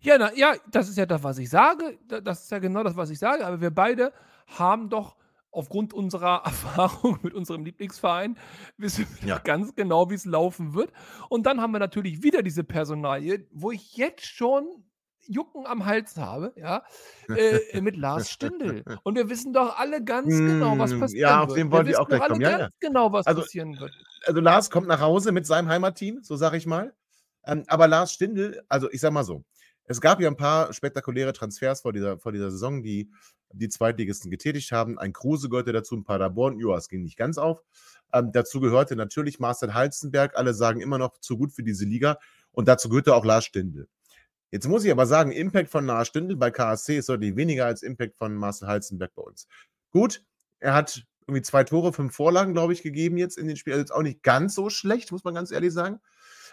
Ja, 0.00 0.18
na, 0.18 0.34
ja, 0.34 0.54
das 0.70 0.88
ist 0.88 0.98
ja 0.98 1.06
das, 1.06 1.22
was 1.22 1.38
ich 1.38 1.48
sage. 1.48 1.98
Da- 2.06 2.20
Das 2.20 2.42
ist 2.42 2.50
ja 2.50 2.58
genau 2.58 2.82
das, 2.82 2.96
was 2.96 3.10
ich 3.10 3.18
sage. 3.18 3.46
Aber 3.46 3.60
wir 3.60 3.70
beide 3.70 4.12
haben 4.46 4.90
doch 4.90 5.16
aufgrund 5.54 5.94
unserer 5.94 6.42
Erfahrung 6.44 7.18
mit 7.22 7.34
unserem 7.34 7.64
Lieblingsverein 7.64 8.36
wissen 8.76 9.06
wir 9.20 9.28
Ja. 9.28 9.38
ganz 9.38 9.74
genau, 9.74 10.10
wie 10.10 10.14
es 10.14 10.24
laufen 10.24 10.74
wird. 10.74 10.92
Und 11.28 11.46
dann 11.46 11.60
haben 11.60 11.72
wir 11.72 11.78
natürlich 11.78 12.22
wieder 12.22 12.42
diese 12.42 12.64
Personalie, 12.64 13.46
wo 13.52 13.70
ich 13.70 13.96
jetzt 13.96 14.26
schon 14.26 14.66
Jucken 15.26 15.66
am 15.66 15.86
Hals 15.86 16.16
habe, 16.18 16.52
ja, 16.56 16.82
äh, 17.28 17.80
mit 17.80 17.96
Lars 17.96 18.30
Stindl. 18.30 18.84
Und 19.04 19.16
wir 19.16 19.30
wissen 19.30 19.52
doch 19.54 19.78
alle 19.78 20.04
ganz 20.04 20.28
genau, 20.28 20.78
was 20.78 20.90
passieren 20.98 21.20
ja, 21.30 21.40
auf 21.42 21.48
wird. 21.48 21.58
den 21.58 21.68
wir 21.68 21.72
wollte 21.78 21.90
ich 21.90 21.96
wissen 21.96 22.02
auch 22.02 22.08
gleich 22.08 22.20
doch 22.20 22.24
alle 22.26 22.32
kommen. 22.34 22.42
Ja, 22.42 22.50
ja. 22.50 22.58
ganz 22.58 22.74
genau, 22.80 23.12
was 23.12 23.26
Also, 23.26 23.40
passieren 23.40 23.80
wird. 23.80 23.92
also 24.26 24.40
Lars 24.40 24.70
kommt 24.70 24.86
nach 24.86 25.00
Hause 25.00 25.32
mit 25.32 25.46
seinem 25.46 25.68
Heimatteam, 25.68 26.22
so 26.22 26.36
sage 26.36 26.56
ich 26.58 26.66
mal. 26.66 26.94
Ähm, 27.46 27.64
aber 27.68 27.88
Lars 27.88 28.12
Stindl, 28.12 28.62
also 28.68 28.90
ich 28.90 29.00
sag 29.00 29.12
mal 29.12 29.24
so, 29.24 29.44
es 29.86 30.00
gab 30.00 30.20
ja 30.20 30.28
ein 30.28 30.36
paar 30.36 30.72
spektakuläre 30.72 31.32
Transfers 31.32 31.82
vor 31.82 31.92
dieser, 31.92 32.18
vor 32.18 32.32
dieser 32.32 32.50
Saison, 32.50 32.82
die 32.82 33.10
die 33.58 33.68
Zweitligisten 33.68 34.30
getätigt 34.30 34.72
haben. 34.72 34.98
Ein 34.98 35.12
Kruse 35.12 35.48
gehörte 35.48 35.72
dazu, 35.72 35.96
ein 35.96 36.04
Paderborn, 36.04 36.60
es 36.76 36.88
ging 36.88 37.02
nicht 37.02 37.16
ganz 37.16 37.38
auf. 37.38 37.62
Ähm, 38.12 38.30
dazu 38.32 38.60
gehörte 38.60 38.96
natürlich 38.96 39.38
Marcel 39.40 39.74
Halzenberg, 39.74 40.36
alle 40.36 40.54
sagen 40.54 40.80
immer 40.80 40.98
noch 40.98 41.18
zu 41.18 41.36
gut 41.36 41.52
für 41.52 41.62
diese 41.62 41.84
Liga. 41.84 42.18
Und 42.52 42.68
dazu 42.68 42.88
gehörte 42.88 43.14
auch 43.14 43.24
Lars 43.24 43.44
Stindl. 43.44 43.88
Jetzt 44.50 44.68
muss 44.68 44.84
ich 44.84 44.92
aber 44.92 45.06
sagen, 45.06 45.32
Impact 45.32 45.70
von 45.70 45.86
Lars 45.86 46.08
Stindl 46.08 46.36
bei 46.36 46.50
KSC 46.50 46.98
ist 46.98 47.08
deutlich 47.08 47.34
weniger 47.34 47.66
als 47.66 47.82
Impact 47.82 48.16
von 48.16 48.34
Marcel 48.34 48.68
Halzenberg 48.68 49.12
bei 49.14 49.22
uns. 49.22 49.48
Gut, 49.90 50.22
er 50.60 50.74
hat 50.74 51.04
irgendwie 51.26 51.42
zwei 51.42 51.64
Tore, 51.64 51.92
fünf 51.92 52.14
Vorlagen, 52.14 52.52
glaube 52.52 52.72
ich, 52.72 52.82
gegeben 52.82 53.16
jetzt 53.16 53.38
in 53.38 53.48
den 53.48 53.56
Spielen. 53.56 53.74
Also 53.74 53.82
jetzt 53.82 53.94
auch 53.94 54.02
nicht 54.02 54.22
ganz 54.22 54.54
so 54.54 54.70
schlecht, 54.70 55.10
muss 55.10 55.24
man 55.24 55.34
ganz 55.34 55.50
ehrlich 55.50 55.72
sagen. 55.72 56.00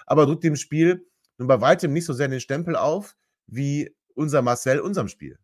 Aber 0.05 0.25
drückt 0.25 0.43
dem 0.43 0.55
Spiel 0.55 1.05
nun 1.37 1.47
bei 1.47 1.61
weitem 1.61 1.93
nicht 1.93 2.05
so 2.05 2.13
sehr 2.13 2.27
den 2.27 2.39
Stempel 2.39 2.75
auf 2.75 3.15
wie 3.47 3.95
unser 4.15 4.41
Marcel 4.41 4.79
unserem 4.79 5.07
Spiel. 5.07 5.39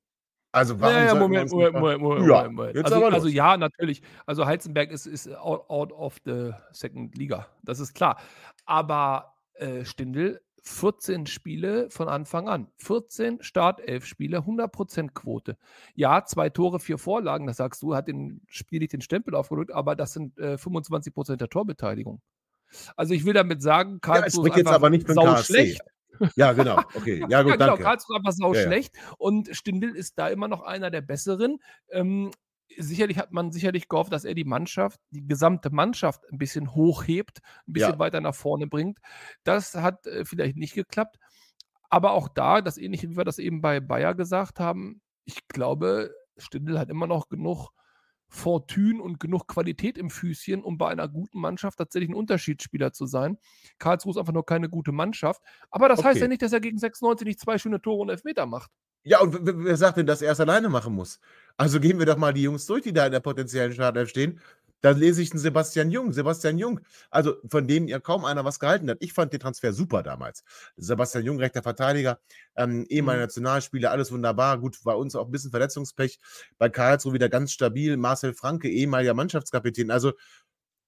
Also, 0.58 0.80
warum 0.80 0.96
ja, 0.96 1.14
wir 1.14 1.20
Moment, 1.20 1.52
Moment, 1.52 1.74
Moment, 1.74 2.02
Moment, 2.02 2.28
Ja, 2.28 2.36
Moment, 2.44 2.54
Moment. 2.56 2.76
jetzt 2.76 2.92
Also, 2.92 3.06
also 3.06 3.28
ja, 3.28 3.58
natürlich. 3.58 4.02
Also 4.26 4.46
Heizenberg 4.46 4.92
ist, 4.92 5.06
ist 5.06 5.28
out, 5.36 5.70
out 5.70 5.92
of 5.92 6.18
the 6.26 6.52
second 6.72 7.16
Liga. 7.18 7.48
Das 7.64 7.80
ist 7.80 7.94
klar. 7.94 8.18
Aber 8.66 9.36
äh, 9.54 9.86
Stindl, 9.86 10.42
14 10.64 11.28
Spiele 11.28 11.90
von 11.90 12.10
Anfang 12.10 12.50
an. 12.50 12.68
14 12.78 13.42
Startelf-Spiele, 13.42 14.40
100% 14.40 15.12
Quote. 15.14 15.58
Ja, 15.96 16.26
zwei 16.26 16.50
Tore, 16.50 16.80
vier 16.80 16.98
Vorlagen, 16.98 17.48
das 17.48 17.58
sagst 17.58 17.82
du, 17.84 17.96
hat 17.96 18.08
dem 18.08 18.42
Spiel 18.48 18.80
nicht 18.80 18.94
den 18.94 19.02
Stempel 19.02 19.34
aufgedrückt, 19.36 19.72
aber 19.72 19.96
das 19.96 20.14
sind 20.14 20.38
äh, 20.40 20.56
25% 20.56 21.38
der 21.38 21.50
Torbeteiligung. 21.50 22.22
Also 22.98 23.14
ich 23.14 23.24
will 23.26 23.34
damit 23.34 23.62
sagen, 23.62 23.94
Ja, 23.94 24.00
Karlsruhe 24.00 24.48
ist 24.48 24.54
spreche 24.54 24.60
jetzt 24.60 24.74
aber 24.74 24.90
nicht 24.90 25.08
den 25.08 25.16
sau 25.16 25.24
KSC. 25.24 25.54
schlecht. 25.54 25.82
Ja, 26.36 26.54
genau. 26.54 26.78
Okay. 26.96 27.26
Ja, 27.30 27.42
gut, 27.42 27.52
Ja, 27.52 27.56
genau, 27.58 27.58
danke. 27.58 27.84
Karlsruhe 27.84 28.18
einfach 28.18 28.32
sau 28.32 28.54
Ja, 28.54 28.62
ja. 28.62 28.66
schlecht 28.68 28.96
und 29.18 29.56
Stindl 29.56 29.96
ist 29.96 30.18
da 30.18 30.28
immer 30.30 30.48
noch 30.48 30.62
einer 30.62 30.90
der 30.92 31.02
besseren. 31.02 31.60
Ähm, 31.90 32.32
sicherlich 32.78 33.18
hat 33.18 33.32
man 33.32 33.52
sicherlich 33.52 33.88
gehofft, 33.88 34.12
dass 34.14 34.26
er 34.26 34.34
die 34.36 34.44
Mannschaft, 34.46 35.00
die 35.12 35.26
gesamte 35.26 35.70
Mannschaft 35.70 36.24
ein 36.32 36.38
bisschen 36.38 36.74
hochhebt, 36.76 37.40
ein 37.68 37.74
bisschen 37.74 37.94
Ja. 37.94 38.00
weiter 38.00 38.22
nach 38.22 38.36
vorne 38.36 38.68
bringt. 38.68 39.00
Das 39.44 39.74
hat 39.76 40.06
äh, 40.08 40.26
vielleicht 40.26 40.58
nicht 40.58 40.74
geklappt. 40.74 41.18
Aber 41.90 42.12
auch 42.12 42.28
da, 42.28 42.62
das 42.62 42.78
ähnliche, 42.78 43.10
wie 43.10 43.18
wir 43.18 43.24
das 43.24 43.40
eben 43.40 43.62
bei 43.62 43.80
Bayer 43.80 44.14
gesagt 44.14 44.60
haben, 44.60 45.02
ich 45.26 45.48
glaube, 45.48 46.14
Stindl 46.38 46.78
hat 46.78 46.90
immer 46.90 47.08
noch 47.08 47.30
genug 47.30 47.70
Fortune 48.30 49.02
und 49.02 49.20
genug 49.20 49.48
Qualität 49.48 49.98
im 49.98 50.10
Füßchen, 50.10 50.64
um 50.64 50.78
bei 50.78 50.90
einer 50.90 51.08
guten 51.08 51.40
Mannschaft 51.40 51.78
tatsächlich 51.78 52.10
ein 52.10 52.16
Unterschiedsspieler 52.16 52.92
zu 52.94 53.06
sein. 53.06 53.38
Karlsruhe 53.80 54.12
ist 54.12 54.18
einfach 54.18 54.34
nur 54.34 54.46
keine 54.46 54.70
gute 54.70 54.92
Mannschaft. 54.92 55.42
Aber 55.72 55.90
das 55.90 56.04
heißt 56.04 56.20
Okay. 56.20 56.22
ja 56.22 56.28
nicht, 56.28 56.42
dass 56.42 56.54
er 56.54 56.60
gegen 56.60 56.78
96 56.78 57.26
nicht 57.28 57.40
zwei 57.40 57.58
schöne 57.58 57.82
Tore 57.82 58.02
und 58.02 58.10
Elfmeter 58.10 58.46
macht. 58.46 58.72
Ja, 59.04 59.22
und 59.22 59.46
wer, 59.46 59.58
wer 59.64 59.78
sagt 59.78 59.98
denn, 59.98 60.06
dass 60.06 60.22
er 60.22 60.32
es 60.34 60.40
alleine 60.40 60.70
machen 60.70 60.94
muss? 60.94 61.20
Also 61.56 61.80
gehen 61.80 61.98
wir 62.00 62.06
doch 62.06 62.18
mal 62.18 62.34
die 62.34 62.44
Jungs 62.44 62.66
durch, 62.66 62.84
die 62.84 62.94
da 62.94 63.06
in 63.06 63.12
der 63.14 63.22
potenziellen 63.22 63.72
Startelf 63.74 64.10
stehen. 64.10 64.42
Da 64.82 64.92
lese 64.92 65.22
ich 65.22 65.32
einen 65.32 65.40
Sebastian 65.40 65.90
Jung. 65.92 66.14
Sebastian 66.14 66.58
Jung, 66.60 66.80
also 67.10 67.36
von 67.50 67.68
dem 67.68 67.88
ja 67.88 68.00
kaum 68.00 68.26
einer 68.26 68.46
was 68.46 68.60
gehalten 68.60 68.90
hat. 68.90 68.98
Ich 69.02 69.14
fand 69.14 69.34
den 69.34 69.40
Transfer 69.40 69.74
super 69.74 70.04
damals. 70.04 70.44
Sebastian 70.76 71.24
Jung, 71.26 71.40
rechter 71.40 71.64
Verteidiger, 71.64 72.20
ähm, 72.56 72.86
ehemaliger 72.90 73.24
Mhm. 73.24 73.28
Nationalspieler, 73.28 73.92
alles 73.92 74.12
wunderbar. 74.12 74.60
Gut, 74.60 74.78
bei 74.84 74.94
uns 74.94 75.16
auch 75.16 75.26
ein 75.26 75.32
bisschen 75.32 75.52
Verletzungspech. 75.52 76.20
Bei 76.58 76.70
Karlsruhe 76.70 77.14
wieder 77.14 77.30
ganz 77.30 77.52
stabil. 77.52 77.98
Marcel 77.98 78.34
Franke, 78.34 78.70
ehemaliger 78.70 79.14
Mannschaftskapitän. 79.16 79.90
Also 79.92 80.14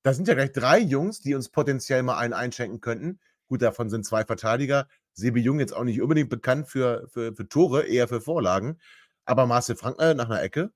da 0.03 0.13
sind 0.13 0.27
ja 0.27 0.33
gleich 0.33 0.51
drei 0.51 0.79
Jungs, 0.79 1.21
die 1.21 1.35
uns 1.35 1.49
potenziell 1.49 2.03
mal 2.03 2.17
einen 2.17 2.33
einschenken 2.33 2.81
könnten. 2.81 3.19
Gut, 3.47 3.61
davon 3.61 3.89
sind 3.89 4.05
zwei 4.05 4.23
Verteidiger. 4.23 4.87
Sebi 5.13 5.41
Jung 5.41 5.59
jetzt 5.59 5.75
auch 5.75 5.83
nicht 5.83 6.01
unbedingt 6.01 6.29
bekannt 6.29 6.67
für, 6.69 7.07
für, 7.09 7.35
für 7.35 7.47
Tore, 7.49 7.83
eher 7.83 8.07
für 8.07 8.21
Vorlagen. 8.21 8.79
Aber 9.25 9.45
Marcel 9.47 9.75
Frank 9.75 9.99
äh, 9.99 10.13
nach 10.13 10.29
einer 10.29 10.41
Ecke, 10.41 10.71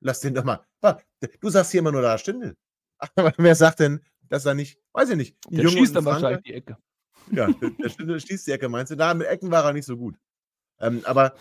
lass 0.00 0.20
den 0.20 0.34
doch 0.34 0.44
mal. 0.44 0.64
Du 1.40 1.48
sagst 1.50 1.70
hier 1.72 1.80
immer 1.80 1.92
nur 1.92 2.02
da 2.02 2.18
Stindel. 2.18 2.56
Aber 3.16 3.32
wer 3.36 3.54
sagt 3.54 3.80
denn, 3.80 4.00
dass 4.28 4.46
er 4.46 4.54
nicht, 4.54 4.78
weiß 4.92 5.10
ich 5.10 5.16
nicht, 5.16 5.36
Der 5.50 5.64
Jung 5.64 5.72
und 5.72 5.78
schießt 5.78 5.96
dann 5.96 6.04
wahrscheinlich 6.04 6.42
die 6.42 6.54
Ecke. 6.54 6.76
Ja, 7.30 7.50
der, 7.50 7.70
der 7.70 7.88
Stindel 7.88 8.20
schießt 8.20 8.46
die 8.46 8.52
Ecke, 8.52 8.68
meinst 8.68 8.92
du? 8.92 8.96
Da 8.96 9.14
mit 9.14 9.26
Ecken 9.26 9.50
war 9.50 9.64
er 9.64 9.72
nicht 9.72 9.86
so 9.86 9.96
gut. 9.96 10.16
Ähm, 10.80 11.02
aber 11.04 11.34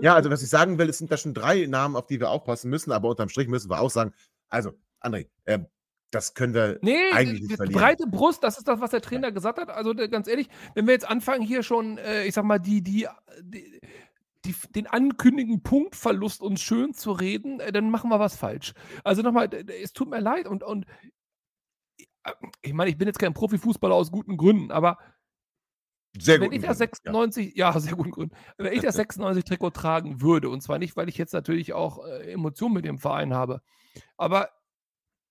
ja, 0.00 0.14
also 0.14 0.30
was 0.30 0.42
ich 0.42 0.48
sagen 0.50 0.78
will, 0.78 0.88
es 0.88 0.98
sind 0.98 1.10
da 1.10 1.16
schon 1.16 1.32
drei 1.34 1.66
Namen, 1.66 1.96
auf 1.96 2.06
die 2.06 2.18
wir 2.20 2.30
aufpassen 2.30 2.70
müssen, 2.70 2.92
aber 2.92 3.08
unterm 3.08 3.28
Strich 3.28 3.48
müssen 3.48 3.70
wir 3.70 3.80
auch 3.80 3.90
sagen, 3.90 4.12
also, 4.48 4.72
André, 5.00 5.28
ähm, 5.46 5.66
das 6.10 6.34
können 6.34 6.54
wir 6.54 6.78
Nee, 6.82 6.96
eigentlich 7.12 7.42
nicht 7.42 7.56
verlieren. 7.56 7.80
breite 7.80 8.06
Brust, 8.06 8.42
das 8.44 8.58
ist 8.58 8.68
das, 8.68 8.80
was 8.80 8.90
der 8.90 9.00
Trainer 9.00 9.32
gesagt 9.32 9.58
hat. 9.58 9.68
Also 9.70 9.94
d- 9.94 10.08
ganz 10.08 10.28
ehrlich, 10.28 10.48
wenn 10.74 10.86
wir 10.86 10.92
jetzt 10.94 11.08
anfangen, 11.08 11.42
hier 11.42 11.62
schon, 11.62 11.98
äh, 11.98 12.24
ich 12.24 12.34
sag 12.34 12.44
mal, 12.44 12.58
die, 12.58 12.82
die, 12.82 13.08
die, 13.42 13.80
die, 14.44 14.54
den 14.74 14.86
ankündigen 14.86 15.62
Punktverlust 15.62 16.42
uns 16.42 16.60
schön 16.60 16.94
zu 16.94 17.12
reden, 17.12 17.60
äh, 17.60 17.72
dann 17.72 17.90
machen 17.90 18.10
wir 18.10 18.20
was 18.20 18.36
falsch. 18.36 18.74
Also 19.02 19.22
nochmal, 19.22 19.48
es 19.82 19.92
tut 19.92 20.10
mir 20.10 20.20
leid 20.20 20.46
und, 20.46 20.62
und 20.62 20.86
äh, 22.24 22.32
ich 22.62 22.72
meine, 22.72 22.90
ich 22.90 22.98
bin 22.98 23.08
jetzt 23.08 23.18
kein 23.18 23.34
Profifußballer 23.34 23.94
aus 23.94 24.10
guten 24.10 24.36
Gründen, 24.36 24.70
aber 24.70 24.98
Sehr 26.18 26.40
wenn 26.40 26.52
ich 26.52 26.62
das 26.62 26.78
96, 26.78 27.54
ja. 27.56 27.72
sehr 27.80 27.94
guten 27.94 28.10
Grund, 28.10 28.32
wenn 28.56 28.72
ich 28.72 28.82
das 28.82 28.96
96 28.96 29.44
Trikot 29.44 29.70
tragen 29.70 30.20
würde, 30.20 30.48
und 30.48 30.62
zwar 30.62 30.78
nicht, 30.78 30.96
weil 30.96 31.08
ich 31.08 31.18
jetzt 31.18 31.32
natürlich 31.32 31.72
auch 31.72 32.04
äh, 32.06 32.32
Emotionen 32.32 32.74
mit 32.74 32.84
dem 32.84 32.98
Verein 32.98 33.34
habe, 33.34 33.62
aber 34.16 34.50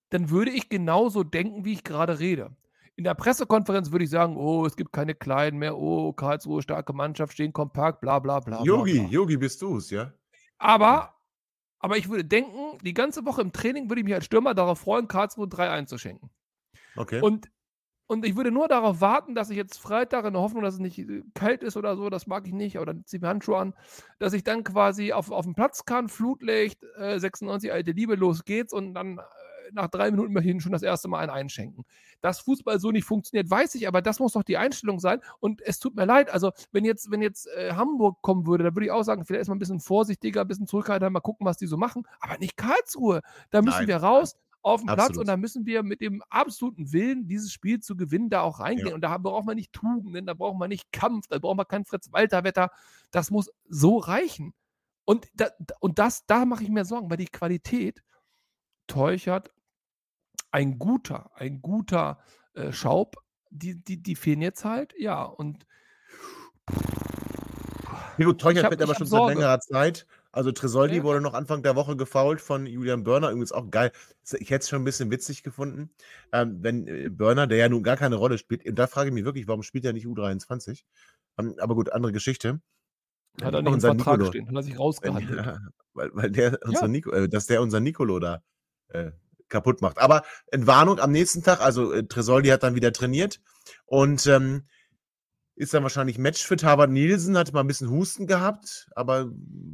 dann 0.10 0.30
würde 0.30 0.52
ich 0.52 0.70
genauso 0.70 1.24
denken, 1.24 1.66
wie 1.66 1.74
ich 1.74 1.84
gerade 1.84 2.20
rede. 2.20 2.56
In 2.96 3.04
der 3.04 3.16
Pressekonferenz 3.16 3.92
würde 3.92 4.06
ich 4.06 4.12
sagen, 4.12 4.38
oh, 4.38 4.66
es 4.66 4.76
gibt 4.76 4.94
keine 4.94 5.16
Kleinen 5.16 5.58
mehr, 5.58 5.78
oh, 5.78 6.14
Karlsruhe, 6.14 6.62
starke 6.62 6.94
Mannschaft, 6.94 7.34
stehen 7.34 7.52
kompakt, 7.52 8.02
bla 8.02 8.20
bla 8.20 8.40
bla. 8.40 8.64
Yogi. 8.64 9.08
Yogi 9.10 9.38
bist 9.38 9.62
du's, 9.62 9.90
ja? 9.90 10.14
Aber, 10.60 11.16
aber 11.80 11.98
ich 11.98 12.08
würde 12.08 12.24
denken, 12.24 12.78
die 12.84 12.94
ganze 12.94 13.26
Woche 13.26 13.42
im 13.42 13.52
Training 13.52 13.90
würde 13.90 14.02
ich 14.02 14.06
mich 14.06 14.14
als 14.14 14.26
Stürmer 14.26 14.54
darauf 14.54 14.80
freuen, 14.80 15.08
Karlsruhe 15.08 15.48
3 15.48 15.72
einzuschenken. 15.72 16.30
Okay. 16.96 17.20
Und, 17.20 17.50
und 18.06 18.26
ich 18.26 18.36
würde 18.36 18.52
nur 18.52 18.68
darauf 18.68 19.02
warten, 19.02 19.34
dass 19.34 19.50
ich 19.50 19.58
jetzt 19.58 19.80
Freitag 19.80 20.26
in 20.26 20.34
der 20.34 20.44
Hoffnung, 20.44 20.62
dass 20.62 20.76
es 20.76 20.80
nicht 20.80 21.00
äh, 21.00 21.24
kalt 21.34 21.64
ist 21.64 21.78
oder 21.78 21.98
so, 21.98 22.12
das 22.12 22.28
mag 22.28 22.46
ich 22.46 22.54
nicht, 22.54 22.78
aber 22.78 22.86
dann 22.86 23.04
ziehe 23.06 23.18
ich 23.18 23.22
mir 23.24 23.30
Handschuhe 23.30 23.58
an, 23.58 23.74
dass 24.20 24.34
ich 24.34 24.44
dann 24.44 24.64
quasi 24.64 25.14
auf, 25.14 25.32
auf 25.32 25.46
den 25.46 25.56
Platz 25.56 25.86
kann, 25.86 26.10
Flutlicht, 26.10 26.84
äh, 26.98 27.18
96 27.18 27.72
alte 27.72 27.92
Liebe, 27.92 28.14
los 28.14 28.46
geht's 28.46 28.72
und 28.72 28.94
dann 28.94 29.20
nach 29.72 29.88
drei 29.88 30.12
Minuten 30.12 30.34
möchte 30.34 30.48
ich 30.48 30.52
ihnen 30.52 30.62
schon 30.62 30.72
das 30.72 30.84
erste 30.84 31.08
Mal 31.08 31.20
einen 31.20 31.32
einschenken. 31.32 31.86
Dass 32.22 32.40
Fußball 32.42 32.80
so 32.80 32.92
nicht 32.92 33.06
funktioniert, 33.06 33.50
weiß 33.50 33.76
ich, 33.76 33.88
aber 33.88 34.02
das 34.02 34.20
muss 34.20 34.34
doch 34.34 34.44
die 34.44 34.58
Einstellung 34.58 35.00
sein. 35.00 35.20
Und 35.40 35.62
es 35.62 35.80
tut 35.80 35.96
mir 35.96 36.06
leid, 36.06 36.30
also 36.30 36.52
wenn 36.72 36.86
jetzt, 36.86 37.12
wenn 37.12 37.22
jetzt 37.22 37.48
äh, 37.48 37.74
Hamburg 37.74 38.22
kommen 38.22 38.46
würde, 38.46 38.64
dann 38.64 38.76
würde 38.76 38.86
ich 38.86 38.92
auch 38.92 39.04
sagen, 39.04 39.26
vielleicht 39.26 39.40
erstmal 39.40 39.58
ein 39.58 39.60
bisschen 39.60 39.80
vorsichtiger, 39.80 40.42
ein 40.42 40.48
bisschen 40.48 40.68
zurückhaltender, 40.68 41.10
mal 41.10 41.20
gucken, 41.20 41.46
was 41.46 41.58
die 41.58 41.68
so 41.68 41.78
machen. 41.78 42.04
Aber 42.20 42.38
nicht 42.38 42.58
Karlsruhe. 42.58 43.22
Da 43.50 43.62
müssen 43.62 43.80
Nein, 43.80 43.88
wir 43.88 43.98
raus 43.98 44.36
auf 44.64 44.82
den 44.82 44.88
Platz 44.88 45.18
und 45.18 45.28
da 45.28 45.36
müssen 45.36 45.66
wir 45.66 45.84
mit 45.84 46.00
dem 46.00 46.24
absoluten 46.30 46.94
Willen, 46.94 47.28
dieses 47.28 47.52
Spiel 47.52 47.82
zu 47.82 47.98
gewinnen, 47.98 48.30
da 48.30 48.42
auch 48.42 48.60
reingehen. 48.60 48.90
Ja. 48.90 48.96
Und 48.96 49.02
da 49.02 49.18
braucht 49.18 49.46
man 49.46 49.58
nicht 49.58 49.74
Tugenden, 49.74 50.26
da 50.26 50.34
braucht 50.34 50.58
man 50.58 50.70
nicht 50.70 50.92
Kampf, 50.92 51.28
da 51.28 51.38
braucht 51.38 51.58
man 51.58 51.68
kein 51.68 51.86
Fritz-Walter-Wetter. 51.86 52.70
Das 53.12 53.30
muss 53.30 53.52
so 53.68 53.98
reichen. 53.98 54.54
Und, 55.06 55.28
da, 55.34 55.50
und 55.82 56.00
das, 56.00 56.26
da 56.26 56.46
mache 56.46 56.64
ich 56.64 56.70
mir 56.70 56.86
Sorgen, 56.86 57.10
weil 57.10 57.18
die 57.18 57.26
Qualität 57.26 58.02
Teuchert, 58.94 59.52
ein 60.52 60.78
guter, 60.78 61.32
ein 61.36 61.62
guter 61.62 62.20
äh, 62.54 62.72
Schaub, 62.72 63.16
die, 63.50 63.84
die, 63.84 64.02
die 64.02 64.16
fehlen 64.16 64.42
jetzt 64.42 64.66
halt, 64.66 64.94
ja. 64.98 65.24
Und 65.24 65.66
Ja, 68.20 68.26
gut, 68.26 68.40
Teuchert 68.40 68.70
wird 68.70 68.82
aber 68.84 68.94
schon 68.94 69.08
Sorge. 69.08 69.28
seit 69.34 69.36
längerer 69.38 69.60
Zeit. 69.60 70.06
Also 70.32 70.52
Tresoldi 70.52 70.98
Ja, 70.98 71.04
wurde 71.04 71.22
noch 71.22 71.34
Anfang 71.34 71.64
der 71.64 71.76
Woche 71.76 71.96
gefoult 71.96 72.42
von 72.42 72.66
Julian 72.66 73.04
Börner. 73.04 73.30
Übrigens 73.30 73.52
auch 73.52 73.70
geil. 73.72 73.92
Ich 74.40 74.50
hätte 74.52 74.64
es 74.64 74.70
schon 74.70 74.82
ein 74.82 74.86
bisschen 74.86 75.12
witzig 75.12 75.44
gefunden, 75.44 75.92
ähm, 76.32 76.58
wenn 76.62 76.88
äh, 76.88 77.10
Börner, 77.10 77.46
der 77.48 77.58
ja 77.58 77.70
nun 77.70 77.84
gar 77.84 77.98
keine 77.98 78.16
Rolle 78.16 78.38
spielt, 78.38 78.66
und 78.66 78.76
da 78.76 78.88
frage 78.88 79.10
ich 79.10 79.14
mich 79.14 79.26
wirklich, 79.26 79.48
warum 79.48 79.64
spielt 79.64 79.86
er 79.86 79.94
nicht 79.94 80.06
U23? 80.08 80.84
Ähm, 81.40 81.56
aber 81.60 81.76
gut, 81.76 81.92
andere 81.92 82.12
Geschichte. 82.12 82.62
hat 83.44 83.54
er 83.54 83.62
nicht 83.62 83.74
im 83.74 83.80
Vertrag 83.82 84.18
Nicolo. 84.18 84.30
stehen, 84.30 84.48
hat 84.48 84.56
er 84.56 84.64
sich 84.64 84.78
rausgehandelt. 84.78 85.46
ja, 85.46 85.58
weil, 85.94 86.10
weil 86.14 86.32
der 86.32 86.60
unser 86.66 86.82
Ja. 86.84 86.88
Nico, 86.88 87.12
äh, 87.12 87.30
dass 87.30 87.46
der 87.48 87.62
unser 87.62 87.80
Nicolo 87.80 88.20
da 88.20 88.42
äh, 88.94 89.12
kaputt 89.50 89.82
macht. 89.82 90.00
Aber 90.00 90.24
Entwarnung 90.52 91.00
am 91.00 91.12
nächsten 91.12 91.44
Tag, 91.44 91.62
also 91.62 91.94
äh, 91.94 92.06
Tresoldi 92.06 92.50
hat 92.50 92.64
dann 92.64 92.76
wieder 92.76 92.92
trainiert 92.92 93.42
und 93.86 94.26
ähm, 94.28 94.68
ist 95.56 95.74
dann 95.74 95.84
wahrscheinlich 95.84 96.18
matchfit. 96.18 96.64
Harvard 96.64 96.90
Nielsen 96.90 97.38
hat 97.38 97.54
mal 97.54 97.60
ein 97.60 97.68
bisschen 97.68 97.90
Husten 97.90 98.26
gehabt, 98.26 98.90
aber 98.96 99.30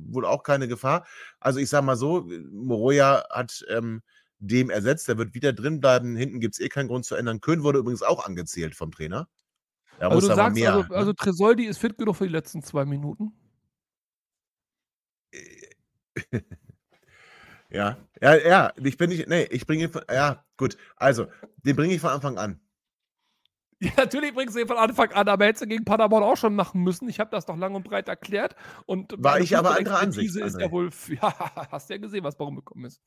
wohl 0.09 0.25
auch 0.25 0.43
keine 0.43 0.67
Gefahr. 0.67 1.05
Also 1.39 1.59
ich 1.59 1.69
sag 1.69 1.83
mal 1.83 1.95
so, 1.95 2.27
Moroja 2.51 3.23
hat 3.29 3.63
ähm, 3.69 4.01
dem 4.39 4.69
ersetzt, 4.69 5.07
der 5.07 5.17
wird 5.17 5.33
wieder 5.33 5.53
drin 5.53 5.79
bleiben. 5.79 6.15
Hinten 6.15 6.39
gibt 6.39 6.55
es 6.55 6.59
eh 6.59 6.69
keinen 6.69 6.87
Grund 6.87 7.05
zu 7.05 7.15
ändern. 7.15 7.39
Köhn 7.39 7.63
wurde 7.63 7.79
übrigens 7.79 8.01
auch 8.01 8.25
angezählt 8.25 8.75
vom 8.75 8.91
Trainer. 8.91 9.27
Er 9.99 10.11
Also 10.11 10.27
du 10.29 10.35
sagst, 10.35 10.55
mehr. 10.57 10.73
also, 10.73 10.87
ne? 10.89 10.95
also 10.95 11.13
Tresoldi 11.13 11.65
ist 11.65 11.77
fit 11.77 11.97
genug 11.97 12.15
für 12.17 12.27
die 12.27 12.33
letzten 12.33 12.61
zwei 12.61 12.85
Minuten. 12.85 13.33
Ja, 17.71 17.97
ja, 18.21 18.35
ja, 18.35 18.73
ich 18.83 18.97
bin 18.97 19.09
nicht, 19.09 19.27
nee, 19.27 19.43
ich 19.51 19.65
bringe 19.67 19.83
ihn 19.83 19.91
von, 19.91 20.01
ja, 20.11 20.43
gut, 20.57 20.75
also, 20.95 21.27
den 21.57 21.75
bringe 21.75 21.93
ich 21.93 22.01
von 22.01 22.09
Anfang 22.11 22.37
an. 22.37 22.59
Ja, 23.81 23.91
natürlich 23.95 24.33
bringst 24.33 24.57
du 24.57 24.59
ihn 24.59 24.67
von 24.67 24.75
Anfang 24.75 25.13
an, 25.13 25.29
aber 25.29 25.45
hättest 25.45 25.63
du 25.63 25.67
gegen 25.67 25.85
Paderborn 25.85 26.21
auch 26.21 26.35
schon 26.35 26.53
machen 26.53 26.83
müssen. 26.83 27.07
Ich 27.07 27.21
habe 27.21 27.29
das 27.31 27.45
doch 27.45 27.55
lang 27.55 27.75
und 27.75 27.83
breit 27.83 28.09
erklärt. 28.09 28.53
Und 28.85 29.13
War 29.17 29.39
ich 29.39 29.55
aber 29.55 29.77
anderer 29.77 29.99
Ansicht, 29.99 30.33
Fußballexpertise 30.33 30.57
ist 30.57 30.61
ja 30.61 30.69
wohl, 30.69 30.89
ja, 31.21 31.71
hast 31.71 31.89
ja 31.89 31.95
gesehen, 31.95 32.25
was 32.25 32.37
warum 32.37 32.57
gekommen 32.57 32.83
ist. 32.83 32.99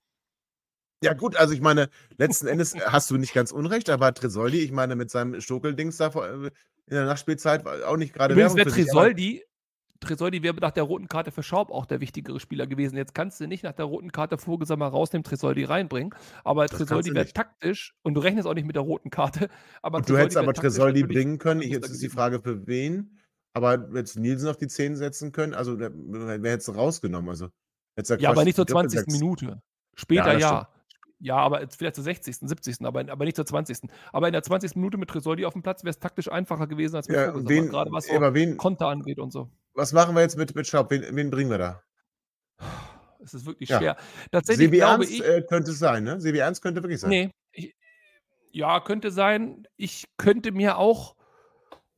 Ja, 1.04 1.12
gut, 1.12 1.36
also 1.36 1.52
ich 1.52 1.60
meine, 1.60 1.90
letzten 2.16 2.46
Endes 2.46 2.74
hast 2.86 3.10
du 3.10 3.18
nicht 3.18 3.34
ganz 3.34 3.52
unrecht, 3.52 3.90
aber 3.90 4.14
Tresoldi, 4.14 4.60
ich 4.60 4.72
meine, 4.72 4.96
mit 4.96 5.10
seinem 5.10 5.38
Stokeldings 5.42 5.98
da 5.98 6.10
vor- 6.10 6.26
äh, 6.26 6.46
in 6.86 6.94
der 6.94 7.04
Nachspielzeit 7.04 7.66
war 7.66 7.86
auch 7.88 7.98
nicht 7.98 8.14
gerade 8.14 8.32
Übrigens 8.32 8.54
wäre 8.54 8.70
Tresoldi, 8.70 9.44
Tresoldi 10.02 10.42
wäre 10.42 10.54
nach 10.56 10.70
der 10.70 10.82
roten 10.84 11.08
Karte 11.08 11.30
für 11.30 11.42
Schaub 11.42 11.70
auch 11.70 11.86
der 11.86 12.00
wichtigere 12.00 12.38
Spieler 12.40 12.66
gewesen. 12.66 12.96
Jetzt 12.96 13.14
kannst 13.14 13.40
du 13.40 13.46
nicht 13.46 13.64
nach 13.64 13.72
der 13.72 13.86
roten 13.86 14.12
Karte 14.12 14.36
Vogelsammer 14.36 14.88
rausnehmen, 14.88 15.24
Tresoldi 15.24 15.64
reinbringen. 15.64 16.14
Aber 16.44 16.66
kannst 16.66 16.76
Tresoldi 16.76 17.14
wäre 17.14 17.26
taktisch 17.26 17.94
und 18.02 18.14
du 18.14 18.20
rechnest 18.20 18.46
auch 18.46 18.54
nicht 18.54 18.66
mit 18.66 18.76
der 18.76 18.82
roten 18.82 19.10
Karte. 19.10 19.48
Aber 19.82 19.98
Und 19.98 20.08
du 20.08 20.16
hättest 20.16 20.36
aber 20.36 20.52
Tresoldi 20.52 21.04
bringen 21.04 21.38
können. 21.38 21.62
Jetzt 21.62 21.90
ist 21.90 22.02
die. 22.02 22.08
Frage, 22.08 22.40
für 22.40 22.66
wen. 22.66 23.18
Aber 23.54 23.88
jetzt 23.94 24.18
Nielsen 24.18 24.48
auf 24.48 24.56
die 24.56 24.68
10 24.68 24.96
setzen 24.96 25.32
können, 25.32 25.54
also 25.54 25.78
wer 25.78 25.92
wer 25.94 26.52
hätte 26.52 26.70
es 26.70 26.74
rausgenommen? 26.74 27.28
Also, 27.30 27.48
Ja, 28.20 28.30
Quatsch, 28.30 28.36
aber 28.36 28.44
nicht 28.44 28.56
zur 28.56 28.66
20. 28.66 29.06
Minute. 29.08 29.62
Später 29.94 30.32
ja. 30.32 30.38
ja. 30.38 30.68
Ja, 31.24 31.36
aber 31.36 31.64
vielleicht 31.68 31.94
zur 31.94 32.02
60., 32.02 32.36
70., 32.36 32.84
aber, 32.84 33.08
aber 33.08 33.24
nicht 33.24 33.36
zur 33.36 33.46
20. 33.46 33.88
Aber 34.12 34.26
in 34.26 34.32
der 34.32 34.42
20. 34.42 34.74
Minute 34.74 34.98
mit 34.98 35.08
Tresoldi 35.08 35.44
auf 35.44 35.52
dem 35.52 35.62
Platz 35.62 35.84
wäre 35.84 35.90
es 35.90 36.00
taktisch 36.00 36.30
einfacher 36.30 36.66
gewesen 36.66 36.96
als 36.96 37.06
mit 37.06 37.16
ja, 37.16 37.32
wen, 37.48 37.68
gerade 37.68 37.92
was 37.92 38.08
so 38.08 38.14
wen, 38.34 38.56
Konter 38.56 38.88
angeht 38.88 39.20
und 39.20 39.32
so. 39.32 39.48
Was 39.74 39.92
machen 39.92 40.14
wir 40.14 40.22
jetzt 40.22 40.36
mit, 40.36 40.54
mit 40.54 40.66
Schaub? 40.66 40.90
Wen, 40.90 41.04
wen 41.14 41.30
bringen 41.30 41.50
wir 41.50 41.58
da? 41.58 41.82
Es 43.20 43.34
ist 43.34 43.46
wirklich 43.46 43.68
ja. 43.68 43.78
schwer. 43.78 43.96
Tatsächlich 44.30 44.66
Sebi 44.66 44.78
glaube 44.78 45.04
Ernst, 45.04 45.12
ich, 45.12 45.24
äh, 45.24 45.42
könnte 45.42 45.70
es 45.70 45.78
sein, 45.78 46.04
ne? 46.04 46.20
Sebi 46.20 46.38
Ernst 46.38 46.62
könnte 46.62 46.82
wirklich 46.82 47.00
sein. 47.00 47.10
Nee. 47.10 47.30
Ich, 47.52 47.74
ja, 48.50 48.80
könnte 48.80 49.10
sein. 49.10 49.66
Ich 49.76 50.04
könnte 50.16 50.52
mir 50.52 50.76
auch. 50.76 51.16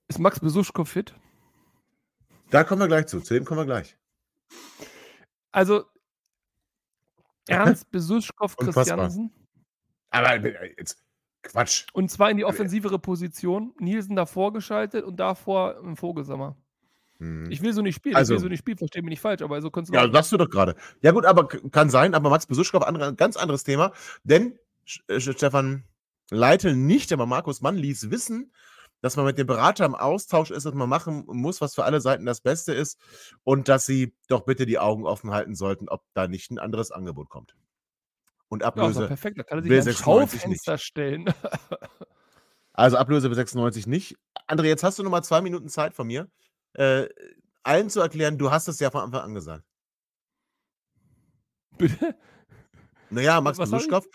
Ist 0.09 0.19
Max 0.19 0.39
Besuschko 0.39 0.85
fit? 0.85 1.15
Da 2.51 2.63
kommen 2.63 2.83
wir 2.83 2.89
gleich 2.89 3.07
zu. 3.07 3.21
Zu 3.21 3.35
dem 3.35 3.45
kommen 3.45 3.61
wir 3.61 3.65
gleich. 3.65 3.97
Also, 5.51 5.85
Ernst 7.49 7.91
Besuschkow 7.91 8.57
Christiansen. 8.57 9.33
Aber 10.11 10.35
äh, 10.45 10.75
jetzt 10.79 11.03
Quatsch. 11.43 11.87
Und 11.93 12.11
zwar 12.11 12.31
in 12.31 12.37
die 12.37 12.45
offensivere 12.45 12.99
Position. 12.99 13.75
Nielsen 13.79 14.17
davor 14.17 14.53
geschaltet 14.53 15.05
und 15.05 15.17
davor 15.17 15.79
im 15.79 15.97
Vogelsammer. 15.97 16.57
Hm. 17.25 17.51
Ich 17.51 17.63
will 17.63 17.73
so 17.73 17.81
nicht 17.81 17.97
spielen, 17.97 18.17
also, 18.17 18.35
ich 18.35 18.39
will 18.39 18.43
so 18.43 18.49
nicht 18.49 18.59
spielen, 18.59 18.77
verstehe 18.77 19.03
mich 19.03 19.11
nicht 19.11 19.21
falsch, 19.21 19.41
aber 19.41 19.61
so 19.63 19.71
kannst 19.71 19.91
du. 19.91 19.95
Ja, 19.95 20.11
sagst 20.11 20.31
du 20.31 20.37
doch 20.37 20.51
gerade. 20.51 20.77
Ja, 21.01 21.13
gut, 21.13 21.25
aber 21.25 21.49
kann 21.49 21.89
sein, 21.89 22.15
aber 22.15 22.29
Max 22.29 22.47
Besuschkow, 22.47 22.83
andere, 22.83 23.15
ganz 23.15 23.37
anderes 23.37 23.65
Thema. 23.65 23.93
Denn 24.25 24.59
äh, 25.09 25.21
Stefan 25.21 25.85
Leitl 26.31 26.77
nicht, 26.77 27.13
aber 27.13 27.25
Markus 27.25 27.63
Mann 27.63 27.77
ließ 27.77 28.11
wissen, 28.11 28.53
dass 29.01 29.17
man 29.17 29.25
mit 29.25 29.39
dem 29.39 29.47
Berater 29.47 29.87
im 29.87 29.95
Austausch 29.95 30.51
ist, 30.51 30.67
dass 30.67 30.75
man 30.75 30.89
machen 30.89 31.25
muss, 31.27 31.61
was 31.61 31.75
für 31.75 31.85
alle 31.85 32.01
Seiten 32.01 32.27
das 32.27 32.41
Beste 32.41 32.75
ist 32.75 32.99
und 33.43 33.69
dass 33.69 33.87
sie 33.87 34.15
doch 34.29 34.43
bitte 34.45 34.67
die 34.67 34.79
Augen 34.79 35.07
offen 35.07 35.31
halten 35.31 35.55
sollten, 35.55 35.89
ob 35.89 36.03
da 36.13 36.29
nicht 36.29 36.51
ein 36.51 36.59
anderes 36.59 36.91
Angebot 36.91 37.31
kommt. 37.31 37.55
Und 38.49 38.63
Ablöse. 38.63 39.03
Ja, 39.03 39.07
perfekt, 39.07 39.39
da 39.39 39.43
kann 39.43 39.59
er 39.59 39.83
sich 39.83 39.99
ein 39.99 40.05
Schaufenster 40.05 40.79
stellen. 40.79 41.33
also 42.75 42.99
Ablöse 42.99 43.29
bis 43.29 43.37
96 43.37 43.87
nicht. 43.87 44.17
André, 44.47 44.65
jetzt 44.65 44.85
hast 44.85 44.99
du 44.99 45.03
noch 45.03 45.11
mal 45.11 45.23
zwei 45.23 45.41
Minuten 45.41 45.69
Zeit 45.69 45.95
von 45.95 46.07
mir, 46.07 46.29
äh, 46.75 47.09
allen 47.63 47.91
zu 47.91 48.01
erklären, 48.01 48.39
du 48.39 48.51
hast 48.51 48.69
es 48.69 48.81
ja 48.81 48.91
von 48.91 49.03
Anfang 49.03 49.23
an 49.23 49.35
gesagt. 49.35 49.65
Bitte? 51.79 52.15
Naja, 53.11 53.41
Max 53.41 53.59
Besuschkow, 53.59 54.07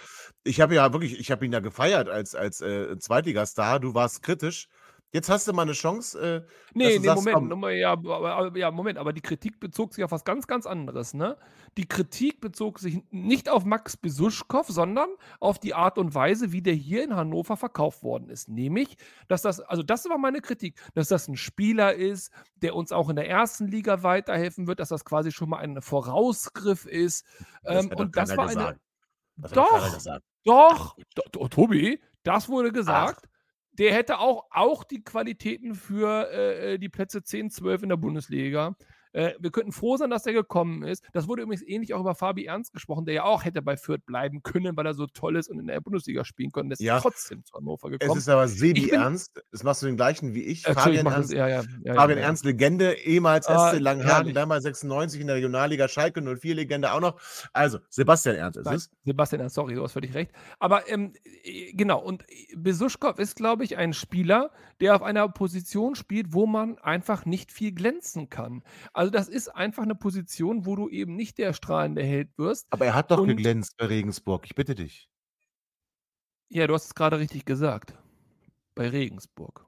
ich 0.43 0.61
habe 0.61 0.75
ja 0.75 0.91
wirklich, 0.91 1.19
ich 1.19 1.31
habe 1.31 1.45
ihn 1.45 1.53
ja 1.53 1.59
gefeiert 1.59 2.09
als, 2.09 2.35
als 2.35 2.61
äh, 2.61 2.97
Zweitligastar. 2.97 3.79
Du 3.79 3.93
warst 3.93 4.23
kritisch. 4.23 4.67
Jetzt 5.11 5.27
hast 5.27 5.47
du 5.47 5.53
mal 5.53 5.63
eine 5.63 5.71
Chance. 5.71 6.45
Äh, 6.45 6.51
nee, 6.75 6.99
nee, 6.99 7.05
sagst, 7.05 7.25
Moment, 7.25 7.49
komm. 7.49 7.69
ja, 7.71 7.93
aber, 7.93 8.55
ja, 8.55 8.69
Moment, 8.69 8.99
aber 8.99 9.11
die 9.11 9.21
Kritik 9.21 9.59
bezog 9.59 9.95
sich 9.95 10.03
auf 10.03 10.11
was 10.11 10.23
ganz, 10.23 10.45
ganz 10.45 10.67
anderes, 10.67 11.15
ne? 11.15 11.35
Die 11.77 11.87
Kritik 11.87 12.41
bezog 12.41 12.77
sich 12.77 13.01
nicht 13.09 13.49
auf 13.49 13.65
Max 13.65 13.97
Besuschkow, 13.97 14.67
sondern 14.67 15.09
auf 15.39 15.57
die 15.57 15.73
Art 15.73 15.97
und 15.97 16.13
Weise, 16.13 16.51
wie 16.51 16.61
der 16.61 16.73
hier 16.73 17.03
in 17.03 17.15
Hannover 17.15 17.57
verkauft 17.57 18.03
worden 18.03 18.29
ist. 18.29 18.49
Nämlich, 18.49 18.97
dass 19.27 19.41
das, 19.41 19.61
also 19.61 19.81
das 19.81 20.07
war 20.07 20.19
meine 20.19 20.41
Kritik, 20.41 20.79
dass 20.93 21.07
das 21.07 21.27
ein 21.27 21.37
Spieler 21.37 21.95
ist, 21.95 22.31
der 22.57 22.75
uns 22.75 22.91
auch 22.91 23.09
in 23.09 23.15
der 23.15 23.27
ersten 23.27 23.67
Liga 23.67 24.03
weiterhelfen 24.03 24.67
wird, 24.67 24.79
dass 24.79 24.89
das 24.89 25.05
quasi 25.05 25.31
schon 25.31 25.49
mal 25.49 25.57
ein 25.57 25.81
Vorausgriff 25.81 26.85
ist. 26.85 27.25
Das 27.63 27.85
ähm, 27.85 27.91
und 27.95 28.15
das 28.15 28.37
war 28.37 28.47
eine. 28.47 28.79
Das 29.37 29.53
doch, 29.53 29.97
doch, 30.43 30.97
doch, 31.31 31.49
Tobi, 31.49 31.99
das 32.23 32.49
wurde 32.49 32.71
gesagt. 32.71 33.21
Ach 33.23 33.28
der 33.79 33.93
hätte 33.93 34.19
auch, 34.19 34.45
auch 34.51 34.83
die 34.83 35.03
Qualitäten 35.03 35.73
für 35.73 36.29
äh, 36.31 36.77
die 36.77 36.89
Plätze 36.89 37.23
10, 37.23 37.49
12 37.49 37.83
in 37.83 37.89
der 37.89 37.97
Bundesliga. 37.97 38.75
Äh, 39.11 39.33
wir 39.39 39.51
könnten 39.51 39.71
froh 39.71 39.97
sein, 39.97 40.09
dass 40.09 40.25
er 40.25 40.33
gekommen 40.33 40.83
ist. 40.83 41.03
Das 41.13 41.27
wurde 41.27 41.41
übrigens 41.41 41.63
ähnlich 41.65 41.93
auch 41.93 42.01
über 42.01 42.15
Fabi 42.15 42.45
Ernst 42.45 42.73
gesprochen, 42.73 43.05
der 43.05 43.15
ja 43.15 43.23
auch 43.23 43.43
hätte 43.43 43.61
bei 43.61 43.77
Fürth 43.77 44.05
bleiben 44.05 44.43
können, 44.43 44.77
weil 44.77 44.85
er 44.85 44.93
so 44.93 45.07
toll 45.07 45.35
ist 45.35 45.49
und 45.49 45.59
in 45.59 45.67
der 45.67 45.81
Bundesliga 45.81 46.23
spielen 46.25 46.51
konnte. 46.51 46.75
Der 46.75 46.85
ja, 46.85 46.97
ist 46.97 47.03
trotzdem 47.03 47.43
zu 47.43 47.53
Hannover 47.55 47.89
gekommen. 47.89 48.11
Es 48.11 48.17
ist 48.17 48.29
aber 48.29 48.47
Sebi 48.47 48.87
bin, 48.87 48.95
Ernst, 48.95 49.41
das 49.51 49.63
machst 49.63 49.81
du 49.81 49.87
den 49.87 49.97
gleichen 49.97 50.33
wie 50.33 50.43
ich. 50.43 50.63
Fabian 50.63 51.07
Ernst, 51.07 51.31
ja, 51.31 51.47
ja, 51.47 51.63
ja, 51.83 51.93
Fabian 51.95 52.19
Ernst, 52.19 52.45
Legende, 52.45 52.93
ehemals 52.93 53.47
ah, 53.47 53.71
SC 53.71 53.79
Langhagen, 53.79 54.33
damals 54.33 54.63
96 54.63 55.21
in 55.21 55.27
der 55.27 55.37
Regionalliga, 55.37 55.87
Schalke 55.87 56.21
04 56.21 56.55
Legende 56.55 56.91
auch 56.91 56.99
noch. 56.99 57.19
Also, 57.53 57.79
Sebastian 57.89 58.35
Ernst 58.35 58.57
ist 58.57 58.65
Nein, 58.65 58.75
es. 58.75 58.91
Sebastian 59.05 59.41
Ernst, 59.41 59.55
sorry, 59.55 59.75
du 59.75 59.83
hast 59.83 59.93
völlig 59.93 60.13
recht. 60.13 60.31
Aber 60.59 60.89
ähm, 60.89 61.13
äh, 61.43 61.73
genau, 61.73 61.99
und 61.99 62.25
Besuschkow 62.55 63.17
ist, 63.17 63.35
glaube 63.35 63.63
ich, 63.63 63.77
ein 63.77 63.93
Spieler, 63.93 64.51
der 64.81 64.95
auf 64.95 65.01
einer 65.01 65.27
Position 65.29 65.95
spielt, 65.95 66.33
wo 66.33 66.45
man 66.45 66.77
einfach 66.79 67.25
nicht 67.25 67.51
viel 67.51 67.71
glänzen 67.71 68.29
kann. 68.29 68.63
Also, 68.99 69.11
das 69.11 69.29
ist 69.29 69.47
einfach 69.47 69.83
eine 69.83 69.95
Position, 69.95 70.65
wo 70.65 70.75
du 70.75 70.89
eben 70.89 71.15
nicht 71.15 71.37
der 71.37 71.53
strahlende 71.53 72.03
Held 72.03 72.37
wirst. 72.37 72.67
Aber 72.69 72.85
er 72.85 72.95
hat 72.95 73.11
doch 73.11 73.19
und 73.19 73.29
geglänzt 73.29 73.77
bei 73.77 73.85
Regensburg, 73.85 74.45
ich 74.45 74.55
bitte 74.55 74.75
dich. 74.75 75.09
Ja, 76.49 76.67
du 76.67 76.73
hast 76.73 76.87
es 76.87 76.95
gerade 76.95 77.17
richtig 77.17 77.45
gesagt. 77.45 77.97
Bei 78.75 78.89
Regensburg. 78.89 79.65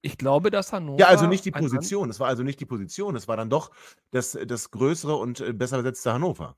Ich 0.00 0.18
glaube, 0.18 0.50
dass 0.50 0.72
Hannover. 0.72 0.98
Ja, 0.98 1.06
also 1.06 1.28
nicht 1.28 1.44
die 1.44 1.52
Position. 1.52 2.10
Es 2.10 2.18
war 2.18 2.26
also 2.26 2.42
nicht 2.42 2.58
die 2.58 2.66
Position. 2.66 3.14
Es 3.14 3.28
war 3.28 3.36
dann 3.36 3.48
doch 3.48 3.70
das, 4.10 4.36
das 4.44 4.72
größere 4.72 5.14
und 5.14 5.38
äh, 5.38 5.52
besser 5.52 5.76
besetzte 5.76 6.12
Hannover. 6.14 6.56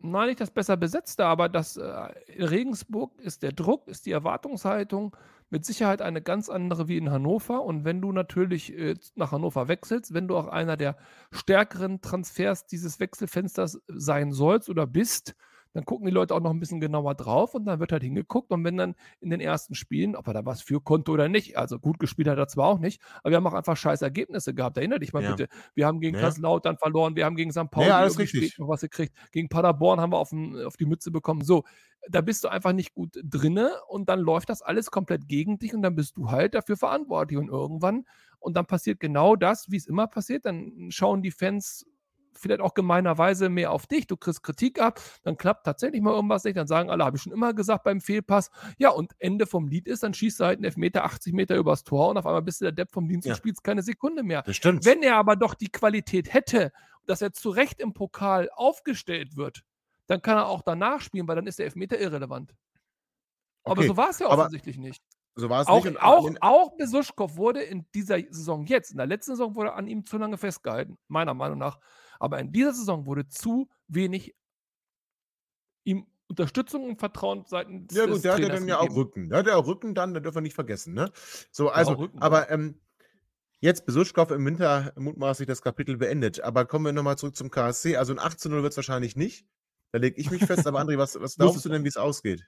Nein, 0.00 0.28
nicht 0.28 0.40
das 0.42 0.50
besser 0.50 0.76
besetzte, 0.76 1.24
aber 1.24 1.48
das 1.48 1.78
äh, 1.78 2.08
in 2.26 2.44
Regensburg 2.44 3.18
ist 3.22 3.42
der 3.42 3.52
Druck, 3.52 3.88
ist 3.88 4.04
die 4.04 4.10
Erwartungshaltung 4.10 5.16
mit 5.52 5.66
Sicherheit 5.66 6.00
eine 6.00 6.22
ganz 6.22 6.48
andere 6.48 6.88
wie 6.88 6.96
in 6.96 7.10
Hannover. 7.10 7.62
Und 7.62 7.84
wenn 7.84 8.00
du 8.00 8.10
natürlich 8.10 8.76
äh, 8.76 8.94
nach 9.14 9.32
Hannover 9.32 9.68
wechselst, 9.68 10.14
wenn 10.14 10.26
du 10.26 10.36
auch 10.36 10.48
einer 10.48 10.78
der 10.78 10.96
stärkeren 11.30 12.00
Transfers 12.00 12.66
dieses 12.66 12.98
Wechselfensters 12.98 13.78
sein 13.86 14.32
sollst 14.32 14.70
oder 14.70 14.86
bist, 14.86 15.36
dann 15.74 15.84
gucken 15.84 16.06
die 16.06 16.12
Leute 16.12 16.34
auch 16.34 16.40
noch 16.40 16.50
ein 16.50 16.60
bisschen 16.60 16.80
genauer 16.80 17.14
drauf 17.14 17.54
und 17.54 17.64
dann 17.64 17.80
wird 17.80 17.92
halt 17.92 18.02
hingeguckt. 18.02 18.50
Und 18.50 18.64
wenn 18.64 18.76
dann 18.76 18.94
in 19.20 19.30
den 19.30 19.40
ersten 19.40 19.74
Spielen, 19.74 20.16
ob 20.16 20.26
er 20.26 20.34
da 20.34 20.44
was 20.44 20.62
für 20.62 20.80
konnte 20.80 21.10
oder 21.10 21.28
nicht, 21.28 21.56
also 21.56 21.78
gut 21.78 21.98
gespielt 21.98 22.28
hat 22.28 22.38
er 22.38 22.48
zwar 22.48 22.68
auch 22.68 22.78
nicht, 22.78 23.00
aber 23.22 23.30
wir 23.30 23.36
haben 23.36 23.46
auch 23.46 23.54
einfach 23.54 23.76
scheiß 23.76 24.02
Ergebnisse 24.02 24.54
gehabt. 24.54 24.76
Erinner 24.76 24.98
dich 24.98 25.12
mal 25.12 25.22
ja. 25.22 25.34
bitte. 25.34 25.48
Wir 25.74 25.86
haben 25.86 26.00
gegen 26.00 26.16
ja. 26.16 26.22
Kaiserslautern 26.22 26.76
verloren, 26.76 27.16
wir 27.16 27.24
haben 27.24 27.36
gegen 27.36 27.52
St. 27.52 27.70
Pauli 27.70 27.88
ja, 27.88 28.06
noch 28.06 28.68
was 28.68 28.80
gekriegt. 28.82 29.14
Gegen 29.32 29.48
Paderborn 29.48 30.00
haben 30.00 30.12
wir 30.12 30.18
auf, 30.18 30.30
den, 30.30 30.62
auf 30.64 30.76
die 30.76 30.86
Mütze 30.86 31.10
bekommen. 31.10 31.42
So, 31.42 31.64
da 32.08 32.20
bist 32.20 32.44
du 32.44 32.48
einfach 32.48 32.72
nicht 32.72 32.94
gut 32.94 33.18
drinne 33.22 33.70
und 33.88 34.08
dann 34.08 34.20
läuft 34.20 34.50
das 34.50 34.62
alles 34.62 34.90
komplett 34.90 35.28
gegen 35.28 35.58
dich 35.58 35.74
und 35.74 35.82
dann 35.82 35.94
bist 35.94 36.16
du 36.16 36.30
halt 36.30 36.54
dafür 36.54 36.76
verantwortlich. 36.76 37.38
Und 37.38 37.48
irgendwann, 37.48 38.04
und 38.40 38.56
dann 38.56 38.66
passiert 38.66 39.00
genau 39.00 39.36
das, 39.36 39.70
wie 39.70 39.76
es 39.76 39.86
immer 39.86 40.06
passiert, 40.08 40.44
dann 40.44 40.90
schauen 40.90 41.22
die 41.22 41.30
Fans 41.30 41.86
vielleicht 42.34 42.60
auch 42.60 42.74
gemeinerweise 42.74 43.48
mehr 43.48 43.72
auf 43.72 43.86
dich, 43.86 44.06
du 44.06 44.16
kriegst 44.16 44.42
Kritik 44.42 44.80
ab, 44.80 45.00
dann 45.22 45.36
klappt 45.36 45.64
tatsächlich 45.64 46.00
mal 46.00 46.14
irgendwas 46.14 46.44
nicht, 46.44 46.56
dann 46.56 46.66
sagen 46.66 46.90
alle, 46.90 47.04
habe 47.04 47.16
ich 47.16 47.22
schon 47.22 47.32
immer 47.32 47.54
gesagt 47.54 47.84
beim 47.84 48.00
Fehlpass. 48.00 48.50
Ja, 48.78 48.90
und 48.90 49.12
Ende 49.18 49.46
vom 49.46 49.68
Lied 49.68 49.86
ist, 49.88 50.02
dann 50.02 50.14
schießt 50.14 50.40
er 50.40 50.48
halt 50.48 50.58
einen 50.58 50.64
Elfmeter 50.64 51.04
80 51.04 51.32
Meter 51.34 51.56
übers 51.56 51.84
Tor 51.84 52.08
und 52.08 52.16
auf 52.16 52.26
einmal 52.26 52.42
bist 52.42 52.60
du 52.60 52.64
der 52.64 52.72
Depp 52.72 52.92
vom 52.92 53.08
Dienst 53.08 53.26
ja. 53.26 53.32
und 53.32 53.36
spielst 53.36 53.64
keine 53.64 53.82
Sekunde 53.82 54.22
mehr. 54.22 54.42
Das 54.42 54.56
stimmt. 54.56 54.84
Wenn 54.84 55.02
er 55.02 55.16
aber 55.16 55.36
doch 55.36 55.54
die 55.54 55.70
Qualität 55.70 56.32
hätte, 56.32 56.72
dass 57.06 57.22
er 57.22 57.32
zu 57.32 57.50
Recht 57.50 57.80
im 57.80 57.94
Pokal 57.94 58.50
aufgestellt 58.54 59.36
wird, 59.36 59.62
dann 60.06 60.22
kann 60.22 60.36
er 60.36 60.46
auch 60.46 60.62
danach 60.62 61.00
spielen, 61.00 61.26
weil 61.28 61.36
dann 61.36 61.46
ist 61.46 61.58
der 61.58 61.66
Elfmeter 61.66 61.98
irrelevant. 61.98 62.54
Okay. 63.64 63.72
Aber 63.72 63.82
so 63.86 63.96
war 63.96 64.10
es 64.10 64.18
ja 64.18 64.28
offensichtlich 64.28 64.76
Aber 64.76 64.86
nicht. 64.86 65.02
So 65.34 65.48
war 65.48 65.62
es 65.62 65.68
auch, 65.68 65.84
nicht. 65.84 66.02
Auch, 66.02 66.28
auch 66.40 66.76
Besuschkow 66.76 67.36
wurde 67.36 67.62
in 67.62 67.86
dieser 67.94 68.18
Saison 68.18 68.66
jetzt, 68.66 68.90
in 68.90 68.98
der 68.98 69.06
letzten 69.06 69.32
Saison 69.32 69.54
wurde 69.54 69.72
an 69.72 69.86
ihm 69.86 70.04
zu 70.04 70.18
lange 70.18 70.36
festgehalten, 70.36 70.98
meiner 71.08 71.34
Meinung 71.34 71.58
nach. 71.58 71.78
Aber 72.22 72.38
in 72.38 72.52
dieser 72.52 72.72
Saison 72.72 73.04
wurde 73.04 73.26
zu 73.26 73.68
wenig 73.88 74.36
ihm 75.82 76.06
Unterstützung 76.28 76.84
und 76.84 77.00
Vertrauen 77.00 77.44
seitens 77.48 77.92
Ja 77.92 78.06
gut, 78.06 78.22
der 78.22 78.34
hat 78.34 78.38
ja 78.38 78.48
dann 78.48 78.68
ja 78.68 78.78
auch 78.78 78.94
Rücken. 78.94 79.28
Der 79.28 79.40
hat 79.40 79.48
ja 79.48 79.56
auch 79.56 79.66
Rücken 79.66 79.92
dann, 79.92 80.14
da 80.14 80.20
dürfen 80.20 80.36
wir 80.36 80.42
nicht 80.42 80.54
vergessen. 80.54 80.94
Ne? 80.94 81.10
So, 81.50 81.70
also, 81.70 81.94
Rücken, 81.94 82.22
aber 82.22 82.48
ähm, 82.48 82.80
jetzt 83.58 83.86
Besuschkow 83.86 84.30
im 84.30 84.46
Winter 84.46 84.92
mutmaßlich 84.96 85.48
das 85.48 85.62
Kapitel 85.62 85.96
beendet. 85.96 86.40
Aber 86.40 86.64
kommen 86.64 86.84
wir 86.84 86.92
nochmal 86.92 87.18
zurück 87.18 87.34
zum 87.34 87.50
KSC. 87.50 87.96
Also 87.96 88.12
ein 88.12 88.20
18-0 88.20 88.62
wird 88.62 88.70
es 88.72 88.76
wahrscheinlich 88.76 89.16
nicht. 89.16 89.44
Da 89.90 89.98
lege 89.98 90.20
ich 90.20 90.30
mich 90.30 90.44
fest. 90.44 90.64
Aber 90.68 90.80
André, 90.80 90.98
was, 90.98 91.20
was 91.20 91.34
glaubst 91.38 91.64
du 91.64 91.70
denn, 91.70 91.82
wie 91.82 91.88
es 91.88 91.96
ausgeht? 91.96 92.46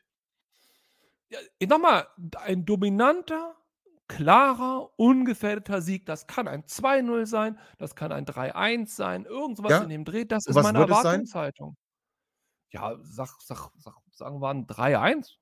Ja, 1.30 1.40
nochmal, 1.66 2.06
ein 2.36 2.64
dominanter 2.64 3.56
klarer, 4.08 4.90
ungefährdeter 4.96 5.80
Sieg. 5.80 6.06
Das 6.06 6.26
kann 6.26 6.48
ein 6.48 6.64
2-0 6.64 7.26
sein, 7.26 7.58
das 7.78 7.94
kann 7.94 8.12
ein 8.12 8.26
3-1 8.26 8.94
sein, 8.94 9.24
irgendwas 9.24 9.70
ja? 9.70 9.82
in 9.82 9.88
dem 9.88 10.04
Dreh. 10.04 10.24
Das 10.24 10.46
ist 10.46 10.54
meine 10.54 10.78
Erwartungshaltung. 10.78 11.76
Ja, 12.70 12.96
sag, 13.02 13.40
sag, 13.40 13.70
sag, 13.78 13.94
sagen 14.12 14.40
wir 14.40 14.50
ein 14.50 14.66
3-1. 14.66 15.36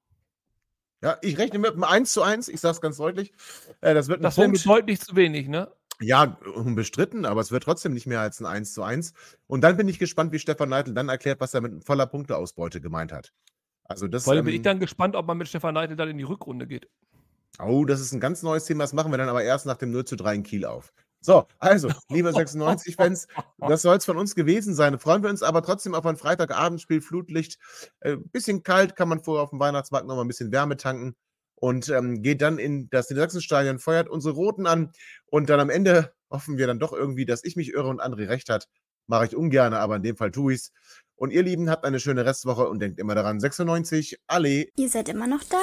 Ja, 1.02 1.16
ich 1.20 1.36
rechne 1.38 1.58
mit 1.58 1.72
einem 1.72 1.84
1 1.84 2.12
zu 2.12 2.22
1, 2.22 2.48
ich 2.48 2.60
sage 2.60 2.72
es 2.72 2.80
ganz 2.80 2.96
deutlich. 2.96 3.32
Äh, 3.80 3.94
das 3.94 4.08
wird 4.08 4.22
das 4.22 4.38
wäre 4.38 4.52
deutlich 4.52 5.00
zu 5.00 5.16
wenig, 5.16 5.48
ne? 5.48 5.72
Ja, 6.00 6.36
unbestritten, 6.54 7.24
aber 7.24 7.40
es 7.40 7.50
wird 7.50 7.64
trotzdem 7.64 7.92
nicht 7.92 8.06
mehr 8.06 8.20
als 8.20 8.40
ein 8.40 8.46
1 8.46 8.74
zu 8.74 8.82
1. 8.82 9.12
Und 9.46 9.62
dann 9.62 9.76
bin 9.76 9.88
ich 9.88 9.98
gespannt, 9.98 10.32
wie 10.32 10.38
Stefan 10.38 10.68
Neidl 10.68 10.94
dann 10.94 11.08
erklärt, 11.08 11.40
was 11.40 11.54
er 11.54 11.60
mit 11.60 11.84
voller 11.84 12.06
Punkteausbeute 12.06 12.80
gemeint 12.80 13.12
hat. 13.12 13.32
Also 13.84 14.08
das, 14.08 14.24
Vor 14.24 14.32
allem 14.32 14.40
ähm, 14.40 14.46
bin 14.46 14.54
ich 14.54 14.62
dann 14.62 14.80
gespannt, 14.80 15.16
ob 15.16 15.26
man 15.26 15.38
mit 15.38 15.48
Stefan 15.48 15.74
Neidl 15.74 15.96
dann 15.96 16.08
in 16.08 16.18
die 16.18 16.24
Rückrunde 16.24 16.66
geht. 16.66 16.88
Oh, 17.59 17.84
das 17.84 18.00
ist 18.00 18.12
ein 18.12 18.20
ganz 18.20 18.42
neues 18.42 18.64
Thema. 18.64 18.84
Das 18.84 18.92
machen 18.92 19.12
wir 19.12 19.18
dann 19.18 19.28
aber 19.28 19.42
erst 19.42 19.66
nach 19.66 19.76
dem 19.76 19.90
0 19.90 20.05
zu 20.05 20.16
3 20.16 20.36
in 20.36 20.42
Kiel 20.42 20.64
auf. 20.64 20.92
So, 21.20 21.46
also, 21.59 21.88
liebe 22.09 22.30
96-Fans, 22.34 23.28
das 23.59 23.82
soll 23.82 23.96
es 23.96 24.05
von 24.05 24.18
uns 24.18 24.34
gewesen 24.34 24.74
sein. 24.74 24.98
Freuen 24.98 25.22
wir 25.22 25.30
uns 25.30 25.42
aber 25.42 25.62
trotzdem 25.62 25.94
auf 25.94 26.05
ein 26.05 26.16
Freitagabendspiel, 26.16 27.00
Flutlicht. 27.00 27.59
Äh, 28.00 28.16
bisschen 28.16 28.62
kalt, 28.62 28.96
kann 28.96 29.09
man 29.09 29.22
vorher 29.22 29.44
auf 29.44 29.50
dem 29.50 29.61
Weihnachtsmarkt 29.61 30.07
noch 30.07 30.16
mal 30.16 30.22
ein 30.22 30.28
bisschen 30.28 30.50
Wärme 30.50 30.76
tanken 30.76 31.14
und 31.62 31.88
ähm, 31.90 32.22
geht 32.22 32.42
dann 32.42 32.59
in 32.59 32.90
das 32.90 33.09
Niedersachsenstadion, 33.09 33.78
feuert 33.78 34.09
unsere 34.09 34.34
Roten 34.34 34.66
an 34.66 34.90
und 35.26 35.48
dann 35.48 35.61
am 35.61 35.70
Ende 35.70 36.12
hoffen 36.28 36.59
wir 36.59 36.66
dann 36.66 36.80
doch 36.80 36.92
irgendwie, 36.92 37.24
dass 37.24 37.44
ich 37.44 37.55
mich 37.55 37.72
irre 37.72 37.88
und 37.88 38.03
André 38.03 38.28
recht 38.28 38.48
hat. 38.48 38.66
Mache 39.07 39.26
ich 39.26 39.36
ungern, 39.36 39.74
aber 39.74 39.96
in 39.96 40.03
dem 40.03 40.16
Fall 40.16 40.32
tue 40.32 40.55
ich's. 40.55 40.72
Und 41.14 41.30
ihr 41.30 41.44
Lieben, 41.44 41.70
habt 41.70 41.84
eine 41.84 42.00
schöne 42.00 42.24
Restwoche 42.24 42.68
und 42.68 42.80
denkt 42.80 42.98
immer 42.98 43.14
daran, 43.14 43.38
96, 43.38 44.18
alle. 44.26 44.66
Ihr 44.76 44.88
seid 44.88 45.09
immer 45.09 45.28
noch 45.28 45.44
da? 45.44 45.62